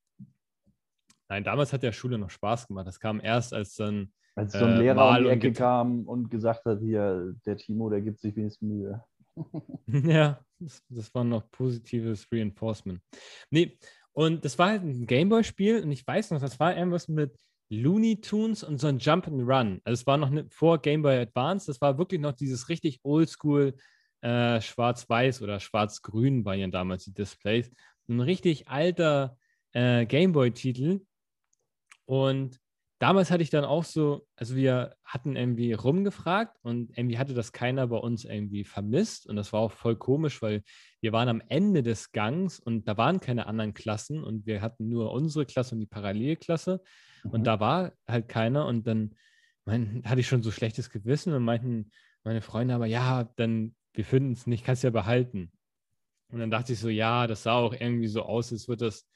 nein, 1.29 1.43
damals 1.43 1.73
hat 1.73 1.83
der 1.83 1.91
Schule 1.91 2.17
noch 2.17 2.29
Spaß 2.29 2.67
gemacht. 2.67 2.87
Das 2.87 2.99
kam 2.99 3.19
erst, 3.21 3.53
als 3.53 3.75
dann. 3.75 4.13
Als 4.35 4.53
so 4.53 4.65
ein 4.65 4.73
äh, 4.73 4.79
Lehrer 4.79 5.17
um 5.17 5.23
die 5.23 5.29
Ecke 5.29 5.53
kam 5.53 6.05
und 6.05 6.29
gesagt 6.29 6.65
hat: 6.65 6.79
Hier, 6.79 7.35
der 7.45 7.57
Timo, 7.57 7.89
der 7.89 8.01
gibt 8.01 8.19
sich 8.19 8.35
wenigstens 8.35 8.67
Mühe. 8.67 9.03
ja, 9.87 10.39
das, 10.59 10.83
das, 10.89 11.13
war 11.13 11.23
noch 11.23 11.49
positives 11.51 12.27
Reinforcement. 12.31 13.01
Nee, 13.49 13.77
und 14.11 14.43
das 14.43 14.57
war 14.57 14.69
halt 14.69 14.83
ein 14.83 15.05
Gameboy-Spiel 15.05 15.83
und 15.83 15.91
ich 15.91 16.05
weiß 16.05 16.31
noch, 16.31 16.41
das 16.41 16.59
war 16.59 16.75
irgendwas 16.75 17.07
mit 17.07 17.37
Looney 17.69 18.19
Tunes 18.21 18.63
und 18.63 18.79
so 18.79 18.87
ein 18.87 18.99
Jump 18.99 19.27
and 19.27 19.47
Run. 19.47 19.81
Also 19.83 20.01
es 20.01 20.07
war 20.07 20.17
noch 20.17 20.29
nicht 20.29 20.53
vor 20.53 20.81
Game 20.81 21.01
Boy 21.01 21.17
Advance, 21.17 21.67
das 21.67 21.79
war 21.81 21.97
wirklich 21.97 22.19
noch 22.19 22.33
dieses 22.33 22.69
richtig 22.69 22.99
oldschool 23.03 23.75
äh, 24.21 24.59
schwarz-weiß 24.59 25.41
oder 25.41 25.59
schwarz-grün 25.59 26.43
waren 26.45 26.59
ja 26.59 26.67
damals 26.67 27.05
die 27.05 27.13
Displays. 27.13 27.71
Ein 28.07 28.19
richtig 28.19 28.67
alter 28.67 29.37
äh, 29.73 30.05
Game 30.05 30.33
Boy-Titel. 30.33 31.01
Und 32.05 32.59
damals 32.99 33.31
hatte 33.31 33.43
ich 33.43 33.49
dann 33.49 33.63
auch 33.63 33.83
so, 33.83 34.27
also 34.35 34.55
wir 34.55 34.95
hatten 35.05 35.35
irgendwie 35.35 35.73
rumgefragt 35.73 36.57
und 36.63 36.97
irgendwie 36.97 37.17
hatte 37.17 37.33
das 37.33 37.51
keiner 37.51 37.87
bei 37.87 37.97
uns 37.97 38.25
irgendwie 38.25 38.65
vermisst. 38.65 39.27
Und 39.27 39.35
das 39.35 39.53
war 39.53 39.61
auch 39.61 39.71
voll 39.71 39.95
komisch, 39.95 40.41
weil 40.41 40.63
wir 41.01 41.13
waren 41.13 41.29
am 41.29 41.41
Ende 41.47 41.83
des 41.83 42.11
Gangs 42.11 42.59
und 42.59 42.87
da 42.87 42.97
waren 42.97 43.19
keine 43.19 43.47
anderen 43.47 43.73
Klassen 43.73 44.23
und 44.23 44.45
wir 44.45 44.61
hatten 44.61 44.89
nur 44.89 45.11
unsere 45.11 45.45
Klasse 45.45 45.75
und 45.75 45.79
die 45.79 45.85
Parallelklasse. 45.85 46.81
Und 47.23 47.41
mhm. 47.41 47.43
da 47.43 47.59
war 47.59 47.93
halt 48.07 48.27
keiner. 48.27 48.65
Und 48.65 48.87
dann 48.87 49.15
mein, 49.65 50.03
hatte 50.05 50.21
ich 50.21 50.27
schon 50.27 50.43
so 50.43 50.51
schlechtes 50.51 50.89
Gewissen 50.89 51.33
und 51.33 51.43
meinten 51.43 51.91
meine 52.23 52.41
Freunde 52.41 52.73
aber, 52.73 52.85
ja, 52.85 53.23
dann, 53.35 53.75
wir 53.93 54.05
finden 54.05 54.33
es 54.33 54.45
nicht, 54.45 54.65
kannst 54.65 54.83
ja 54.83 54.89
behalten. 54.89 55.51
Und 56.31 56.39
dann 56.39 56.51
dachte 56.51 56.73
ich 56.73 56.79
so, 56.79 56.89
ja, 56.89 57.27
das 57.27 57.43
sah 57.43 57.53
auch 57.53 57.73
irgendwie 57.73 58.07
so 58.07 58.23
aus, 58.23 58.51
als 58.51 58.67
würde 58.67 58.85
das, 58.85 59.07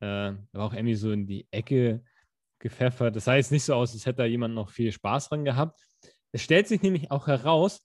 äh, 0.00 0.34
war 0.52 0.66
auch 0.66 0.74
irgendwie 0.74 0.96
so 0.96 1.12
in 1.12 1.26
die 1.26 1.46
Ecke 1.50 2.02
gepfeffert. 2.58 3.16
Das 3.16 3.24
sah 3.24 3.36
jetzt 3.36 3.52
nicht 3.52 3.64
so 3.64 3.74
aus, 3.74 3.94
als 3.94 4.06
hätte 4.06 4.18
da 4.18 4.24
jemand 4.24 4.54
noch 4.54 4.70
viel 4.70 4.92
Spaß 4.92 5.28
dran 5.28 5.44
gehabt. 5.44 5.80
Es 6.32 6.42
stellt 6.42 6.68
sich 6.68 6.82
nämlich 6.82 7.10
auch 7.10 7.26
heraus, 7.26 7.80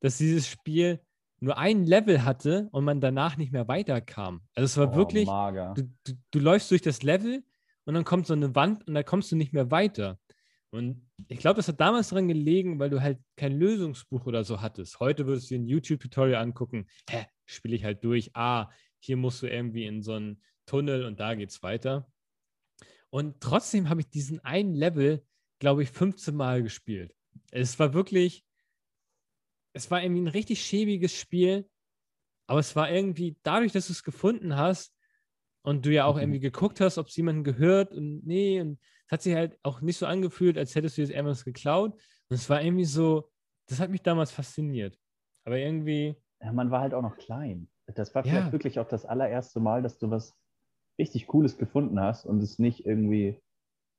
dass 0.00 0.18
dieses 0.18 0.48
Spiel 0.48 1.00
nur 1.40 1.58
ein 1.58 1.84
Level 1.84 2.24
hatte 2.24 2.68
und 2.72 2.84
man 2.84 3.00
danach 3.00 3.36
nicht 3.36 3.52
mehr 3.52 3.68
weiterkam. 3.68 4.42
Also 4.54 4.64
es 4.64 4.76
war 4.76 4.94
oh, 4.94 4.96
wirklich, 4.96 5.26
du, 5.26 5.90
du, 6.04 6.12
du, 6.30 6.38
läufst 6.38 6.70
durch 6.70 6.82
das 6.82 7.02
Level 7.02 7.44
und 7.84 7.94
dann 7.94 8.04
kommt 8.04 8.26
so 8.26 8.32
eine 8.32 8.54
Wand 8.54 8.86
und 8.86 8.94
da 8.94 9.02
kommst 9.02 9.30
du 9.32 9.36
nicht 9.36 9.52
mehr 9.52 9.70
weiter. 9.70 10.18
Und 10.70 11.08
ich 11.28 11.38
glaube, 11.38 11.56
das 11.56 11.68
hat 11.68 11.80
damals 11.80 12.08
daran 12.08 12.26
gelegen, 12.26 12.80
weil 12.80 12.90
du 12.90 13.00
halt 13.00 13.20
kein 13.36 13.56
Lösungsbuch 13.56 14.26
oder 14.26 14.42
so 14.42 14.60
hattest. 14.60 14.98
Heute 14.98 15.26
würdest 15.26 15.50
du 15.50 15.54
dir 15.54 15.60
ein 15.60 15.68
YouTube-Tutorial 15.68 16.42
angucken, 16.42 16.88
hä, 17.08 17.26
spiele 17.46 17.76
ich 17.76 17.84
halt 17.84 18.02
durch, 18.02 18.34
ah, 18.34 18.70
hier 18.98 19.16
musst 19.16 19.42
du 19.42 19.46
irgendwie 19.46 19.86
in 19.86 20.02
so 20.02 20.14
einen 20.14 20.42
Tunnel 20.66 21.04
und 21.04 21.20
da 21.20 21.34
geht's 21.34 21.62
weiter. 21.62 22.10
Und 23.10 23.40
trotzdem 23.40 23.88
habe 23.88 24.00
ich 24.00 24.10
diesen 24.10 24.40
einen 24.40 24.74
Level, 24.74 25.24
glaube 25.60 25.84
ich, 25.84 25.90
15 25.90 26.34
Mal 26.34 26.64
gespielt. 26.64 27.14
Es 27.52 27.78
war 27.78 27.94
wirklich, 27.94 28.44
es 29.74 29.90
war 29.92 30.02
irgendwie 30.02 30.22
ein 30.22 30.28
richtig 30.28 30.64
schäbiges 30.64 31.14
Spiel, 31.14 31.68
aber 32.48 32.58
es 32.58 32.74
war 32.74 32.90
irgendwie, 32.90 33.36
dadurch, 33.44 33.70
dass 33.70 33.86
du 33.86 33.92
es 33.92 34.02
gefunden 34.02 34.56
hast, 34.56 34.92
und 35.64 35.86
du 35.86 35.92
ja 35.92 36.04
auch 36.04 36.16
mhm. 36.16 36.22
irgendwie 36.22 36.40
geguckt 36.40 36.80
hast, 36.80 36.98
ob 36.98 37.08
es 37.08 37.16
jemanden 37.16 37.42
gehört 37.42 37.92
und 37.92 38.24
nee, 38.24 38.60
und 38.60 38.78
es 39.06 39.12
hat 39.12 39.22
sich 39.22 39.34
halt 39.34 39.58
auch 39.62 39.80
nicht 39.80 39.98
so 39.98 40.06
angefühlt, 40.06 40.56
als 40.56 40.74
hättest 40.74 40.96
du 40.96 41.02
jetzt 41.02 41.10
irgendwas 41.10 41.44
geklaut. 41.44 41.94
Und 42.28 42.36
es 42.36 42.48
war 42.48 42.62
irgendwie 42.62 42.84
so, 42.84 43.30
das 43.68 43.80
hat 43.80 43.90
mich 43.90 44.02
damals 44.02 44.30
fasziniert. 44.30 44.98
Aber 45.44 45.58
irgendwie. 45.58 46.16
Ja, 46.42 46.52
man 46.52 46.70
war 46.70 46.80
halt 46.80 46.94
auch 46.94 47.02
noch 47.02 47.16
klein. 47.16 47.68
Das 47.86 48.14
war 48.14 48.22
vielleicht 48.22 48.46
ja. 48.46 48.52
wirklich 48.52 48.78
auch 48.78 48.88
das 48.88 49.04
allererste 49.04 49.60
Mal, 49.60 49.82
dass 49.82 49.98
du 49.98 50.10
was 50.10 50.34
richtig 50.98 51.26
Cooles 51.26 51.58
gefunden 51.58 52.00
hast 52.00 52.24
und 52.24 52.42
es 52.42 52.58
nicht 52.58 52.86
irgendwie. 52.86 53.40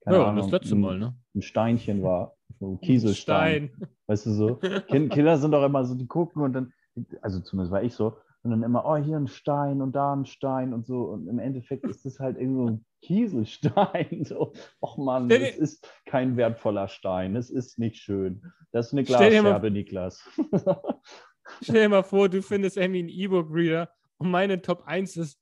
Keine 0.03 0.17
ja, 0.17 0.25
Ahnung, 0.25 0.43
das 0.43 0.51
letzte 0.51 0.75
Mal, 0.75 0.99
ne? 0.99 1.15
Ein 1.33 1.41
Steinchen 1.41 2.03
war. 2.03 2.35
So 2.59 2.73
ein 2.73 2.79
Kieselstein. 2.79 3.71
Stein. 3.75 3.89
Weißt 4.07 4.25
du 4.27 4.31
so? 4.31 4.55
Kinder 4.87 5.37
sind 5.37 5.51
doch 5.51 5.65
immer 5.65 5.83
so, 5.83 5.95
die 5.95 6.05
gucken 6.05 6.43
und 6.43 6.53
dann, 6.53 6.73
also 7.21 7.39
zumindest 7.39 7.71
war 7.71 7.81
ich 7.81 7.93
so, 7.93 8.17
und 8.45 8.51
dann 8.51 8.61
immer, 8.61 8.85
oh, 8.85 8.95
hier 8.95 9.17
ein 9.17 9.27
Stein 9.27 9.81
und 9.81 9.95
da 9.95 10.13
ein 10.13 10.25
Stein 10.25 10.71
und 10.71 10.85
so. 10.85 11.05
Und 11.05 11.27
im 11.27 11.39
Endeffekt 11.39 11.83
ist 11.85 12.05
es 12.05 12.19
halt 12.19 12.37
irgendwo 12.37 12.67
ein 12.67 12.85
Kieselstein. 13.01 14.23
So, 14.25 14.53
ach 14.81 14.97
Mann, 14.97 15.29
das 15.29 15.57
ist 15.57 15.89
kein 16.05 16.37
wertvoller 16.37 16.87
Stein. 16.87 17.35
Es 17.35 17.49
ist 17.49 17.79
nicht 17.79 17.97
schön. 17.97 18.43
Das 18.71 18.87
ist 18.87 18.93
eine 18.93 19.03
Glasscherbe, 19.03 19.71
Niklas. 19.71 20.23
Stell 21.61 21.81
dir 21.81 21.89
mal 21.89 22.03
vor, 22.03 22.29
du 22.29 22.43
findest 22.43 22.77
irgendwie 22.77 22.99
einen 22.99 23.09
E-Book-Reader 23.09 23.89
und 24.17 24.29
meine 24.29 24.61
Top 24.61 24.83
1 24.85 25.17
ist, 25.17 25.39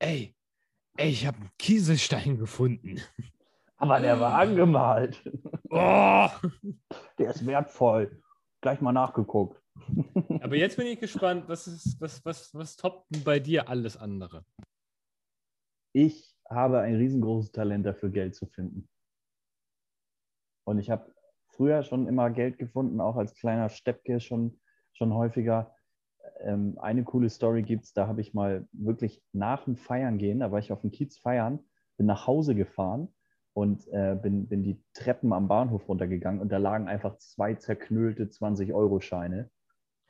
ey, 0.00 0.34
ey, 0.96 1.10
ich 1.10 1.26
habe 1.26 1.38
einen 1.38 1.50
Kieselstein 1.58 2.38
gefunden. 2.38 3.00
Aber 3.76 4.00
der 4.00 4.18
war 4.18 4.34
angemalt. 4.34 5.22
Oh. 5.74 6.28
Der 7.16 7.30
ist 7.30 7.46
wertvoll. 7.46 8.22
Gleich 8.60 8.82
mal 8.82 8.92
nachgeguckt. 8.92 9.61
Aber 10.40 10.56
jetzt 10.56 10.76
bin 10.76 10.86
ich 10.86 11.00
gespannt, 11.00 11.48
was, 11.48 11.66
ist, 11.66 12.00
was, 12.00 12.24
was, 12.24 12.54
was 12.54 12.76
toppt 12.76 13.06
bei 13.24 13.38
dir 13.38 13.68
alles 13.68 13.96
andere? 13.96 14.44
Ich 15.94 16.34
habe 16.48 16.80
ein 16.80 16.96
riesengroßes 16.96 17.52
Talent 17.52 17.86
dafür, 17.86 18.10
Geld 18.10 18.34
zu 18.34 18.46
finden. 18.46 18.88
Und 20.64 20.78
ich 20.78 20.90
habe 20.90 21.12
früher 21.48 21.82
schon 21.82 22.06
immer 22.06 22.30
Geld 22.30 22.58
gefunden, 22.58 23.00
auch 23.00 23.16
als 23.16 23.34
kleiner 23.34 23.68
Steppke 23.68 24.20
schon, 24.20 24.60
schon 24.92 25.12
häufiger. 25.14 25.74
Ähm, 26.40 26.78
eine 26.80 27.04
coole 27.04 27.28
Story 27.28 27.62
gibt 27.62 27.84
es, 27.84 27.92
da 27.92 28.06
habe 28.06 28.20
ich 28.20 28.34
mal 28.34 28.66
wirklich 28.72 29.22
nach 29.32 29.64
dem 29.64 29.76
Feiern 29.76 30.18
gehen, 30.18 30.40
da 30.40 30.50
war 30.50 30.58
ich 30.58 30.72
auf 30.72 30.80
dem 30.80 30.90
Kiez 30.90 31.18
feiern, 31.18 31.60
bin 31.96 32.06
nach 32.06 32.26
Hause 32.26 32.54
gefahren 32.54 33.08
und 33.54 33.86
äh, 33.88 34.16
bin, 34.20 34.48
bin 34.48 34.62
die 34.62 34.82
Treppen 34.94 35.32
am 35.32 35.48
Bahnhof 35.48 35.88
runtergegangen 35.88 36.40
und 36.40 36.50
da 36.50 36.58
lagen 36.58 36.88
einfach 36.88 37.18
zwei 37.18 37.54
zerknüllte 37.54 38.24
20-Euro-Scheine. 38.24 39.50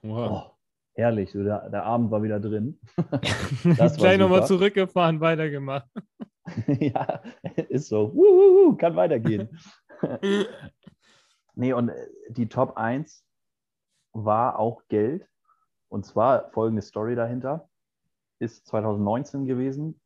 Wow. 0.03 0.31
Oh, 0.31 0.51
herrlich, 0.95 1.31
der, 1.33 1.71
der, 1.71 1.85
Abend 1.85 2.11
war 2.11 2.23
wieder 2.23 2.41
drin. 2.41 2.79
Gleich 3.97 4.19
nochmal 4.19 4.47
zurückgefahren, 4.47 5.21
weitergemacht. 5.21 5.89
ja, 6.67 7.23
ist 7.69 7.89
so. 7.89 8.13
Wuhu, 8.13 8.77
kann 8.77 8.97
weitergehen. 8.97 9.49
nee, 11.55 11.73
und 11.73 11.91
äh, 11.91 12.09
die 12.31 12.49
Top 12.49 12.77
1 12.77 13.25
war 14.13 14.59
auch 14.59 14.83
Geld. 14.89 15.29
Und 15.89 16.05
zwar 16.05 16.51
folgende 16.51 16.83
Story 16.83 17.15
dahinter. 17.15 17.69
Ist 18.41 18.67
2019 18.67 19.45
gewesen, 19.47 20.01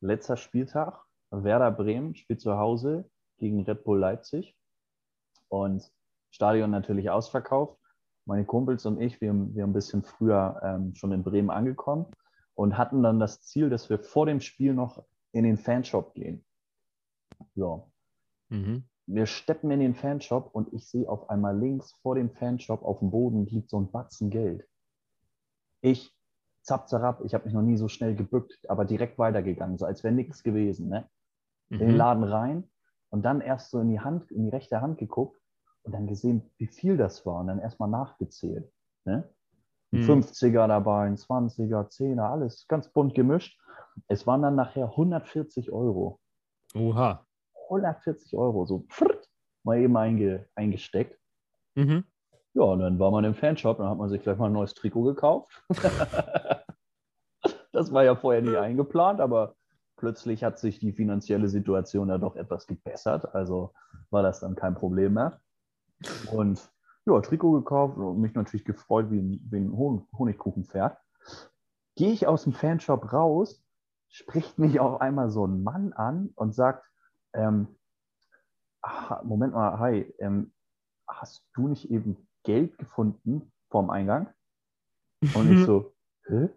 letzter 0.00 0.36
Spieltag. 0.36 1.04
Werder 1.30 1.70
Bremen 1.70 2.16
spielt 2.16 2.40
zu 2.40 2.56
Hause 2.56 3.08
gegen 3.38 3.62
Red 3.62 3.84
Bull 3.84 3.98
Leipzig. 3.98 4.56
Und 5.48 5.92
Stadion 6.30 6.70
natürlich 6.70 7.10
ausverkauft 7.10 7.78
meine 8.26 8.44
Kumpels 8.44 8.84
und 8.86 9.00
ich, 9.00 9.20
wir, 9.20 9.32
wir 9.54 9.64
ein 9.64 9.72
bisschen 9.72 10.02
früher 10.02 10.60
ähm, 10.62 10.94
schon 10.94 11.12
in 11.12 11.22
Bremen 11.22 11.50
angekommen 11.50 12.06
und 12.54 12.76
hatten 12.76 13.02
dann 13.02 13.18
das 13.18 13.42
Ziel, 13.42 13.70
dass 13.70 13.88
wir 13.88 13.98
vor 13.98 14.26
dem 14.26 14.40
Spiel 14.40 14.74
noch 14.74 15.04
in 15.32 15.44
den 15.44 15.56
Fanshop 15.56 16.14
gehen. 16.14 16.44
So. 17.54 17.90
Mhm. 18.48 18.84
Wir 19.06 19.26
steppen 19.26 19.70
in 19.70 19.80
den 19.80 19.94
Fanshop 19.94 20.50
und 20.52 20.72
ich 20.72 20.88
sehe 20.88 21.08
auf 21.08 21.30
einmal 21.30 21.56
links 21.56 21.92
vor 22.02 22.16
dem 22.16 22.30
Fanshop 22.30 22.82
auf 22.82 22.98
dem 22.98 23.10
Boden 23.10 23.46
liegt 23.46 23.70
so 23.70 23.78
ein 23.78 23.90
Batzen 23.90 24.30
Geld. 24.30 24.66
Ich, 25.80 26.12
zapp, 26.62 26.88
zapp, 26.88 27.22
ich 27.24 27.32
habe 27.34 27.44
mich 27.44 27.54
noch 27.54 27.62
nie 27.62 27.76
so 27.76 27.86
schnell 27.86 28.16
gebückt, 28.16 28.58
aber 28.68 28.84
direkt 28.84 29.18
weitergegangen, 29.18 29.78
so 29.78 29.86
als 29.86 30.02
wäre 30.02 30.14
nichts 30.14 30.42
gewesen. 30.42 30.88
Ne? 30.88 31.08
Mhm. 31.68 31.74
In 31.74 31.78
den 31.78 31.90
mhm. 31.92 31.96
Laden 31.96 32.24
rein 32.24 32.64
und 33.10 33.22
dann 33.22 33.40
erst 33.40 33.70
so 33.70 33.78
in 33.78 33.88
die 33.88 34.00
Hand, 34.00 34.32
in 34.32 34.42
die 34.42 34.50
rechte 34.50 34.80
Hand 34.80 34.98
geguckt 34.98 35.40
und 35.86 35.92
dann 35.92 36.06
gesehen, 36.06 36.50
wie 36.58 36.66
viel 36.66 36.96
das 36.96 37.24
war 37.24 37.40
und 37.40 37.46
dann 37.46 37.60
erstmal 37.60 37.88
nachgezählt. 37.88 38.70
Ne? 39.04 39.32
Ein 39.92 40.00
mhm. 40.00 40.10
50er 40.22 40.66
dabei, 40.66 41.06
ein 41.06 41.16
20er, 41.16 41.88
10er, 41.88 42.28
alles 42.28 42.66
ganz 42.66 42.88
bunt 42.92 43.14
gemischt. 43.14 43.58
Es 44.08 44.26
waren 44.26 44.42
dann 44.42 44.56
nachher 44.56 44.86
140 44.86 45.70
Euro. 45.70 46.20
Oha. 46.74 47.24
140 47.70 48.36
Euro, 48.36 48.66
so 48.66 48.80
pfft, 48.88 49.28
mal 49.62 49.78
eben 49.78 49.96
einge, 49.96 50.48
eingesteckt. 50.56 51.18
Mhm. 51.76 52.04
Ja, 52.54 52.64
und 52.64 52.80
dann 52.80 52.98
war 52.98 53.10
man 53.10 53.24
im 53.24 53.34
Fanshop, 53.34 53.78
dann 53.78 53.88
hat 53.88 53.98
man 53.98 54.08
sich 54.08 54.22
gleich 54.22 54.38
mal 54.38 54.46
ein 54.46 54.52
neues 54.52 54.74
Trikot 54.74 55.02
gekauft. 55.04 55.62
das 57.72 57.92
war 57.92 58.02
ja 58.02 58.16
vorher 58.16 58.42
nie 58.42 58.56
eingeplant, 58.56 59.20
aber 59.20 59.54
plötzlich 59.96 60.42
hat 60.42 60.58
sich 60.58 60.78
die 60.80 60.92
finanzielle 60.92 61.48
Situation 61.48 62.08
ja 62.08 62.18
doch 62.18 62.34
etwas 62.34 62.66
gebessert. 62.66 63.34
Also 63.34 63.72
war 64.10 64.22
das 64.22 64.40
dann 64.40 64.56
kein 64.56 64.74
Problem 64.74 65.14
mehr. 65.14 65.40
Und 66.30 66.70
ja, 67.06 67.20
Trikot 67.20 67.52
gekauft 67.52 67.96
und 67.98 68.20
mich 68.20 68.34
natürlich 68.34 68.64
gefreut 68.64 69.10
wie 69.10 69.20
ein, 69.20 69.40
wie 69.50 69.58
ein 69.58 69.72
Honigkuchenpferd. 69.72 70.98
Gehe 71.94 72.12
ich 72.12 72.26
aus 72.26 72.44
dem 72.44 72.52
Fanshop 72.52 73.12
raus, 73.12 73.62
spricht 74.08 74.58
mich 74.58 74.80
auch 74.80 75.00
einmal 75.00 75.30
so 75.30 75.46
ein 75.46 75.62
Mann 75.62 75.92
an 75.92 76.30
und 76.34 76.54
sagt, 76.54 76.84
ähm, 77.32 77.68
ach, 78.82 79.22
Moment 79.22 79.54
mal, 79.54 79.78
hi, 79.78 80.12
ähm, 80.18 80.52
hast 81.06 81.44
du 81.54 81.68
nicht 81.68 81.90
eben 81.90 82.28
Geld 82.42 82.76
gefunden 82.78 83.52
vorm 83.70 83.90
Eingang. 83.90 84.28
Und 85.34 85.50
ich 85.50 85.64
so, 85.64 85.94
hä? 86.26 86.48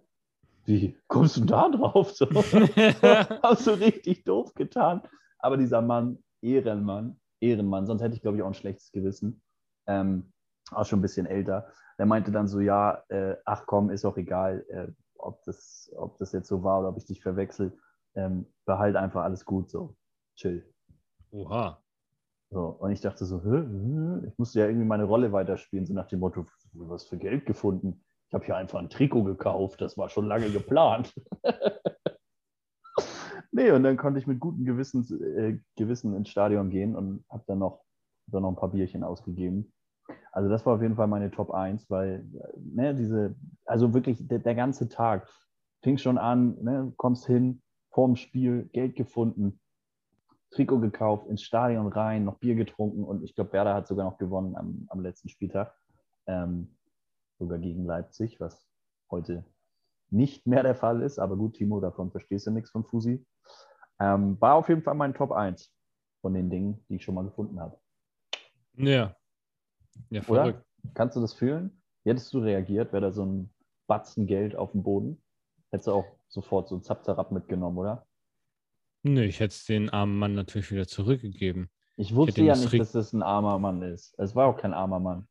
Wie 0.65 0.95
kommst 1.07 1.37
du 1.37 1.45
da 1.45 1.69
drauf? 1.69 2.11
So, 2.11 2.25
hast 2.31 3.67
du 3.67 3.71
richtig 3.71 4.23
doof 4.23 4.53
getan. 4.53 5.01
Aber 5.39 5.57
dieser 5.57 5.81
Mann, 5.81 6.23
Ehrenmann, 6.41 7.18
Ehrenmann, 7.41 7.85
sonst 7.85 8.01
hätte 8.01 8.15
ich, 8.15 8.21
glaube 8.21 8.37
ich, 8.37 8.43
auch 8.43 8.47
ein 8.47 8.53
schlechtes 8.53 8.91
Gewissen. 8.91 9.41
Ähm, 9.87 10.31
auch 10.71 10.85
schon 10.85 10.99
ein 10.99 11.03
bisschen 11.03 11.25
älter. 11.25 11.71
Der 11.97 12.05
meinte 12.05 12.31
dann 12.31 12.47
so, 12.47 12.59
ja, 12.59 13.03
äh, 13.09 13.35
ach 13.45 13.65
komm, 13.65 13.89
ist 13.89 14.05
auch 14.05 14.17
egal, 14.17 14.65
äh, 14.69 14.87
ob, 15.17 15.43
das, 15.43 15.91
ob 15.95 16.17
das 16.17 16.31
jetzt 16.31 16.47
so 16.47 16.63
war 16.63 16.79
oder 16.79 16.89
ob 16.89 16.97
ich 16.97 17.05
dich 17.05 17.21
verwechsel. 17.21 17.77
Ähm, 18.15 18.45
behalt 18.65 18.95
einfach 18.95 19.23
alles 19.23 19.45
gut, 19.45 19.69
so. 19.69 19.95
Chill. 20.35 20.65
Oha. 21.31 21.81
So, 22.51 22.65
und 22.79 22.91
ich 22.91 23.01
dachte 23.01 23.25
so, 23.25 23.43
Hä? 23.43 24.27
ich 24.27 24.37
musste 24.37 24.59
ja 24.59 24.65
irgendwie 24.65 24.87
meine 24.87 25.03
Rolle 25.03 25.31
weiterspielen, 25.31 25.85
so 25.85 25.93
nach 25.93 26.07
dem 26.07 26.19
Motto, 26.19 26.47
was 26.73 27.05
für 27.05 27.17
Geld 27.17 27.45
gefunden. 27.45 28.03
Ich 28.27 28.33
habe 28.33 28.45
hier 28.45 28.55
einfach 28.55 28.79
ein 28.79 28.89
Trikot 28.89 29.23
gekauft, 29.23 29.81
das 29.81 29.97
war 29.97 30.09
schon 30.09 30.25
lange 30.25 30.49
geplant. 30.49 31.13
nee, 33.51 33.71
und 33.71 33.83
dann 33.83 33.97
konnte 33.97 34.19
ich 34.19 34.27
mit 34.27 34.39
gutem 34.39 34.65
Gewissen, 34.65 35.03
äh, 35.37 35.59
Gewissen 35.75 36.15
ins 36.15 36.29
Stadion 36.29 36.69
gehen 36.69 36.95
und 36.95 37.23
habe 37.29 37.43
dann 37.47 37.59
noch, 37.59 37.81
dann 38.27 38.43
noch 38.43 38.49
ein 38.49 38.55
paar 38.55 38.71
Bierchen 38.71 39.03
ausgegeben. 39.03 39.71
Also 40.31 40.49
das 40.49 40.65
war 40.65 40.75
auf 40.75 40.81
jeden 40.81 40.95
Fall 40.95 41.07
meine 41.07 41.31
Top 41.31 41.51
1, 41.51 41.89
weil 41.89 42.25
ne, 42.57 42.95
diese, 42.95 43.35
also 43.65 43.93
wirklich 43.93 44.27
der, 44.27 44.39
der 44.39 44.55
ganze 44.55 44.89
Tag 44.89 45.27
fing 45.81 45.97
schon 45.97 46.17
an, 46.17 46.57
ne, 46.61 46.93
kommst 46.97 47.25
hin, 47.25 47.61
vorm 47.91 48.15
Spiel, 48.15 48.69
Geld 48.73 48.95
gefunden, 48.95 49.59
Trikot 50.51 50.79
gekauft, 50.79 51.27
ins 51.27 51.43
Stadion 51.43 51.87
rein, 51.87 52.25
noch 52.25 52.39
Bier 52.39 52.55
getrunken 52.55 53.03
und 53.03 53.23
ich 53.23 53.35
glaube, 53.35 53.53
Werder 53.53 53.75
hat 53.75 53.87
sogar 53.87 54.05
noch 54.05 54.17
gewonnen 54.17 54.55
am, 54.55 54.85
am 54.89 55.01
letzten 55.01 55.29
Spieltag. 55.29 55.75
Ähm, 56.25 56.75
sogar 57.37 57.59
gegen 57.59 57.85
Leipzig, 57.85 58.39
was 58.39 58.67
heute 59.09 59.45
nicht 60.11 60.47
mehr 60.47 60.63
der 60.63 60.75
Fall 60.75 61.01
ist. 61.01 61.19
Aber 61.19 61.35
gut, 61.37 61.55
Timo, 61.55 61.79
davon 61.79 62.11
verstehst 62.11 62.47
du 62.47 62.51
nichts 62.51 62.71
von 62.71 62.85
Fusi. 62.85 63.25
Ähm, 63.99 64.39
war 64.39 64.55
auf 64.55 64.69
jeden 64.69 64.81
Fall 64.81 64.95
mein 64.95 65.13
Top 65.13 65.31
1 65.31 65.71
von 66.21 66.33
den 66.33 66.49
Dingen, 66.49 66.83
die 66.89 66.95
ich 66.95 67.03
schon 67.03 67.15
mal 67.15 67.25
gefunden 67.25 67.59
habe. 67.59 67.77
Ja. 68.75 69.15
Ja, 70.09 70.21
verrückt. 70.21 70.59
Oder? 70.59 70.93
Kannst 70.93 71.15
du 71.15 71.21
das 71.21 71.33
fühlen? 71.33 71.81
Wie 72.03 72.11
hättest 72.11 72.33
du 72.33 72.39
reagiert? 72.39 72.93
Wäre 72.93 73.01
da 73.01 73.11
so 73.11 73.25
ein 73.25 73.53
Batzen 73.87 74.27
Geld 74.27 74.55
auf 74.55 74.71
dem 74.71 74.83
Boden? 74.83 75.21
Hättest 75.71 75.87
du 75.87 75.91
auch 75.91 76.05
sofort 76.29 76.69
so 76.69 76.75
ein 76.75 76.83
Zapzerab 76.83 77.31
mitgenommen, 77.31 77.77
oder? 77.77 78.07
Nö, 79.03 79.23
ich 79.23 79.39
hätte 79.39 79.53
es 79.53 79.65
den 79.65 79.89
armen 79.89 80.17
Mann 80.17 80.33
natürlich 80.33 80.71
wieder 80.71 80.87
zurückgegeben. 80.87 81.69
Ich 81.97 82.15
wusste 82.15 82.41
ich 82.41 82.47
ja 82.47 82.55
nicht, 82.55 82.79
dass 82.79 82.93
das 82.93 83.13
ein 83.13 83.23
armer 83.23 83.59
Mann 83.59 83.81
ist. 83.81 84.17
Es 84.17 84.35
war 84.35 84.47
auch 84.47 84.57
kein 84.57 84.73
armer 84.73 84.99
Mann. 84.99 85.27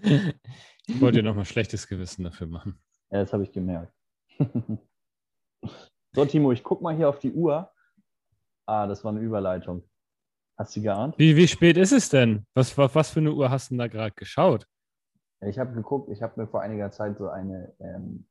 ich 0.00 1.00
wollte 1.00 1.18
dir 1.18 1.24
nochmal 1.24 1.44
schlechtes 1.44 1.88
Gewissen 1.88 2.22
dafür 2.24 2.46
machen. 2.46 2.78
Ja, 3.10 3.20
das 3.20 3.32
habe 3.32 3.42
ich 3.42 3.52
gemerkt. 3.52 3.92
so, 6.12 6.24
Timo, 6.24 6.52
ich 6.52 6.62
gucke 6.62 6.82
mal 6.82 6.94
hier 6.94 7.08
auf 7.08 7.18
die 7.18 7.32
Uhr. 7.32 7.70
Ah, 8.66 8.86
das 8.86 9.02
war 9.02 9.12
eine 9.12 9.20
Überleitung. 9.20 9.82
Hast 10.58 10.76
du 10.76 10.82
geahnt? 10.82 11.18
Wie, 11.18 11.36
wie 11.36 11.48
spät 11.48 11.76
ist 11.76 11.92
es 11.92 12.08
denn? 12.08 12.44
Was, 12.54 12.76
was, 12.76 13.10
für 13.10 13.20
eine 13.20 13.32
Uhr 13.32 13.50
hast 13.50 13.70
du 13.70 13.74
denn 13.74 13.78
da 13.78 13.86
gerade 13.88 14.12
geschaut? 14.14 14.66
Ich 15.40 15.58
habe 15.58 15.72
geguckt, 15.72 16.10
ich 16.10 16.20
habe 16.20 16.40
mir 16.40 16.48
vor 16.48 16.62
einiger 16.62 16.90
Zeit 16.90 17.16
so 17.16 17.28
eine, 17.28 17.72
ähm, 17.78 18.26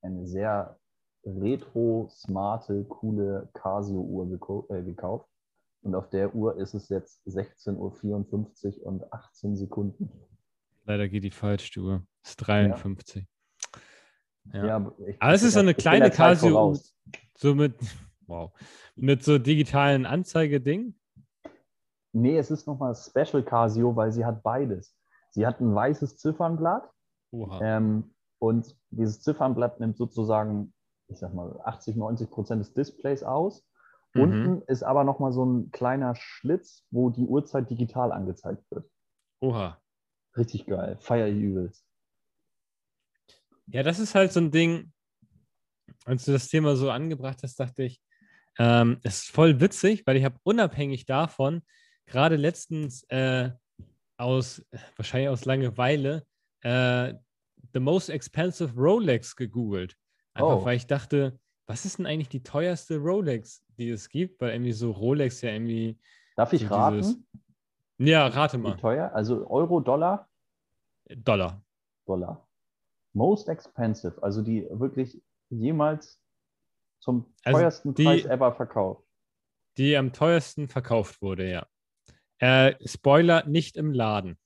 eine 0.00 0.26
sehr 0.26 0.78
retro, 1.24 2.08
smarte, 2.10 2.84
coole 2.84 3.50
Casio-Uhr 3.52 4.66
äh, 4.70 4.82
gekauft. 4.82 5.28
Und 5.82 5.94
auf 5.94 6.08
der 6.08 6.34
Uhr 6.34 6.56
ist 6.56 6.74
es 6.74 6.88
jetzt 6.88 7.20
16.54 7.26 8.80
Uhr 8.80 8.86
und 8.86 9.12
18 9.12 9.56
Sekunden. 9.56 10.10
Leider 10.84 11.08
geht 11.08 11.24
die 11.24 11.30
falsch, 11.30 11.70
die 11.72 11.80
Uhr. 11.80 12.02
Es 12.22 12.30
ist 12.30 12.36
53. 12.36 13.26
Ja, 14.52 14.66
ja. 14.66 14.76
aber 14.76 15.34
es 15.34 15.42
ist 15.42 15.54
so 15.54 15.60
eine 15.60 15.74
kleine 15.74 16.10
Casio, 16.10 16.76
so 17.36 17.54
mit, 17.54 17.74
wow, 18.26 18.52
mit 18.96 19.22
so 19.22 19.38
digitalen 19.38 20.06
Anzeigeding. 20.06 20.94
Nee, 22.12 22.36
es 22.36 22.50
ist 22.50 22.66
nochmal 22.66 22.94
Special 22.94 23.42
Casio, 23.42 23.96
weil 23.96 24.12
sie 24.12 24.24
hat 24.24 24.42
beides. 24.42 24.94
Sie 25.30 25.46
hat 25.46 25.60
ein 25.60 25.74
weißes 25.74 26.18
Ziffernblatt 26.18 26.90
ähm, 27.60 28.14
und 28.38 28.76
dieses 28.90 29.22
Ziffernblatt 29.22 29.80
nimmt 29.80 29.96
sozusagen, 29.96 30.74
ich 31.08 31.18
sag 31.18 31.32
mal, 31.32 31.58
80, 31.64 31.96
90 31.96 32.30
Prozent 32.30 32.60
des 32.60 32.74
Displays 32.74 33.22
aus. 33.22 33.66
Mhm. 34.14 34.22
Unten 34.22 34.62
ist 34.66 34.82
aber 34.82 35.04
nochmal 35.04 35.32
so 35.32 35.44
ein 35.44 35.70
kleiner 35.70 36.14
Schlitz, 36.14 36.84
wo 36.90 37.08
die 37.08 37.26
Uhrzeit 37.26 37.70
digital 37.70 38.12
angezeigt 38.12 38.70
wird. 38.70 38.90
Oha. 39.40 39.78
Richtig 40.36 40.66
geil. 40.66 40.96
Feier 41.00 41.28
ich 41.28 41.36
übelst. 41.36 41.86
Ja, 43.66 43.82
das 43.82 43.98
ist 43.98 44.14
halt 44.14 44.32
so 44.32 44.40
ein 44.40 44.50
Ding, 44.50 44.92
als 46.04 46.24
du 46.24 46.32
das 46.32 46.48
Thema 46.48 46.76
so 46.76 46.90
angebracht 46.90 47.38
hast, 47.42 47.58
dachte 47.60 47.84
ich, 47.84 48.00
ähm, 48.58 48.98
es 49.02 49.24
ist 49.24 49.30
voll 49.30 49.60
witzig, 49.60 50.06
weil 50.06 50.16
ich 50.16 50.24
habe 50.24 50.38
unabhängig 50.42 51.06
davon 51.06 51.62
gerade 52.06 52.36
letztens 52.36 53.04
äh, 53.04 53.50
aus, 54.16 54.64
wahrscheinlich 54.96 55.28
aus 55.28 55.44
Langeweile, 55.44 56.26
äh, 56.62 57.14
The 57.72 57.80
Most 57.80 58.10
Expensive 58.10 58.74
Rolex 58.76 59.34
gegoogelt. 59.36 59.96
Einfach 60.34 60.56
oh. 60.56 60.64
weil 60.64 60.76
ich 60.76 60.86
dachte, 60.86 61.38
was 61.66 61.84
ist 61.84 61.98
denn 61.98 62.06
eigentlich 62.06 62.28
die 62.28 62.42
teuerste 62.42 62.98
Rolex, 62.98 63.64
die 63.78 63.90
es 63.90 64.08
gibt? 64.08 64.40
Weil 64.40 64.52
irgendwie 64.52 64.72
so 64.72 64.90
Rolex 64.90 65.40
ja 65.40 65.50
irgendwie. 65.50 65.98
Darf 66.36 66.52
ich 66.52 66.62
so 66.62 66.68
raten? 66.68 66.96
Dieses... 66.98 67.18
Ja, 67.98 68.26
rate 68.26 68.58
mal. 68.58 68.76
Wie 68.76 68.80
teuer? 68.80 69.12
Also 69.14 69.46
Euro, 69.48 69.80
Dollar? 69.80 70.28
Dollar. 71.08 71.62
Dollar. 72.04 72.46
Most 73.14 73.48
expensive, 73.48 74.22
also 74.22 74.42
die 74.42 74.66
wirklich 74.70 75.22
jemals 75.50 76.20
zum 77.00 77.26
also 77.44 77.58
teuersten 77.58 77.94
die, 77.94 78.04
Preis 78.04 78.24
ever 78.24 78.52
verkauft. 78.52 79.04
Die 79.76 79.96
am 79.96 80.12
teuersten 80.12 80.68
verkauft 80.68 81.20
wurde, 81.20 81.50
ja. 81.50 81.66
Äh, 82.38 82.74
Spoiler, 82.86 83.46
nicht 83.46 83.76
im 83.76 83.92
Laden. 83.92 84.38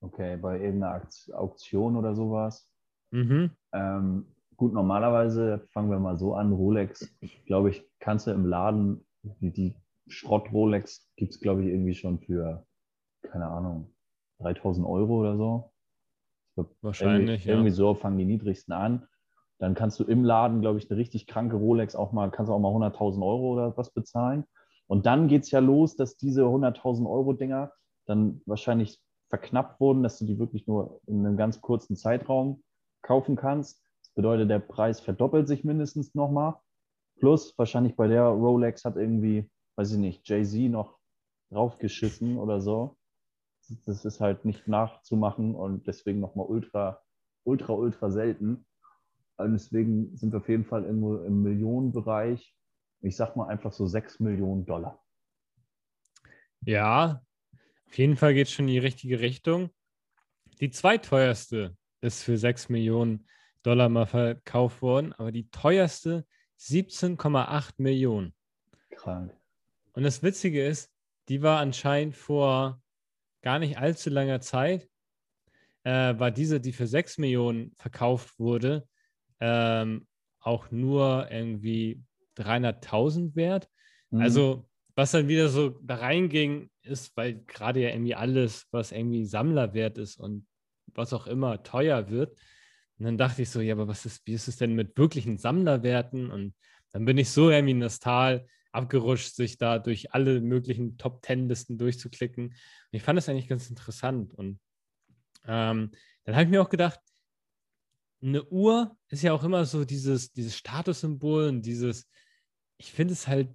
Okay, 0.00 0.36
bei 0.36 0.60
irgendeiner 0.60 1.06
Auktion 1.32 1.96
oder 1.96 2.14
sowas. 2.14 2.70
Mhm. 3.10 3.50
Ähm, 3.72 4.26
gut, 4.56 4.72
normalerweise 4.72 5.66
fangen 5.72 5.90
wir 5.90 5.98
mal 5.98 6.16
so 6.16 6.34
an. 6.34 6.52
Rolex, 6.52 7.08
glaube 7.46 7.70
ich, 7.70 7.88
kannst 8.00 8.26
du 8.26 8.30
im 8.30 8.44
Laden, 8.44 9.06
die, 9.22 9.52
die 9.52 9.76
Schrott-Rolex 10.08 11.10
gibt 11.16 11.32
es, 11.32 11.40
glaube 11.40 11.62
ich, 11.62 11.68
irgendwie 11.68 11.94
schon 11.94 12.18
für, 12.18 12.66
keine 13.22 13.46
Ahnung, 13.46 13.94
3000 14.40 14.86
Euro 14.86 15.20
oder 15.20 15.36
so. 15.36 15.73
Wahrscheinlich. 16.82 17.30
Irgendwie, 17.30 17.48
ja. 17.48 17.54
irgendwie 17.54 17.70
so 17.70 17.94
fangen 17.94 18.18
die 18.18 18.24
niedrigsten 18.24 18.72
an. 18.72 19.06
Dann 19.58 19.74
kannst 19.74 19.98
du 20.00 20.04
im 20.04 20.24
Laden, 20.24 20.60
glaube 20.60 20.78
ich, 20.78 20.90
eine 20.90 20.98
richtig 20.98 21.26
kranke 21.26 21.56
Rolex 21.56 21.94
auch 21.94 22.12
mal, 22.12 22.30
kannst 22.30 22.50
du 22.50 22.54
auch 22.54 22.58
mal 22.58 22.72
100.000 22.72 23.22
Euro 23.24 23.52
oder 23.52 23.76
was 23.76 23.90
bezahlen. 23.90 24.44
Und 24.86 25.06
dann 25.06 25.28
geht 25.28 25.44
es 25.44 25.50
ja 25.50 25.60
los, 25.60 25.96
dass 25.96 26.16
diese 26.16 26.42
100.000 26.42 27.08
Euro 27.08 27.32
Dinger 27.32 27.72
dann 28.06 28.42
wahrscheinlich 28.46 29.00
verknappt 29.30 29.80
wurden, 29.80 30.02
dass 30.02 30.18
du 30.18 30.26
die 30.26 30.38
wirklich 30.38 30.66
nur 30.66 31.00
in 31.06 31.24
einem 31.24 31.36
ganz 31.36 31.60
kurzen 31.60 31.96
Zeitraum 31.96 32.62
kaufen 33.02 33.36
kannst. 33.36 33.82
Das 34.02 34.10
bedeutet, 34.14 34.50
der 34.50 34.58
Preis 34.58 35.00
verdoppelt 35.00 35.48
sich 35.48 35.64
mindestens 35.64 36.14
nochmal. 36.14 36.54
Plus 37.18 37.56
wahrscheinlich 37.56 37.96
bei 37.96 38.08
der 38.08 38.24
Rolex 38.24 38.84
hat 38.84 38.96
irgendwie, 38.96 39.48
weiß 39.76 39.92
ich 39.92 39.98
nicht, 39.98 40.28
Jay-Z 40.28 40.70
noch 40.70 40.98
draufgeschissen 41.50 42.38
oder 42.38 42.60
so. 42.60 42.96
Das 43.86 44.04
ist 44.04 44.20
halt 44.20 44.44
nicht 44.44 44.68
nachzumachen 44.68 45.54
und 45.54 45.86
deswegen 45.86 46.20
nochmal 46.20 46.46
ultra, 46.46 47.02
ultra, 47.44 47.72
ultra 47.72 48.10
selten. 48.10 48.66
Und 49.36 49.52
deswegen 49.52 50.16
sind 50.16 50.32
wir 50.32 50.38
auf 50.38 50.48
jeden 50.48 50.64
Fall 50.64 50.84
irgendwo 50.84 51.16
im 51.16 51.42
Millionenbereich 51.42 52.54
ich 53.04 53.16
sag 53.16 53.36
mal 53.36 53.48
einfach 53.48 53.72
so 53.72 53.86
6 53.86 54.20
Millionen 54.20 54.64
Dollar. 54.64 55.02
Ja, 56.62 57.22
auf 57.86 57.98
jeden 57.98 58.16
Fall 58.16 58.34
geht 58.34 58.46
es 58.46 58.52
schon 58.52 58.66
in 58.66 58.74
die 58.74 58.78
richtige 58.78 59.20
Richtung. 59.20 59.70
Die 60.60 60.70
zweiteuerste 60.70 61.76
ist 62.00 62.22
für 62.22 62.38
6 62.38 62.70
Millionen 62.70 63.26
Dollar 63.62 63.88
mal 63.88 64.06
verkauft 64.06 64.82
worden, 64.82 65.12
aber 65.12 65.32
die 65.32 65.50
teuerste 65.50 66.26
17,8 66.58 67.74
Millionen. 67.76 68.34
Krank. 68.90 69.36
Und 69.92 70.02
das 70.02 70.22
Witzige 70.22 70.66
ist, 70.66 70.90
die 71.28 71.42
war 71.42 71.60
anscheinend 71.60 72.16
vor 72.16 72.82
gar 73.44 73.58
nicht 73.58 73.78
allzu 73.78 74.10
langer 74.10 74.40
Zeit, 74.40 74.88
äh, 75.84 76.18
war 76.18 76.30
diese, 76.30 76.60
die 76.60 76.72
für 76.72 76.86
6 76.86 77.18
Millionen 77.18 77.72
verkauft 77.76 78.38
wurde, 78.38 78.88
ähm, 79.38 80.06
auch 80.40 80.70
nur 80.70 81.28
irgendwie 81.30 82.02
300.000 82.36 83.36
wert. 83.36 83.68
Mhm. 84.10 84.22
Also, 84.22 84.68
was 84.96 85.10
dann 85.10 85.28
wieder 85.28 85.48
so 85.48 85.70
da 85.82 85.96
reinging, 85.96 86.70
ist, 86.82 87.16
weil 87.16 87.44
gerade 87.46 87.80
ja 87.82 87.90
irgendwie 87.90 88.14
alles, 88.14 88.66
was 88.70 88.92
irgendwie 88.92 89.26
Sammlerwert 89.26 89.98
ist 89.98 90.16
und 90.16 90.46
was 90.94 91.12
auch 91.12 91.26
immer 91.26 91.62
teuer 91.62 92.08
wird. 92.08 92.38
Und 92.98 93.04
dann 93.04 93.18
dachte 93.18 93.42
ich 93.42 93.50
so, 93.50 93.60
ja, 93.60 93.74
aber 93.74 93.88
was 93.88 94.06
ist, 94.06 94.26
wie 94.26 94.34
ist 94.34 94.48
es 94.48 94.56
denn 94.56 94.74
mit 94.74 94.96
wirklichen 94.96 95.36
Sammlerwerten? 95.36 96.30
Und 96.30 96.54
dann 96.92 97.04
bin 97.04 97.18
ich 97.18 97.30
so 97.30 97.50
irgendwie 97.50 97.72
in 97.72 97.80
das 97.80 97.98
Tal 97.98 98.46
abgerutscht, 98.74 99.34
sich 99.34 99.58
da 99.58 99.78
durch 99.78 100.12
alle 100.12 100.40
möglichen 100.40 100.96
Top-Ten-Listen 100.98 101.78
durchzuklicken. 101.78 102.46
Und 102.46 102.54
ich 102.90 103.02
fand 103.02 103.16
das 103.16 103.28
eigentlich 103.28 103.48
ganz 103.48 103.70
interessant. 103.70 104.34
Und 104.34 104.58
Ähm, 105.46 105.90
dann 106.24 106.34
habe 106.34 106.44
ich 106.44 106.50
mir 106.50 106.62
auch 106.62 106.70
gedacht, 106.70 107.00
eine 108.22 108.42
Uhr 108.44 108.96
ist 109.10 109.22
ja 109.22 109.34
auch 109.34 109.44
immer 109.44 109.66
so 109.66 109.84
dieses, 109.84 110.32
dieses 110.32 110.56
Statussymbol 110.56 111.48
und 111.48 111.62
dieses, 111.66 112.08
ich 112.78 112.92
finde 112.92 113.12
es 113.12 113.28
halt 113.28 113.50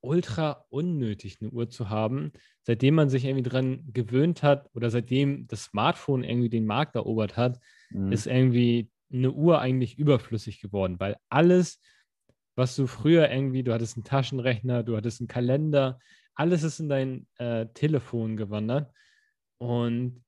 ultra 0.00 0.66
unnötig, 0.68 1.38
eine 1.40 1.50
Uhr 1.50 1.70
zu 1.70 1.88
haben, 1.88 2.32
seitdem 2.62 2.94
man 2.94 3.08
sich 3.08 3.24
irgendwie 3.24 3.48
dran 3.48 3.90
gewöhnt 3.92 4.42
hat 4.42 4.68
oder 4.74 4.90
seitdem 4.90 5.46
das 5.46 5.64
Smartphone 5.64 6.22
irgendwie 6.22 6.50
den 6.50 6.66
Markt 6.66 6.94
erobert 6.94 7.36
hat, 7.36 7.58
mhm. 7.90 8.12
ist 8.12 8.26
irgendwie 8.26 8.90
eine 9.10 9.32
Uhr 9.32 9.60
eigentlich 9.60 9.98
überflüssig 9.98 10.60
geworden, 10.60 11.00
weil 11.00 11.16
alles, 11.30 11.80
was 12.58 12.74
du 12.74 12.88
früher 12.88 13.30
irgendwie, 13.30 13.62
du 13.62 13.72
hattest 13.72 13.96
einen 13.96 14.04
Taschenrechner, 14.04 14.82
du 14.82 14.96
hattest 14.96 15.20
einen 15.20 15.28
Kalender, 15.28 16.00
alles 16.34 16.64
ist 16.64 16.80
in 16.80 16.88
dein 16.88 17.26
äh, 17.36 17.66
Telefon 17.72 18.36
gewandert 18.36 18.92
und 19.58 20.24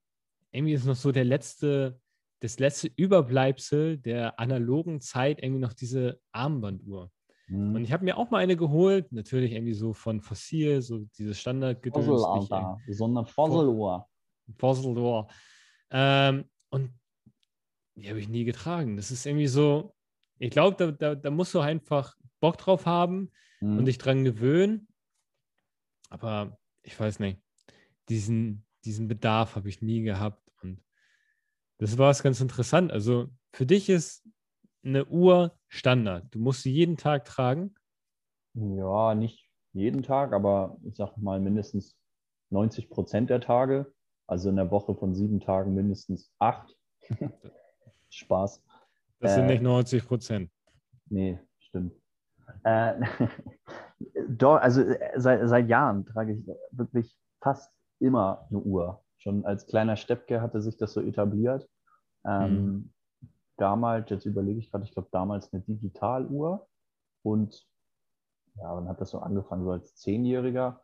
irgendwie 0.53 0.75
ist 0.75 0.85
noch 0.85 0.95
so 0.95 1.11
der 1.11 1.25
letzte, 1.25 2.01
das 2.39 2.61
letzte 2.61 2.89
Überbleibsel 2.95 3.99
der 3.99 4.39
analogen 4.39 5.01
Zeit 5.01 5.43
irgendwie 5.43 5.61
noch 5.61 5.73
diese 5.73 6.21
Armbanduhr. 6.31 7.11
Mhm. 7.49 7.75
Und 7.75 7.83
ich 7.83 7.93
habe 7.93 8.05
mir 8.05 8.17
auch 8.17 8.31
mal 8.31 8.39
eine 8.39 8.57
geholt, 8.57 9.11
natürlich 9.11 9.51
irgendwie 9.53 9.75
so 9.75 9.93
von 9.93 10.21
Fossil, 10.21 10.83
so 10.83 11.01
dieses 11.19 11.41
Standardgedöns. 11.41 12.07
Fossil, 12.07 12.27
Alter. 12.27 12.79
So 12.89 13.07
eine 13.07 13.27
Fossil-Uhr. 13.27 14.07
Fossil-Uhr. 14.57 15.27
Ähm, 15.91 16.45
und 16.71 16.93
die 17.97 18.09
habe 18.09 18.21
ich 18.21 18.29
nie 18.29 18.45
getragen. 18.45 18.97
Das 18.97 19.11
ist 19.11 19.27
irgendwie 19.27 19.49
so, 19.49 19.95
ich 20.43 20.51
glaube, 20.51 20.75
da, 20.77 20.91
da, 20.91 21.15
da, 21.15 21.31
musst 21.31 21.55
du 21.55 21.61
einfach 21.61 22.17
Bock 22.41 22.59
drauf 22.59 22.87
haben 22.87 23.31
mhm. 23.61 23.79
und 23.79 23.85
dich 23.85 23.99
dran 23.99 24.25
gewöhnen. 24.25 24.89
Aber 26.09 26.59
ich 26.83 26.99
weiß 26.99 27.21
nicht, 27.21 27.41
diesen, 28.09 28.67
diesen 28.85 29.09
Bedarf 29.09 29.57
habe 29.57 29.69
ich 29.69 29.83
nie 29.83 30.03
gehabt. 30.03 30.43
Und 30.63 30.83
das 31.79 31.99
war 31.99 32.11
es 32.11 32.23
ganz 32.23 32.41
interessant. 32.41 32.93
Also 32.93 33.29
für 33.53 33.67
dich 33.67 33.89
ist 33.89 34.27
eine 34.83 35.07
Uhr 35.07 35.59
Standard. 35.69 36.27
Du 36.35 36.39
musst 36.39 36.63
sie 36.63 36.73
jeden 36.73 36.97
Tag 36.97 37.25
tragen? 37.25 37.75
Ja, 38.55 39.15
nicht 39.15 39.49
jeden 39.73 40.03
Tag, 40.03 40.33
aber 40.33 40.77
ich 40.83 40.97
sage 40.97 41.13
mal 41.21 41.41
mindestens 41.41 41.97
90 42.51 42.91
Prozent 42.91 43.31
der 43.31 43.41
Tage. 43.41 43.93
Also 44.27 44.49
in 44.49 44.57
der 44.57 44.71
Woche 44.71 44.95
von 44.95 45.15
sieben 45.15 45.41
Tagen 45.41 45.75
mindestens 45.75 46.33
acht. 46.39 46.77
Spaß. 48.11 48.63
Das 49.21 49.35
sind 49.35 49.45
äh, 49.45 49.53
nicht 49.53 49.63
90 49.63 50.07
Prozent. 50.07 50.51
Nee, 51.07 51.39
stimmt. 51.59 52.00
Äh, 52.65 53.01
doch, 54.29 54.57
also 54.57 54.83
äh, 54.83 55.13
seit, 55.17 55.49
seit 55.49 55.69
Jahren 55.69 56.07
trage 56.07 56.33
ich 56.33 56.47
wirklich 56.73 57.17
fast 57.41 57.73
immer 57.99 58.47
eine 58.51 58.61
Uhr. 58.61 59.03
Schon 59.19 59.45
als 59.45 59.67
kleiner 59.67 59.97
Steppke 59.97 60.41
hatte 60.41 60.61
sich 60.63 60.77
das 60.77 60.93
so 60.93 61.01
etabliert. 61.01 61.69
Ähm, 62.25 62.55
mhm 62.55 62.93
damals, 63.61 64.09
jetzt 64.11 64.25
überlege 64.25 64.59
ich 64.59 64.71
gerade, 64.71 64.85
ich 64.85 64.93
glaube 64.93 65.09
damals 65.13 65.53
eine 65.53 65.63
Digitaluhr 65.63 66.67
und 67.23 67.67
ja, 68.57 68.75
dann 68.75 68.89
hat 68.89 69.01
das 69.01 69.11
so 69.11 69.19
angefangen, 69.19 69.65
so 69.65 69.71
als 69.71 69.95
Zehnjähriger 69.97 70.83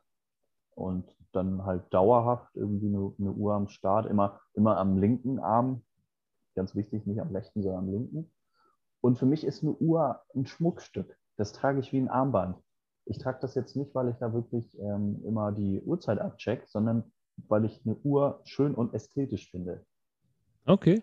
und 0.74 1.10
dann 1.32 1.64
halt 1.64 1.92
dauerhaft 1.92 2.54
irgendwie 2.54 2.88
eine, 2.88 3.12
eine, 3.18 3.32
Uhr 3.32 3.54
am 3.54 3.68
Start, 3.68 4.06
immer, 4.06 4.40
immer 4.54 4.76
am 4.76 4.98
linken 4.98 5.38
Arm, 5.38 5.82
ganz 6.54 6.74
wichtig, 6.74 7.06
nicht 7.06 7.20
am 7.20 7.32
rechten, 7.34 7.62
sondern 7.62 7.84
am 7.84 7.90
linken. 7.90 8.32
Und 9.00 9.18
für 9.18 9.26
mich 9.26 9.44
ist 9.44 9.62
eine 9.62 9.72
Uhr 9.72 10.22
ein 10.34 10.46
Schmuckstück. 10.46 11.18
Das 11.36 11.52
trage 11.52 11.80
ich 11.80 11.92
wie 11.92 11.98
ein 11.98 12.08
Armband. 12.08 12.56
Ich 13.04 13.18
trage 13.18 13.38
das 13.40 13.54
jetzt 13.54 13.76
nicht, 13.76 13.94
weil 13.94 14.08
ich 14.08 14.16
da 14.16 14.32
wirklich 14.32 14.78
ähm, 14.80 15.22
immer 15.24 15.52
die 15.52 15.80
Uhrzeit 15.82 16.18
abcheck, 16.18 16.66
sondern 16.66 17.12
weil 17.48 17.64
ich 17.64 17.80
eine 17.84 17.96
Uhr 17.96 18.40
schön 18.44 18.74
und 18.74 18.94
ästhetisch 18.94 19.50
finde. 19.50 19.84
Okay. 20.64 21.02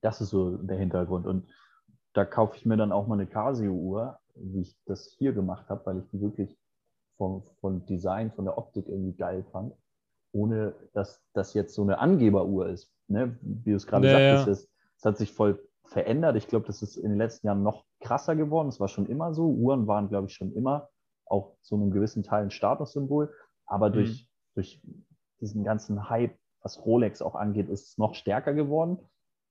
Das 0.00 0.20
ist 0.20 0.30
so 0.30 0.56
der 0.56 0.78
Hintergrund. 0.78 1.26
Und 1.26 1.48
da 2.14 2.24
kaufe 2.24 2.56
ich 2.56 2.66
mir 2.66 2.76
dann 2.76 2.92
auch 2.92 3.06
mal 3.06 3.14
eine 3.14 3.26
Casio-Uhr, 3.26 4.18
wie 4.34 4.62
ich 4.62 4.76
das 4.86 5.14
hier 5.18 5.32
gemacht 5.32 5.68
habe, 5.68 5.84
weil 5.86 5.98
ich 5.98 6.08
die 6.10 6.20
wirklich 6.20 6.58
vom, 7.16 7.44
vom 7.60 7.84
Design, 7.86 8.32
von 8.32 8.46
der 8.46 8.58
Optik 8.58 8.88
irgendwie 8.88 9.14
geil 9.14 9.44
fand, 9.52 9.74
ohne 10.32 10.74
dass 10.94 11.22
das 11.34 11.54
jetzt 11.54 11.74
so 11.74 11.82
eine 11.82 11.98
Angeberuhr 11.98 12.68
ist. 12.68 12.92
Ne? 13.08 13.38
Wie 13.42 13.70
du 13.70 13.76
es 13.76 13.86
gerade 13.86 14.08
ja, 14.10 14.38
sagtest, 14.38 14.64
ja. 14.64 14.70
es 14.96 15.04
hat 15.04 15.18
sich 15.18 15.32
voll 15.32 15.62
verändert. 15.90 16.36
Ich 16.36 16.46
glaube, 16.46 16.66
das 16.66 16.82
ist 16.82 16.96
in 16.96 17.10
den 17.10 17.18
letzten 17.18 17.48
Jahren 17.48 17.62
noch 17.62 17.84
krasser 18.00 18.36
geworden. 18.36 18.68
Es 18.68 18.80
war 18.80 18.88
schon 18.88 19.06
immer 19.06 19.34
so. 19.34 19.50
Uhren 19.50 19.86
waren, 19.86 20.08
glaube 20.08 20.28
ich, 20.28 20.34
schon 20.34 20.52
immer 20.52 20.88
auch 21.26 21.56
zu 21.62 21.74
einem 21.74 21.90
gewissen 21.90 22.22
Teil 22.22 22.44
ein 22.44 22.50
Statussymbol. 22.50 23.32
Aber 23.66 23.88
mhm. 23.88 23.94
durch, 23.94 24.28
durch 24.54 24.82
diesen 25.40 25.64
ganzen 25.64 26.08
Hype, 26.08 26.36
was 26.62 26.84
Rolex 26.84 27.22
auch 27.22 27.34
angeht, 27.34 27.68
ist 27.68 27.88
es 27.88 27.98
noch 27.98 28.14
stärker 28.14 28.54
geworden. 28.54 28.98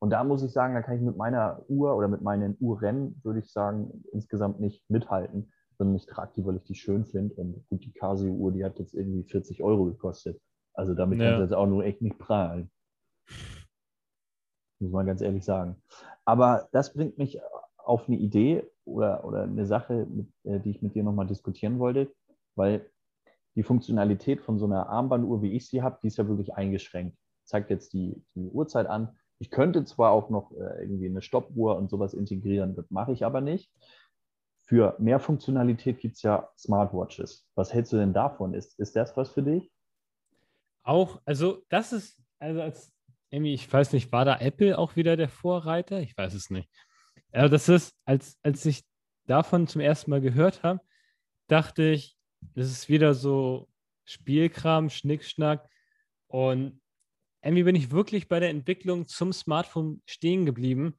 Und 0.02 0.12
da 0.12 0.24
muss 0.24 0.44
ich 0.44 0.52
sagen, 0.52 0.76
da 0.76 0.82
kann 0.82 0.96
ich 0.96 1.02
mit 1.02 1.18
meiner 1.18 1.64
Uhr 1.68 1.96
oder 1.96 2.08
mit 2.08 2.22
meinen 2.22 2.56
Uhrrennen, 2.60 3.20
würde 3.24 3.40
ich 3.40 3.52
sagen, 3.52 4.04
insgesamt 4.14 4.62
nicht 4.62 4.90
mithalten, 4.90 5.52
sondern 5.78 5.98
ich 5.98 6.06
trage 6.06 6.32
die, 6.38 6.46
weil 6.46 6.56
ich 6.56 6.64
die 6.64 6.76
schön 6.76 7.06
finde. 7.06 7.36
Und 7.36 7.68
gut, 7.70 7.84
die 7.84 7.92
Casio-Uhr, 7.92 8.54
die 8.54 8.64
hat 8.64 8.80
jetzt 8.80 8.94
irgendwie 8.94 9.24
40 9.24 9.62
Euro 9.62 9.86
gekostet. 9.86 10.40
Also 10.74 10.94
damit 10.94 11.20
ja. 11.20 11.26
kannst 11.26 11.40
du 11.40 11.44
jetzt 11.44 11.54
auch 11.54 11.68
nur 11.68 11.84
echt 11.84 12.02
nicht 12.02 12.18
prahlen. 12.18 12.72
Muss 14.80 14.92
man 14.92 15.06
ganz 15.06 15.22
ehrlich 15.22 15.44
sagen. 15.44 15.76
Aber 16.30 16.70
das 16.72 16.94
bringt 16.94 17.18
mich 17.18 17.42
auf 17.78 18.08
eine 18.08 18.18
Idee 18.18 18.64
oder, 18.86 19.26
oder 19.26 19.44
eine 19.44 19.66
Sache, 19.66 20.06
mit, 20.06 20.28
äh, 20.44 20.60
die 20.60 20.70
ich 20.70 20.84
mit 20.84 20.94
dir 20.94 21.02
nochmal 21.02 21.26
diskutieren 21.26 21.80
wollte, 21.80 22.14
weil 22.56 22.88
die 23.56 23.64
Funktionalität 23.64 24.40
von 24.40 24.60
so 24.60 24.66
einer 24.66 24.90
Armbanduhr, 24.90 25.42
wie 25.42 25.54
ich 25.54 25.68
sie 25.68 25.82
habe, 25.82 25.98
die 26.04 26.08
ist 26.08 26.20
ja 26.20 26.28
wirklich 26.28 26.54
eingeschränkt. 26.54 27.18
Zeigt 27.46 27.72
jetzt 27.72 27.94
die, 27.94 28.24
die 28.36 28.48
Uhrzeit 28.48 28.86
an, 28.86 29.18
ich 29.40 29.50
könnte 29.50 29.86
zwar 29.86 30.12
auch 30.12 30.30
noch 30.30 30.52
äh, 30.52 30.84
irgendwie 30.84 31.08
eine 31.08 31.24
Stoppuhr 31.24 31.78
und 31.78 31.90
sowas 31.90 32.14
integrieren, 32.14 32.76
das 32.76 32.92
mache 32.92 33.12
ich 33.12 33.26
aber 33.26 33.42
nicht. 33.42 33.74
Für 34.68 34.96
mehr 35.00 35.20
Funktionalität 35.20 36.00
gibt 36.00 36.18
es 36.18 36.22
ja 36.22 36.48
Smartwatches. 36.60 37.50
Was 37.56 37.74
hältst 37.74 37.92
du 37.92 37.98
denn 37.98 38.14
davon? 38.14 38.54
Ist, 38.54 38.80
ist 38.80 38.96
das 38.96 39.18
was 39.18 39.32
für 39.32 39.42
dich? 39.42 39.72
Auch, 40.84 41.24
also 41.26 41.64
das 41.70 41.92
ist, 41.92 42.22
also 42.38 42.62
als 42.62 42.94
irgendwie, 43.32 43.54
ich 43.54 43.72
weiß 43.72 43.94
nicht, 43.94 44.12
war 44.12 44.26
da 44.26 44.40
Apple 44.40 44.78
auch 44.78 44.96
wieder 44.96 45.18
der 45.18 45.30
Vorreiter? 45.30 46.02
Ich 46.02 46.18
weiß 46.18 46.34
es 46.34 46.50
nicht. 46.50 46.70
Aber 47.32 47.50
das 47.50 47.70
ist, 47.70 47.96
als, 48.06 48.38
als 48.42 48.66
ich 48.66 48.84
davon 49.28 49.68
zum 49.68 49.82
ersten 49.82 50.10
Mal 50.12 50.22
gehört 50.22 50.64
habe, 50.64 50.82
dachte 51.48 51.84
ich, 51.84 52.18
das 52.56 52.72
ist 52.72 52.90
wieder 52.90 53.14
so 53.14 53.70
Spielkram, 54.06 54.90
Schnickschnack. 54.90 55.70
Und 56.28 56.82
irgendwie 57.44 57.64
bin 57.64 57.76
ich 57.76 57.92
wirklich 57.92 58.28
bei 58.28 58.40
der 58.40 58.50
Entwicklung 58.50 59.08
zum 59.08 59.32
Smartphone 59.34 60.02
stehen 60.06 60.46
geblieben 60.46 60.96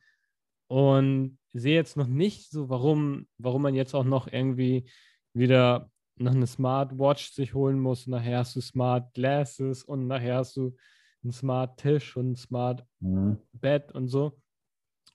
und 0.69 1.39
sehe 1.53 1.75
jetzt 1.75 1.97
noch 1.97 2.07
nicht 2.07 2.51
so, 2.51 2.69
warum, 2.69 3.27
warum 3.39 3.63
man 3.63 3.75
jetzt 3.75 3.95
auch 3.95 4.05
noch 4.05 4.33
irgendwie 4.33 4.89
wieder 5.33 5.91
noch 6.17 6.35
eine 6.35 6.47
Smartwatch 6.47 7.33
sich 7.33 7.55
holen 7.55 7.81
muss. 7.81 8.07
Nachher 8.07 8.39
hast 8.39 8.55
du 8.55 8.61
Smart 8.61 9.13
Glasses 9.15 9.83
und 9.83 10.07
nachher 10.07 10.37
hast 10.37 10.57
du 10.57 10.77
einen 11.23 11.33
Smart 11.33 11.79
Tisch 11.79 12.17
und 12.17 12.33
ein 12.33 12.37
Smart 12.37 12.85
mhm. 13.01 13.39
Bett 13.53 13.93
und 13.93 14.09
so. 14.09 14.41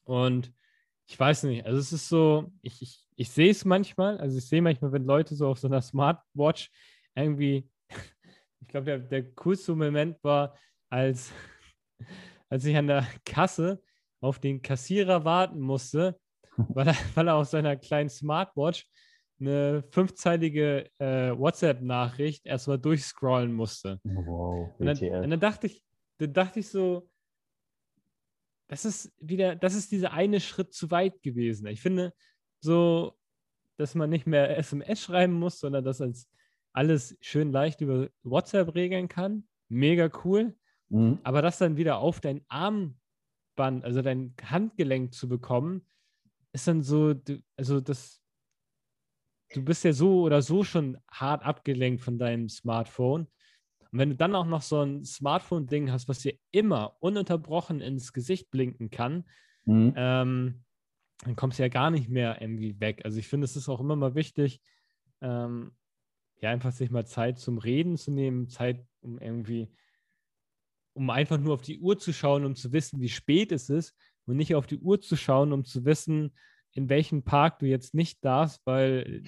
Und 0.03 0.53
ich 1.07 1.19
weiß 1.19 1.43
nicht, 1.43 1.65
also 1.65 1.79
es 1.79 1.91
ist 1.91 2.09
so, 2.09 2.51
ich, 2.61 2.81
ich, 2.81 3.05
ich 3.15 3.29
sehe 3.29 3.51
es 3.51 3.65
manchmal, 3.65 4.17
also 4.19 4.37
ich 4.37 4.47
sehe 4.47 4.61
manchmal, 4.61 4.91
wenn 4.91 5.05
Leute 5.05 5.35
so 5.35 5.47
auf 5.47 5.59
so 5.59 5.67
einer 5.67 5.81
Smartwatch 5.81 6.71
irgendwie, 7.15 7.69
ich 8.61 8.67
glaube, 8.67 8.85
der, 8.85 8.99
der 8.99 9.31
coolste 9.33 9.75
Moment 9.75 10.23
war, 10.23 10.57
als, 10.89 11.31
als 12.49 12.65
ich 12.65 12.75
an 12.75 12.87
der 12.87 13.07
Kasse 13.25 13.81
auf 14.21 14.39
den 14.39 14.61
Kassierer 14.61 15.25
warten 15.25 15.59
musste, 15.59 16.19
weil 16.57 16.87
er, 16.87 16.95
weil 17.13 17.27
er 17.27 17.35
auf 17.35 17.47
seiner 17.47 17.75
kleinen 17.75 18.09
Smartwatch 18.09 18.87
eine 19.39 19.83
fünfzeilige 19.91 20.89
äh, 20.97 21.37
WhatsApp-Nachricht 21.37 22.45
erstmal 22.45 22.79
durchscrollen 22.79 23.51
musste. 23.51 23.99
Wow, 24.03 24.73
und 24.79 24.85
dann, 24.85 24.97
und 24.97 25.29
dann, 25.29 25.39
dachte 25.39 25.67
ich, 25.67 25.83
dann 26.17 26.33
dachte 26.33 26.59
ich 26.59 26.69
so, 26.69 27.09
das 28.67 28.85
ist 28.85 29.13
wieder, 29.19 29.55
das 29.55 29.75
ist 29.75 29.91
dieser 29.91 30.13
eine 30.13 30.39
Schritt 30.39 30.73
zu 30.73 30.89
weit 30.91 31.21
gewesen. 31.21 31.67
Ich 31.67 31.81
finde 31.81 32.13
so, 32.59 33.17
dass 33.77 33.95
man 33.95 34.09
nicht 34.09 34.25
mehr 34.25 34.57
SMS 34.57 35.01
schreiben 35.01 35.33
muss, 35.33 35.59
sondern 35.59 35.83
dass 35.83 36.01
als 36.01 36.29
alles 36.73 37.17
schön 37.21 37.51
leicht 37.51 37.81
über 37.81 38.09
WhatsApp 38.23 38.75
regeln 38.75 39.07
kann. 39.07 39.47
Mega 39.69 40.09
cool. 40.23 40.55
Mhm. 40.89 41.19
Aber 41.23 41.41
das 41.41 41.57
dann 41.57 41.77
wieder 41.77 41.97
auf 41.97 42.19
dein 42.19 42.43
Armband, 42.47 43.83
also 43.83 44.01
dein 44.01 44.33
Handgelenk 44.43 45.13
zu 45.13 45.29
bekommen, 45.29 45.85
ist 46.53 46.67
dann 46.67 46.83
so, 46.83 47.13
also 47.57 47.81
das, 47.81 48.21
du 49.53 49.63
bist 49.63 49.83
ja 49.83 49.93
so 49.93 50.21
oder 50.21 50.41
so 50.41 50.63
schon 50.63 50.97
hart 51.09 51.43
abgelenkt 51.43 52.01
von 52.01 52.17
deinem 52.17 52.49
Smartphone. 52.49 53.27
Und 53.95 53.99
wenn 53.99 54.09
du 54.09 54.17
dann 54.17 54.35
auch 54.35 54.45
noch 54.45 54.61
so 54.61 54.81
ein 54.81 55.05
Smartphone-Ding 55.05 55.89
hast, 55.89 56.09
was 56.09 56.19
dir 56.19 56.33
immer 56.51 56.97
ununterbrochen 56.99 57.79
ins 57.79 58.11
Gesicht 58.11 58.51
blinken 58.51 58.89
kann, 58.89 59.23
mhm. 59.63 59.93
ähm, 59.95 60.63
dann 61.23 61.37
kommst 61.37 61.59
du 61.59 61.63
ja 61.63 61.69
gar 61.69 61.91
nicht 61.91 62.09
mehr 62.09 62.41
irgendwie 62.41 62.77
weg. 62.81 63.03
Also 63.05 63.19
ich 63.19 63.29
finde, 63.29 63.45
es 63.45 63.55
ist 63.55 63.69
auch 63.69 63.79
immer 63.79 63.95
mal 63.95 64.13
wichtig, 64.13 64.59
ähm, 65.21 65.71
ja, 66.41 66.49
einfach 66.49 66.73
sich 66.73 66.91
mal 66.91 67.07
Zeit 67.07 67.39
zum 67.39 67.57
Reden 67.57 67.95
zu 67.95 68.11
nehmen, 68.11 68.49
Zeit, 68.49 68.85
um 68.99 69.17
irgendwie 69.17 69.69
um 70.91 71.09
einfach 71.09 71.37
nur 71.37 71.53
auf 71.53 71.61
die 71.61 71.79
Uhr 71.79 71.97
zu 71.97 72.11
schauen, 72.11 72.43
um 72.43 72.53
zu 72.53 72.73
wissen, 72.73 72.99
wie 72.99 73.07
spät 73.07 73.53
es 73.53 73.69
ist 73.69 73.95
und 74.25 74.35
nicht 74.35 74.55
auf 74.55 74.67
die 74.67 74.79
Uhr 74.79 74.99
zu 74.99 75.15
schauen, 75.15 75.53
um 75.53 75.63
zu 75.63 75.85
wissen, 75.85 76.35
in 76.73 76.89
welchem 76.89 77.23
Park 77.23 77.59
du 77.59 77.65
jetzt 77.65 77.93
nicht 77.93 78.25
darfst, 78.25 78.59
weil 78.65 79.23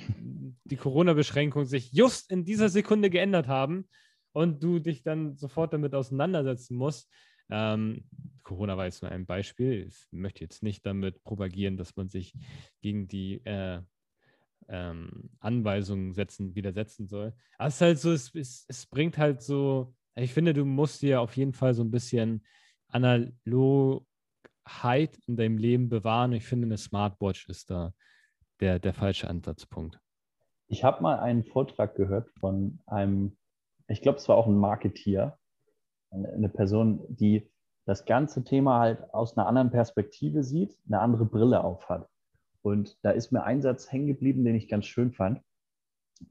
die 0.65 0.75
Corona-Beschränkungen 0.75 1.69
sich 1.69 1.93
just 1.93 2.29
in 2.29 2.43
dieser 2.43 2.67
Sekunde 2.67 3.09
geändert 3.09 3.47
haben 3.47 3.87
und 4.37 4.61
du 4.63 4.77
dich 4.77 5.01
dann 5.01 5.35
sofort 5.35 5.73
damit 5.73 5.95
auseinandersetzen 5.95 6.77
musst. 6.77 7.11
Ähm, 7.49 8.03
Corona 8.43 8.77
war 8.77 8.85
jetzt 8.85 9.01
nur 9.01 9.11
ein 9.11 9.25
Beispiel. 9.25 9.87
Ich 9.87 10.07
möchte 10.11 10.41
jetzt 10.41 10.61
nicht 10.61 10.85
damit 10.85 11.23
propagieren, 11.23 11.75
dass 11.75 11.95
man 11.95 12.07
sich 12.07 12.35
gegen 12.79 13.07
die 13.07 13.43
äh, 13.45 13.81
ähm, 14.69 15.31
Anweisungen 15.39 16.13
setzen, 16.13 16.53
widersetzen 16.53 17.07
soll. 17.07 17.33
Aber 17.57 17.69
es 17.69 17.75
ist 17.75 17.81
halt 17.81 17.99
so, 17.99 18.11
es, 18.11 18.35
es, 18.35 18.65
es 18.67 18.85
bringt 18.85 19.17
halt 19.17 19.41
so, 19.41 19.95
ich 20.13 20.33
finde, 20.33 20.53
du 20.53 20.65
musst 20.65 21.01
dir 21.01 21.19
auf 21.19 21.35
jeden 21.35 21.53
Fall 21.53 21.73
so 21.73 21.83
ein 21.83 21.89
bisschen 21.89 22.45
analog 22.89 24.05
Hype 24.67 25.17
in 25.25 25.35
deinem 25.35 25.57
Leben 25.57 25.89
bewahren. 25.89 26.33
Ich 26.33 26.45
finde, 26.45 26.67
eine 26.67 26.77
Smartwatch 26.77 27.49
ist 27.49 27.71
da 27.71 27.91
der, 28.59 28.77
der 28.77 28.93
falsche 28.93 29.27
Ansatzpunkt. 29.29 29.99
Ich 30.67 30.83
habe 30.83 31.01
mal 31.01 31.19
einen 31.19 31.43
Vortrag 31.43 31.95
gehört 31.95 32.29
von 32.39 32.79
einem, 32.85 33.36
ich 33.87 34.01
glaube, 34.01 34.17
es 34.17 34.27
war 34.27 34.37
auch 34.37 34.47
ein 34.47 34.57
Marketier, 34.57 35.37
eine, 36.11 36.49
Person, 36.49 37.03
die 37.09 37.49
das 37.85 38.05
ganze 38.05 38.43
Thema 38.43 38.79
halt 38.79 39.13
aus 39.13 39.37
einer 39.37 39.47
anderen 39.47 39.71
Perspektive 39.71 40.43
sieht, 40.43 40.77
eine 40.87 40.99
andere 40.99 41.25
Brille 41.25 41.63
aufhat. 41.63 42.07
Und 42.61 42.97
da 43.03 43.11
ist 43.11 43.31
mir 43.31 43.43
ein 43.43 43.61
Satz 43.61 43.91
hängen 43.91 44.07
geblieben, 44.07 44.43
den 44.43 44.55
ich 44.55 44.67
ganz 44.67 44.85
schön 44.85 45.11
fand. 45.11 45.41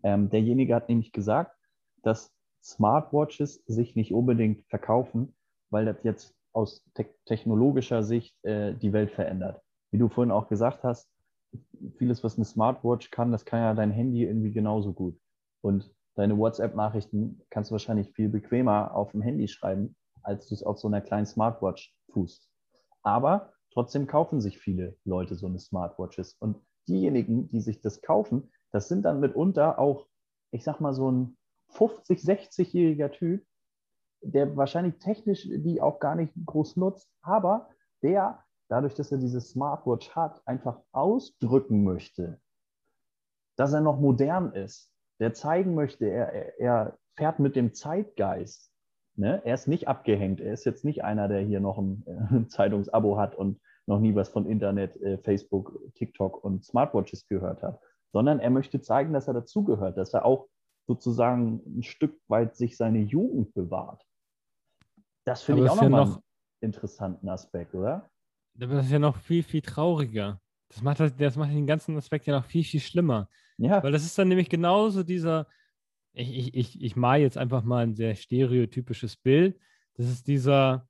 Ähm, 0.03 0.29
derjenige 0.29 0.75
hat 0.75 0.89
nämlich 0.89 1.13
gesagt, 1.13 1.57
dass 2.03 2.35
Smartwatches 2.63 3.63
sich 3.67 3.97
nicht 3.97 4.13
unbedingt 4.13 4.67
verkaufen, 4.69 5.35
weil 5.71 5.85
das 5.85 6.03
jetzt 6.03 6.35
aus 6.53 6.85
te 6.95 7.07
technologischer 7.27 8.03
Sicht 8.03 8.43
äh, 8.45 8.75
die 8.75 8.93
Welt 8.93 9.11
verändert. 9.13 9.63
Wie 9.91 9.99
du 9.99 10.09
vorhin 10.09 10.33
auch 10.33 10.49
gesagt 10.49 10.83
hast, 10.83 11.09
vieles, 11.97 12.25
was 12.25 12.37
eine 12.37 12.45
Smartwatch 12.45 13.11
kann, 13.11 13.33
das 13.33 13.45
kann 13.45 13.61
ja 13.61 13.75
dein 13.75 13.93
Handy 13.93 14.25
irgendwie 14.25 14.53
genauso 14.53 14.93
gut. 14.93 15.19
Und 15.63 15.91
deine 16.17 16.37
WhatsApp-Nachrichten 16.37 17.43
kannst 17.51 17.71
du 17.71 17.73
wahrscheinlich 17.73 18.13
viel 18.13 18.29
bequemer 18.29 18.95
auf 18.95 19.13
dem 19.13 19.23
Handy 19.23 19.49
schreiben, 19.49 19.95
als 20.23 20.49
du 20.49 20.55
es 20.55 20.63
auf 20.63 20.79
so 20.79 20.89
einer 20.89 21.01
kleinen 21.01 21.27
Smartwatch 21.27 21.95
tust. 22.13 22.51
Aber 23.03 23.53
trotzdem 23.71 24.07
kaufen 24.07 24.41
sich 24.41 24.59
viele 24.59 24.97
Leute 25.05 25.37
so 25.37 25.47
eine 25.47 25.61
Smartwatches. 25.61 26.35
Und 26.41 26.57
diejenigen, 26.89 27.47
die 27.49 27.61
sich 27.61 27.81
das 27.81 28.01
kaufen, 28.01 28.51
das 28.73 28.89
sind 28.89 29.05
dann 29.05 29.21
mitunter 29.21 29.79
auch, 29.79 30.09
ich 30.51 30.65
sag 30.65 30.81
mal, 30.81 30.95
so 30.95 31.11
ein 31.11 31.37
50-, 31.75 32.25
60-jähriger 32.25 33.11
Typ, 33.11 33.47
der 34.23 34.57
wahrscheinlich 34.57 34.99
technisch 34.99 35.47
die 35.49 35.81
auch 35.83 36.01
gar 36.01 36.15
nicht 36.15 36.33
groß 36.47 36.77
nutzt, 36.77 37.11
aber 37.23 37.69
der, 38.03 38.43
dadurch, 38.69 38.95
dass 38.95 39.13
er 39.13 39.19
diese 39.19 39.41
Smartwatch 39.41 40.11
hat, 40.17 40.41
einfach 40.49 40.81
ausdrücken 40.93 41.85
möchte, 41.85 42.41
dass 43.57 43.73
er 43.73 43.83
noch 43.83 44.01
modern 44.01 44.53
ist, 44.53 44.91
der 45.21 45.35
zeigen 45.35 45.75
möchte, 45.75 46.07
er, 46.07 46.59
er 46.59 46.99
fährt 47.15 47.39
mit 47.39 47.57
dem 47.57 47.75
Zeitgeist. 47.75 48.71
Ne? 49.17 49.41
Er 49.45 49.55
ist 49.55 49.67
nicht 49.67 49.89
abgehängt, 49.89 50.41
er 50.41 50.53
ist 50.53 50.65
jetzt 50.65 50.85
nicht 50.85 51.05
einer, 51.05 51.29
der 51.29 51.41
hier 51.41 51.61
noch 51.61 51.79
ein, 51.79 52.05
ein 52.31 52.49
Zeitungsabo 52.49 53.17
hat 53.19 53.35
und 53.35 53.61
noch 53.87 54.01
nie 54.01 54.15
was 54.15 54.29
von 54.29 54.47
Internet, 54.47 55.01
äh, 55.01 55.19
Facebook, 55.19 55.79
TikTok 55.95 56.43
und 56.43 56.65
Smartwatches 56.65 57.27
gehört 57.29 57.63
hat, 57.63 57.81
sondern 58.13 58.41
er 58.41 58.51
möchte 58.51 58.81
zeigen, 58.81 59.13
dass 59.13 59.29
er 59.29 59.35
dazugehört, 59.35 59.97
dass 59.97 60.13
er 60.13 60.25
auch 60.25 60.49
sozusagen 60.87 61.63
ein 61.67 61.83
Stück 61.83 62.21
weit 62.29 62.57
sich 62.57 62.77
seine 62.77 63.01
Jugend 63.01 63.55
bewahrt. 63.55 64.05
Das 65.25 65.43
finde 65.43 65.65
ich 65.65 65.71
auch 65.71 65.77
nochmal 65.77 66.01
ja 66.01 66.07
noch, 66.07 66.15
einen 66.17 66.23
interessanten 66.61 67.29
Aspekt, 67.29 67.75
oder? 67.75 68.09
Das 68.55 68.85
ist 68.85 68.91
ja 68.91 68.99
noch 68.99 69.17
viel, 69.17 69.43
viel 69.43 69.63
trauriger. 69.63 70.41
Das 70.69 70.83
macht, 70.83 71.01
das 71.01 71.37
macht 71.37 71.51
den 71.51 71.67
ganzen 71.67 71.97
Aspekt 71.97 72.27
ja 72.27 72.39
noch 72.39 72.45
viel, 72.45 72.65
viel 72.65 72.81
schlimmer. 72.81 73.29
Ja. 73.59 73.83
Weil 73.83 73.93
das 73.93 74.05
ist 74.05 74.19
dann 74.19 74.29
nämlich 74.29 74.49
genauso 74.49 75.03
dieser, 75.03 75.47
ich, 76.13 76.37
ich, 76.37 76.55
ich, 76.55 76.83
ich 76.83 76.97
male 76.97 77.23
jetzt 77.23 77.39
einfach 77.39 77.63
mal 77.63 77.85
ein 77.85 77.95
sehr 77.95 78.15
stereotypisches 78.15 79.17
Bild. 79.17 79.59
Das 79.95 80.07
ist 80.07 80.27
dieser, 80.27 80.89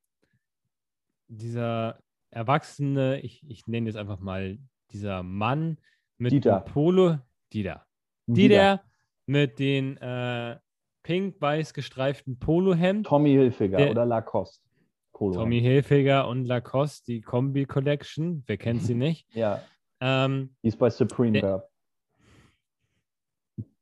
dieser 1.28 1.98
erwachsene, 2.30 3.20
ich, 3.20 3.48
ich 3.48 3.66
nenne 3.66 3.88
jetzt 3.88 3.96
einfach 3.96 4.20
mal 4.20 4.58
dieser 4.90 5.22
Mann 5.22 5.78
mit 6.18 6.32
Dieter. 6.32 6.60
Polo, 6.60 7.18
Dieter. 7.52 7.86
Dieter, 8.26 8.48
Dieter 8.48 8.84
mit 9.26 9.58
den 9.58 9.96
äh, 9.98 10.56
pink-weiß 11.02 11.72
gestreiften 11.74 12.38
Polohemd. 12.38 13.06
Tommy 13.06 13.30
Hilfiger 13.30 13.78
der, 13.78 13.90
oder 13.90 14.06
Lacoste. 14.06 14.64
Polohemd. 15.12 15.42
Tommy 15.42 15.60
Hilfiger 15.60 16.28
und 16.28 16.44
Lacoste, 16.44 17.12
die 17.12 17.20
Kombi-Collection. 17.20 18.42
Wer 18.46 18.56
kennt 18.56 18.82
sie 18.82 18.94
nicht? 18.96 19.26
ja. 19.34 19.62
Ähm, 19.98 20.54
die 20.62 20.68
ist 20.68 20.78
bei 20.78 20.90
Supreme 20.90 21.40
der, 21.40 21.68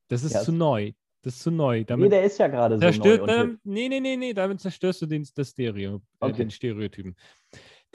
Das 0.09 0.23
ist 0.23 0.35
ja, 0.35 0.41
zu 0.41 0.53
neu. 0.53 0.93
Das 1.23 1.37
ist 1.37 1.43
zu 1.43 1.51
neu. 1.51 1.85
Damit 1.85 2.05
nee, 2.05 2.11
der 2.11 2.25
ist 2.25 2.39
ja 2.39 2.49
gerade 2.49 2.79
so 2.79 3.03
neu. 3.03 3.27
Damit, 3.27 3.59
nee, 3.65 3.89
nee, 3.89 4.01
nee, 4.01 4.17
nee, 4.17 4.35
damit 4.35 4.61
zerstörst 4.61 5.01
du 5.03 5.07
den, 5.07 5.27
das 5.35 5.51
Stereo, 5.51 5.97
äh, 5.97 6.01
okay. 6.27 6.37
den 6.37 6.51
Stereotypen. 6.51 7.17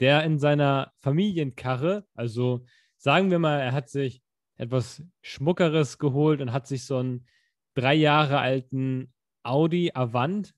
Der 0.00 0.24
in 0.24 0.38
seiner 0.38 0.92
Familienkarre, 0.98 2.04
also 2.14 2.64
sagen 2.96 3.30
wir 3.30 3.38
mal, 3.38 3.60
er 3.60 3.72
hat 3.72 3.88
sich 3.88 4.22
etwas 4.56 5.02
Schmuckeres 5.22 5.98
geholt 5.98 6.40
und 6.40 6.52
hat 6.52 6.66
sich 6.66 6.84
so 6.84 6.96
einen 6.96 7.26
drei 7.74 7.94
Jahre 7.94 8.38
alten 8.38 9.12
Audi 9.42 9.92
Avant, 9.94 10.52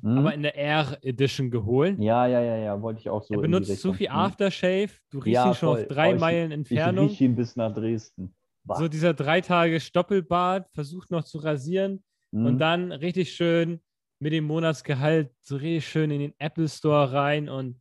mhm. 0.00 0.18
aber 0.18 0.34
in 0.34 0.42
der 0.42 0.56
R 0.56 0.98
Edition 1.02 1.50
geholt. 1.50 1.98
Ja, 1.98 2.26
ja, 2.26 2.40
ja, 2.40 2.56
ja, 2.56 2.80
wollte 2.80 3.00
ich 3.00 3.10
auch 3.10 3.22
so. 3.22 3.34
Er 3.34 3.40
benutzt 3.40 3.80
zu 3.80 3.92
viel 3.92 4.08
Aftershave. 4.08 4.90
Du 5.10 5.18
riechst 5.18 5.34
ja, 5.34 5.48
ihn 5.50 5.54
schon 5.54 5.68
auf 5.68 5.86
drei 5.88 6.14
oh, 6.14 6.18
Meilen 6.18 6.52
Entfernung. 6.52 7.06
Ich 7.06 7.12
rieche 7.12 7.24
ihn 7.24 7.36
bis 7.36 7.56
nach 7.56 7.74
Dresden. 7.74 8.34
Bah. 8.64 8.76
So 8.76 8.88
dieser 8.88 9.14
drei 9.14 9.40
Tage 9.40 9.80
Stoppelbart, 9.80 10.68
versucht 10.72 11.10
noch 11.10 11.24
zu 11.24 11.38
rasieren 11.38 12.02
mhm. 12.30 12.46
und 12.46 12.58
dann 12.58 12.92
richtig 12.92 13.32
schön 13.32 13.80
mit 14.18 14.32
dem 14.32 14.44
Monatsgehalt 14.44 15.30
so 15.40 15.56
richtig 15.56 15.86
schön 15.86 16.10
in 16.10 16.20
den 16.20 16.34
Apple 16.38 16.68
Store 16.68 17.12
rein 17.12 17.48
und 17.48 17.80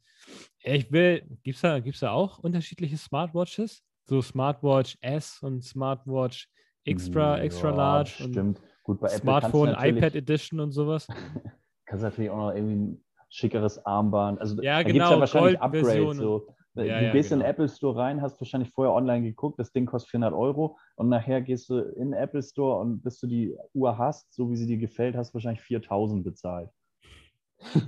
ich 0.59 0.91
will, 0.91 1.23
gibt 1.43 1.55
es 1.55 1.61
da, 1.61 1.79
gibt's 1.79 1.99
da 1.99 2.11
auch 2.11 2.39
unterschiedliche 2.39 2.97
Smartwatches? 2.97 3.83
So 4.05 4.21
Smartwatch 4.21 4.97
S 5.01 5.39
und 5.41 5.63
Smartwatch 5.63 6.49
Extra, 6.85 7.39
Extra 7.39 7.69
ja, 7.69 7.75
Large. 7.75 8.09
Stimmt. 8.09 8.37
Und 8.37 8.61
Gut, 8.83 8.99
bei 8.99 9.07
Smartphone, 9.07 9.69
iPad 9.69 10.15
Edition 10.15 10.59
und 10.59 10.71
sowas. 10.71 11.07
kannst 11.85 12.03
natürlich 12.03 12.29
auch 12.29 12.37
noch 12.37 12.55
irgendwie 12.55 12.75
ein 12.75 13.05
schickeres 13.29 13.85
Armband. 13.85 14.41
Also 14.41 14.61
ja, 14.61 14.83
da 14.83 14.83
genau, 14.83 15.05
es 15.05 15.11
ja 15.11 15.19
wahrscheinlich 15.19 15.61
Upgrades. 15.61 16.17
So. 16.17 16.47
Ja, 16.75 16.83
du 16.83 17.05
ja, 17.05 17.11
gehst 17.11 17.29
genau. 17.29 17.41
in 17.41 17.45
den 17.45 17.49
Apple 17.51 17.69
Store 17.69 17.95
rein, 17.99 18.21
hast 18.21 18.41
wahrscheinlich 18.41 18.71
vorher 18.71 18.93
online 18.93 19.23
geguckt, 19.23 19.59
das 19.59 19.71
Ding 19.71 19.85
kostet 19.85 20.09
400 20.11 20.33
Euro 20.33 20.77
und 20.95 21.07
nachher 21.09 21.41
gehst 21.41 21.69
du 21.69 21.77
in 21.79 22.11
den 22.11 22.13
Apple 22.13 22.41
Store 22.41 22.79
und 22.79 23.03
bis 23.03 23.19
du 23.19 23.27
die 23.27 23.55
Uhr 23.73 23.97
hast, 23.97 24.33
so 24.33 24.49
wie 24.49 24.55
sie 24.55 24.65
dir 24.65 24.77
gefällt, 24.77 25.15
hast 25.15 25.31
du 25.31 25.33
wahrscheinlich 25.35 25.61
4000 25.61 26.23
bezahlt. 26.23 26.69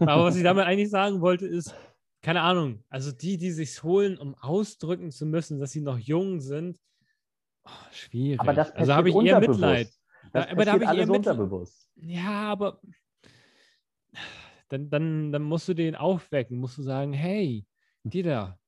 Aber 0.01 0.25
was 0.25 0.35
ich 0.35 0.43
damit 0.43 0.65
eigentlich 0.65 0.91
sagen 0.91 1.21
wollte, 1.21 1.47
ist, 1.47 1.75
keine 2.21 2.41
Ahnung, 2.41 2.83
also 2.89 3.11
die, 3.11 3.37
die 3.37 3.51
sich 3.51 3.81
holen, 3.81 4.19
um 4.19 4.35
ausdrücken 4.35 5.11
zu 5.11 5.25
müssen, 5.25 5.59
dass 5.59 5.71
sie 5.71 5.81
noch 5.81 5.97
jung 5.97 6.39
sind, 6.39 6.79
oh, 7.65 7.71
schwierig. 7.91 8.39
Aber 8.39 8.53
das 8.53 8.71
also 8.71 8.93
habe 8.93 9.09
ich 9.09 9.15
eher 9.15 9.39
Mitleid. 9.39 9.89
Das 10.31 10.47
aber 10.47 10.65
da 10.65 10.73
habe 10.73 10.83
ich 10.83 10.89
alles 10.89 11.09
unterbewusst. 11.09 11.89
Ja, 11.95 12.51
aber 12.51 12.79
dann, 14.69 14.89
dann, 14.89 15.31
dann 15.31 15.43
musst 15.43 15.67
du 15.67 15.73
den 15.73 15.95
aufwecken, 15.95 16.57
musst 16.57 16.77
du 16.77 16.83
sagen, 16.83 17.13
hey, 17.13 17.65
Dieter. 18.03 18.59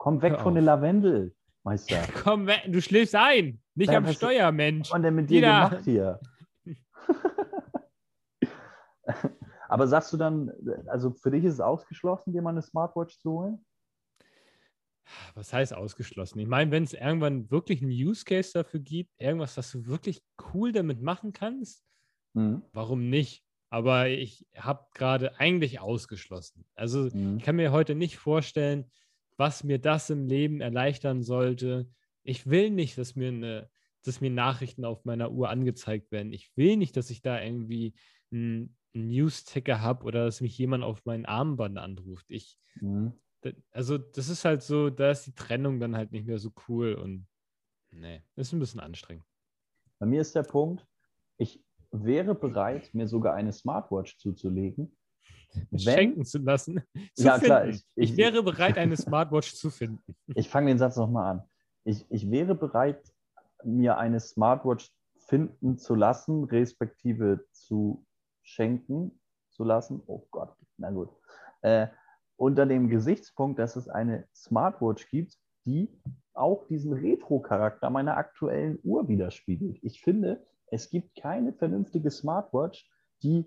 Komm 0.00 0.22
weg 0.22 0.40
von 0.40 0.54
den 0.54 0.64
Lavendel, 0.64 1.36
Meister. 1.62 2.02
Komm 2.24 2.46
weg, 2.46 2.62
du 2.66 2.80
schläfst 2.80 3.14
ein, 3.14 3.60
nicht 3.74 3.90
am 3.90 4.06
Steuer, 4.06 4.50
Mensch. 4.50 4.88
Was 4.88 4.94
hat 4.94 5.04
denn 5.04 5.14
mit 5.14 5.28
dir 5.28 5.42
Dieter. 5.42 5.68
gemacht 5.68 5.84
hier? 5.84 6.20
aber 9.68 9.86
sagst 9.86 10.10
du 10.14 10.16
dann, 10.16 10.50
also 10.86 11.10
für 11.10 11.30
dich 11.30 11.44
ist 11.44 11.54
es 11.54 11.60
ausgeschlossen, 11.60 12.32
dir 12.32 12.40
mal 12.40 12.48
eine 12.48 12.62
Smartwatch 12.62 13.18
zu 13.18 13.30
holen? 13.30 13.64
was 15.34 15.52
heißt 15.52 15.74
ausgeschlossen? 15.74 16.38
Ich 16.38 16.46
meine, 16.46 16.70
wenn 16.70 16.84
es 16.84 16.94
irgendwann 16.94 17.50
wirklich 17.50 17.82
einen 17.82 17.90
Use 17.90 18.24
Case 18.24 18.52
dafür 18.54 18.80
gibt, 18.80 19.10
irgendwas, 19.18 19.56
was 19.56 19.72
du 19.72 19.86
wirklich 19.86 20.22
cool 20.54 20.72
damit 20.72 21.02
machen 21.02 21.32
kannst, 21.32 21.84
mhm. 22.32 22.62
warum 22.72 23.10
nicht? 23.10 23.44
Aber 23.68 24.08
ich 24.08 24.46
habe 24.56 24.86
gerade 24.94 25.38
eigentlich 25.38 25.80
ausgeschlossen. 25.80 26.64
Also 26.74 27.10
mhm. 27.12 27.36
ich 27.36 27.44
kann 27.44 27.56
mir 27.56 27.70
heute 27.70 27.94
nicht 27.94 28.16
vorstellen, 28.16 28.90
was 29.40 29.64
mir 29.64 29.80
das 29.80 30.08
im 30.10 30.26
Leben 30.26 30.60
erleichtern 30.60 31.22
sollte. 31.22 31.88
Ich 32.22 32.48
will 32.48 32.70
nicht, 32.70 32.96
dass 32.98 33.16
mir 33.16 33.28
eine, 33.28 33.70
dass 34.04 34.20
mir 34.20 34.30
Nachrichten 34.30 34.84
auf 34.84 35.04
meiner 35.04 35.32
Uhr 35.32 35.48
angezeigt 35.48 36.12
werden. 36.12 36.32
Ich 36.32 36.56
will 36.56 36.76
nicht, 36.76 36.96
dass 36.96 37.10
ich 37.10 37.22
da 37.22 37.42
irgendwie 37.42 37.94
einen 38.30 38.76
News-Ticker 38.92 39.80
habe 39.80 40.04
oder 40.04 40.26
dass 40.26 40.40
mich 40.40 40.56
jemand 40.56 40.84
auf 40.84 41.04
meinen 41.04 41.26
Armband 41.26 41.78
anruft. 41.78 42.26
Ich, 42.28 42.56
mhm 42.80 43.14
also 43.72 43.98
das 43.98 44.28
ist 44.28 44.44
halt 44.44 44.62
so, 44.62 44.90
da 44.90 45.10
ist 45.10 45.26
die 45.26 45.34
Trennung 45.34 45.80
dann 45.80 45.96
halt 45.96 46.12
nicht 46.12 46.26
mehr 46.26 46.38
so 46.38 46.52
cool 46.68 46.94
und 46.94 47.26
nee, 47.90 48.22
ist 48.36 48.52
ein 48.52 48.58
bisschen 48.58 48.80
anstrengend. 48.80 49.24
Bei 49.98 50.06
mir 50.06 50.20
ist 50.20 50.34
der 50.34 50.42
Punkt, 50.42 50.86
ich 51.36 51.64
wäre 51.90 52.34
bereit, 52.34 52.92
mir 52.94 53.08
sogar 53.08 53.34
eine 53.34 53.52
Smartwatch 53.52 54.18
zuzulegen, 54.18 54.96
Wenn- 55.70 55.78
schenken 55.80 56.24
zu 56.24 56.38
lassen. 56.38 56.82
Zu 57.14 57.24
Ja, 57.24 57.38
klar, 57.38 57.60
finden. 57.62 57.76
ich- 57.76 57.84
Ich, 57.96 58.10
ich- 58.12 58.16
wäre 58.16 58.42
bereit, 58.42 58.78
eine 58.78 58.96
Smartwatch 58.96 59.54
zu 59.54 59.70
finden. 59.70 60.02
Ich 60.34 60.48
fange 60.48 60.68
den 60.68 60.78
Satz 60.78 60.96
nochmal 60.96 61.30
an. 61.30 61.42
Ich, 61.84 62.06
ich 62.10 62.30
wäre 62.30 62.54
bereit, 62.54 63.02
mir 63.64 63.98
eine 63.98 64.20
Smartwatch 64.20 64.90
finden 65.26 65.78
zu 65.78 65.94
lassen, 65.94 66.44
respektive 66.44 67.44
zu 67.52 68.06
schenken 68.42 69.20
zu 69.50 69.64
lassen. 69.64 70.02
Oh 70.06 70.26
Gott, 70.30 70.54
na 70.76 70.90
gut. 70.90 71.10
Äh, 71.62 71.88
unter 72.36 72.64
dem 72.66 72.88
Gesichtspunkt, 72.88 73.58
dass 73.58 73.76
es 73.76 73.88
eine 73.88 74.26
Smartwatch 74.34 75.08
gibt, 75.10 75.36
die 75.66 75.88
auch 76.32 76.66
diesen 76.68 76.92
Retro-Charakter 76.94 77.90
meiner 77.90 78.16
aktuellen 78.16 78.78
Uhr 78.82 79.08
widerspiegelt. 79.08 79.78
Ich 79.82 80.00
finde, 80.00 80.42
es 80.68 80.88
gibt 80.88 81.14
keine 81.20 81.52
vernünftige 81.52 82.10
Smartwatch, 82.10 82.88
die 83.22 83.44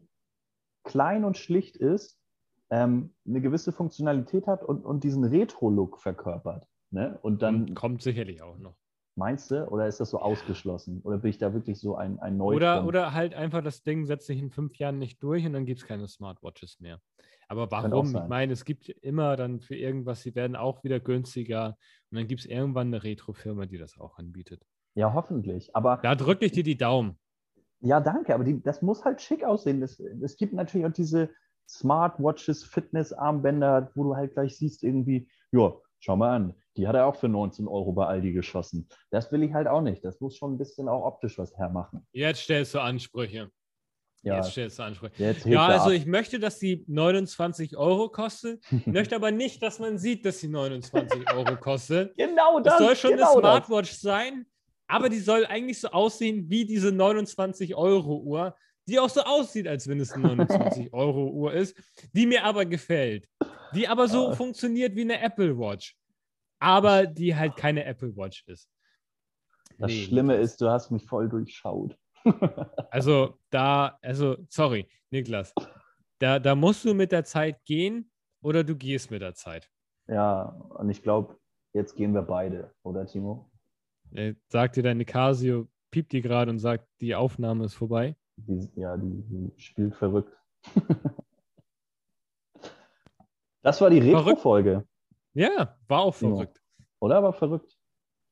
klein 0.83 1.25
und 1.25 1.37
schlicht 1.37 1.75
ist, 1.77 2.19
ähm, 2.69 3.13
eine 3.27 3.41
gewisse 3.41 3.71
Funktionalität 3.71 4.47
hat 4.47 4.63
und, 4.63 4.85
und 4.85 5.03
diesen 5.03 5.23
Retro-Look 5.23 5.99
verkörpert. 6.01 6.67
Ne? 6.91 7.17
Und 7.21 7.41
dann 7.41 7.73
Kommt 7.75 8.01
sicherlich 8.01 8.41
auch 8.41 8.57
noch. 8.57 8.75
meinst 9.15 9.51
du, 9.51 9.67
oder 9.67 9.87
ist 9.87 9.99
das 9.99 10.09
so 10.09 10.19
ausgeschlossen? 10.19 11.01
Oder 11.03 11.19
bin 11.19 11.29
ich 11.29 11.37
da 11.37 11.53
wirklich 11.53 11.79
so 11.79 11.95
ein, 11.95 12.19
ein 12.19 12.37
Neutrum? 12.37 12.55
Oder, 12.55 12.85
oder 12.85 13.13
halt 13.13 13.33
einfach 13.35 13.63
das 13.63 13.83
Ding 13.83 14.05
setzt 14.05 14.27
sich 14.27 14.39
in 14.39 14.49
fünf 14.51 14.77
Jahren 14.77 14.97
nicht 14.99 15.21
durch 15.21 15.45
und 15.45 15.53
dann 15.53 15.65
gibt 15.65 15.81
es 15.81 15.87
keine 15.87 16.07
Smartwatches 16.07 16.79
mehr. 16.79 16.99
Aber 17.47 17.69
warum? 17.69 18.15
Ich 18.15 18.27
meine, 18.27 18.53
es 18.53 18.65
gibt 18.65 18.89
immer 18.89 19.35
dann 19.35 19.59
für 19.59 19.75
irgendwas, 19.75 20.21
sie 20.21 20.33
werden 20.33 20.55
auch 20.55 20.83
wieder 20.83 20.99
günstiger 20.99 21.77
und 22.09 22.17
dann 22.17 22.27
gibt 22.27 22.41
es 22.41 22.47
irgendwann 22.47 22.87
eine 22.87 23.03
Retro-Firma, 23.03 23.65
die 23.65 23.77
das 23.77 23.99
auch 23.99 24.17
anbietet. 24.17 24.63
Ja, 24.95 25.13
hoffentlich. 25.13 25.75
Aber 25.75 25.97
Da 25.97 26.15
drücke 26.15 26.45
ich 26.45 26.51
dir 26.51 26.63
die 26.63 26.77
Daumen. 26.77 27.17
Ja, 27.83 27.99
danke, 27.99 28.33
aber 28.33 28.43
die, 28.43 28.61
das 28.61 28.81
muss 28.81 29.03
halt 29.03 29.21
schick 29.21 29.43
aussehen. 29.43 29.81
Es, 29.83 29.99
es 29.99 30.37
gibt 30.37 30.53
natürlich 30.53 30.87
auch 30.87 30.93
diese 30.93 31.29
Smartwatches, 31.69 32.63
Fitnessarmbänder, 32.63 33.91
wo 33.95 34.03
du 34.03 34.15
halt 34.15 34.33
gleich 34.33 34.57
siehst, 34.57 34.83
irgendwie, 34.83 35.27
ja, 35.51 35.73
schau 35.99 36.15
mal 36.15 36.35
an, 36.35 36.53
die 36.77 36.87
hat 36.87 36.95
er 36.95 37.05
auch 37.05 37.15
für 37.15 37.29
19 37.29 37.67
Euro 37.67 37.93
bei 37.93 38.05
Aldi 38.05 38.33
geschossen. 38.33 38.87
Das 39.11 39.31
will 39.31 39.43
ich 39.43 39.53
halt 39.53 39.67
auch 39.67 39.81
nicht. 39.81 40.03
Das 40.03 40.19
muss 40.19 40.35
schon 40.37 40.53
ein 40.53 40.57
bisschen 40.57 40.87
auch 40.87 41.05
optisch 41.05 41.37
was 41.37 41.55
hermachen. 41.57 42.05
Jetzt 42.11 42.41
stellst 42.41 42.73
du 42.73 42.79
Ansprüche. 42.79 43.49
Ja, 44.23 44.37
Jetzt 44.37 44.51
stellst 44.51 44.79
du 44.79 44.83
Ansprüche. 44.83 45.35
Ja, 45.45 45.67
also 45.67 45.89
ich 45.91 46.05
möchte, 46.05 46.39
dass 46.39 46.57
die 46.57 46.85
29 46.87 47.75
Euro 47.75 48.09
kostet, 48.09 48.63
möchte 48.85 49.15
aber 49.17 49.31
nicht, 49.31 49.61
dass 49.61 49.79
man 49.79 49.97
sieht, 49.97 50.25
dass 50.25 50.39
sie 50.39 50.47
29 50.47 51.33
Euro 51.33 51.57
kostet. 51.57 52.15
Genau 52.15 52.59
Das 52.61 52.77
das. 52.77 52.85
soll 52.85 52.95
schon 52.95 53.11
genau 53.11 53.33
eine 53.33 53.41
Smartwatch 53.41 53.91
sein, 53.91 54.45
aber 54.93 55.09
die 55.09 55.19
soll 55.19 55.47
eigentlich 55.47 55.81
so 55.81 55.87
aussehen 55.87 56.47
wie 56.51 56.65
diese 56.65 56.91
29 56.91 57.73
Euro 57.73 58.17
Uhr, 58.17 58.55
die 58.87 58.99
auch 58.99 59.09
so 59.09 59.21
aussieht, 59.21 59.67
als 59.67 59.87
wenn 59.87 59.99
es 59.99 60.11
eine 60.11 60.27
29 60.27 60.93
Euro 60.93 61.29
Uhr 61.29 61.51
ist, 61.51 61.75
die 62.13 62.27
mir 62.27 62.43
aber 62.43 62.63
gefällt. 62.65 63.27
Die 63.73 63.87
aber 63.87 64.07
so 64.07 64.35
funktioniert 64.35 64.95
wie 64.95 65.01
eine 65.01 65.19
Apple 65.19 65.57
Watch, 65.57 65.97
aber 66.59 67.07
die 67.07 67.35
halt 67.35 67.55
keine 67.55 67.85
Apple 67.85 68.15
Watch 68.15 68.43
ist. 68.45 68.69
Das 69.79 69.89
Nee, 69.89 70.03
Schlimme 70.03 70.35
ist, 70.35 70.61
du 70.61 70.69
hast 70.69 70.91
mich 70.91 71.03
voll 71.05 71.27
durchschaut. 71.27 71.97
Also 72.91 73.39
da, 73.49 73.97
also 74.03 74.37
sorry, 74.47 74.87
Niklas, 75.09 75.53
da, 76.19 76.37
da 76.37 76.53
musst 76.53 76.85
du 76.85 76.93
mit 76.93 77.11
der 77.11 77.23
Zeit 77.23 77.65
gehen 77.65 78.11
oder 78.43 78.63
du 78.63 78.75
gehst 78.75 79.09
mit 79.09 79.23
der 79.23 79.33
Zeit. 79.33 79.67
Ja, 80.07 80.43
und 80.77 80.91
ich 80.91 81.01
glaube, 81.01 81.39
jetzt 81.73 81.95
gehen 81.95 82.13
wir 82.13 82.21
beide, 82.21 82.71
oder 82.83 83.07
Timo? 83.07 83.49
Äh, 84.13 84.35
sagt 84.47 84.75
dir 84.75 84.83
deine 84.83 85.05
Casio, 85.05 85.67
piept 85.91 86.11
die 86.11 86.21
gerade 86.21 86.51
und 86.51 86.59
sagt, 86.59 86.87
die 87.01 87.15
Aufnahme 87.15 87.65
ist 87.65 87.73
vorbei. 87.73 88.15
Die, 88.37 88.69
ja, 88.75 88.97
die, 88.97 89.23
die 89.27 89.51
spielt 89.61 89.95
verrückt. 89.95 90.35
das 93.61 93.79
war 93.81 93.89
die. 93.89 93.99
Retro-Folge, 93.99 94.85
Ja, 95.33 95.77
war 95.87 96.01
auch 96.01 96.13
Ja. 96.21 96.29
verrückt. 96.29 96.61
oder? 96.99 97.17
Aber 97.17 97.33
verrückt. 97.33 97.77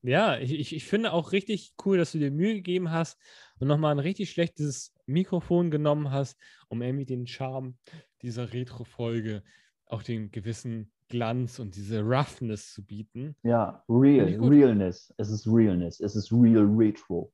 Ja, 0.04 0.36
ich, 0.38 0.52
ich, 0.52 0.74
ich 0.74 0.84
finde 0.84 1.12
auch 1.12 1.30
richtig 1.30 1.74
cool, 1.84 1.96
dass 1.96 2.10
du 2.12 2.18
dir 2.18 2.32
Mühe 2.32 2.54
gegeben 2.54 2.90
hast 2.90 3.20
und 3.60 3.68
nochmal 3.68 3.92
ein 3.92 4.00
richtig 4.00 4.30
schlechtes 4.30 4.92
Mikrofon 5.06 5.70
genommen 5.70 6.10
hast, 6.10 6.36
um 6.68 6.82
irgendwie 6.82 7.04
den 7.06 7.28
Charme 7.28 7.78
dieser 8.22 8.52
Retro-Folge, 8.52 9.44
auch 9.86 10.02
den 10.02 10.32
gewissen 10.32 10.90
Glanz 11.12 11.58
und 11.58 11.76
diese 11.76 12.00
Roughness 12.00 12.72
zu 12.72 12.84
bieten. 12.84 13.36
Ja, 13.42 13.84
real. 13.88 14.40
Realness. 14.40 15.12
Es 15.18 15.30
ist 15.30 15.46
Realness. 15.46 16.00
Es 16.00 16.16
ist 16.16 16.32
Real 16.32 16.64
Retro. 16.64 17.32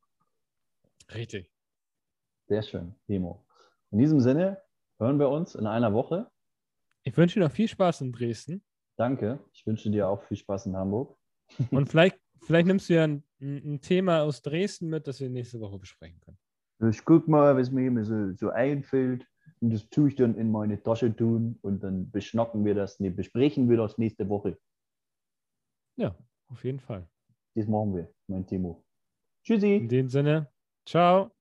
Richtig. 1.14 1.50
Sehr 2.48 2.62
schön, 2.62 2.94
Timo. 3.06 3.46
In 3.92 3.98
diesem 3.98 4.20
Sinne 4.20 4.60
hören 4.98 5.18
wir 5.18 5.28
uns 5.28 5.54
in 5.54 5.66
einer 5.66 5.92
Woche. 5.92 6.28
Ich 7.04 7.16
wünsche 7.16 7.38
dir 7.38 7.46
noch 7.46 7.52
viel 7.52 7.68
Spaß 7.68 8.00
in 8.00 8.12
Dresden 8.12 8.62
Danke. 8.98 9.38
Ich 9.52 9.64
wünsche 9.64 9.90
dir 9.90 10.08
auch 10.08 10.24
viel 10.24 10.36
Spaß 10.36 10.66
in 10.66 10.76
Hamburg. 10.76 11.16
und 11.70 11.88
vielleicht, 11.88 12.18
vielleicht 12.42 12.66
nimmst 12.66 12.90
du 12.90 12.94
ja 12.94 13.04
ein, 13.04 13.22
ein 13.40 13.80
Thema 13.80 14.22
aus 14.22 14.42
Dresden 14.42 14.88
mit, 14.88 15.06
das 15.06 15.20
wir 15.20 15.30
nächste 15.30 15.60
Woche 15.60 15.78
besprechen 15.78 16.20
können. 16.20 16.90
Ich 16.90 17.04
guck 17.04 17.28
mal, 17.28 17.56
was 17.56 17.70
mir 17.70 18.04
so, 18.04 18.34
so 18.34 18.50
einfällt. 18.50 19.24
Und 19.60 19.72
das 19.72 19.88
tue 19.88 20.08
ich 20.08 20.14
dann 20.14 20.36
in 20.36 20.50
meine 20.50 20.82
Tasche 20.82 21.14
tun 21.14 21.58
und 21.62 21.82
dann 21.82 22.10
beschnacken 22.10 22.64
wir 22.64 22.74
das, 22.74 23.00
nee, 23.00 23.10
besprechen 23.10 23.68
wir 23.68 23.76
das 23.76 23.98
nächste 23.98 24.28
Woche. 24.28 24.58
Ja, 25.96 26.16
auf 26.48 26.64
jeden 26.64 26.80
Fall. 26.80 27.08
Das 27.54 27.66
machen 27.66 27.94
wir, 27.96 28.12
mein 28.28 28.46
Timo. 28.46 28.84
Tschüssi. 29.42 29.76
In 29.76 29.88
dem 29.88 30.08
Sinne, 30.08 30.52
ciao. 30.86 31.37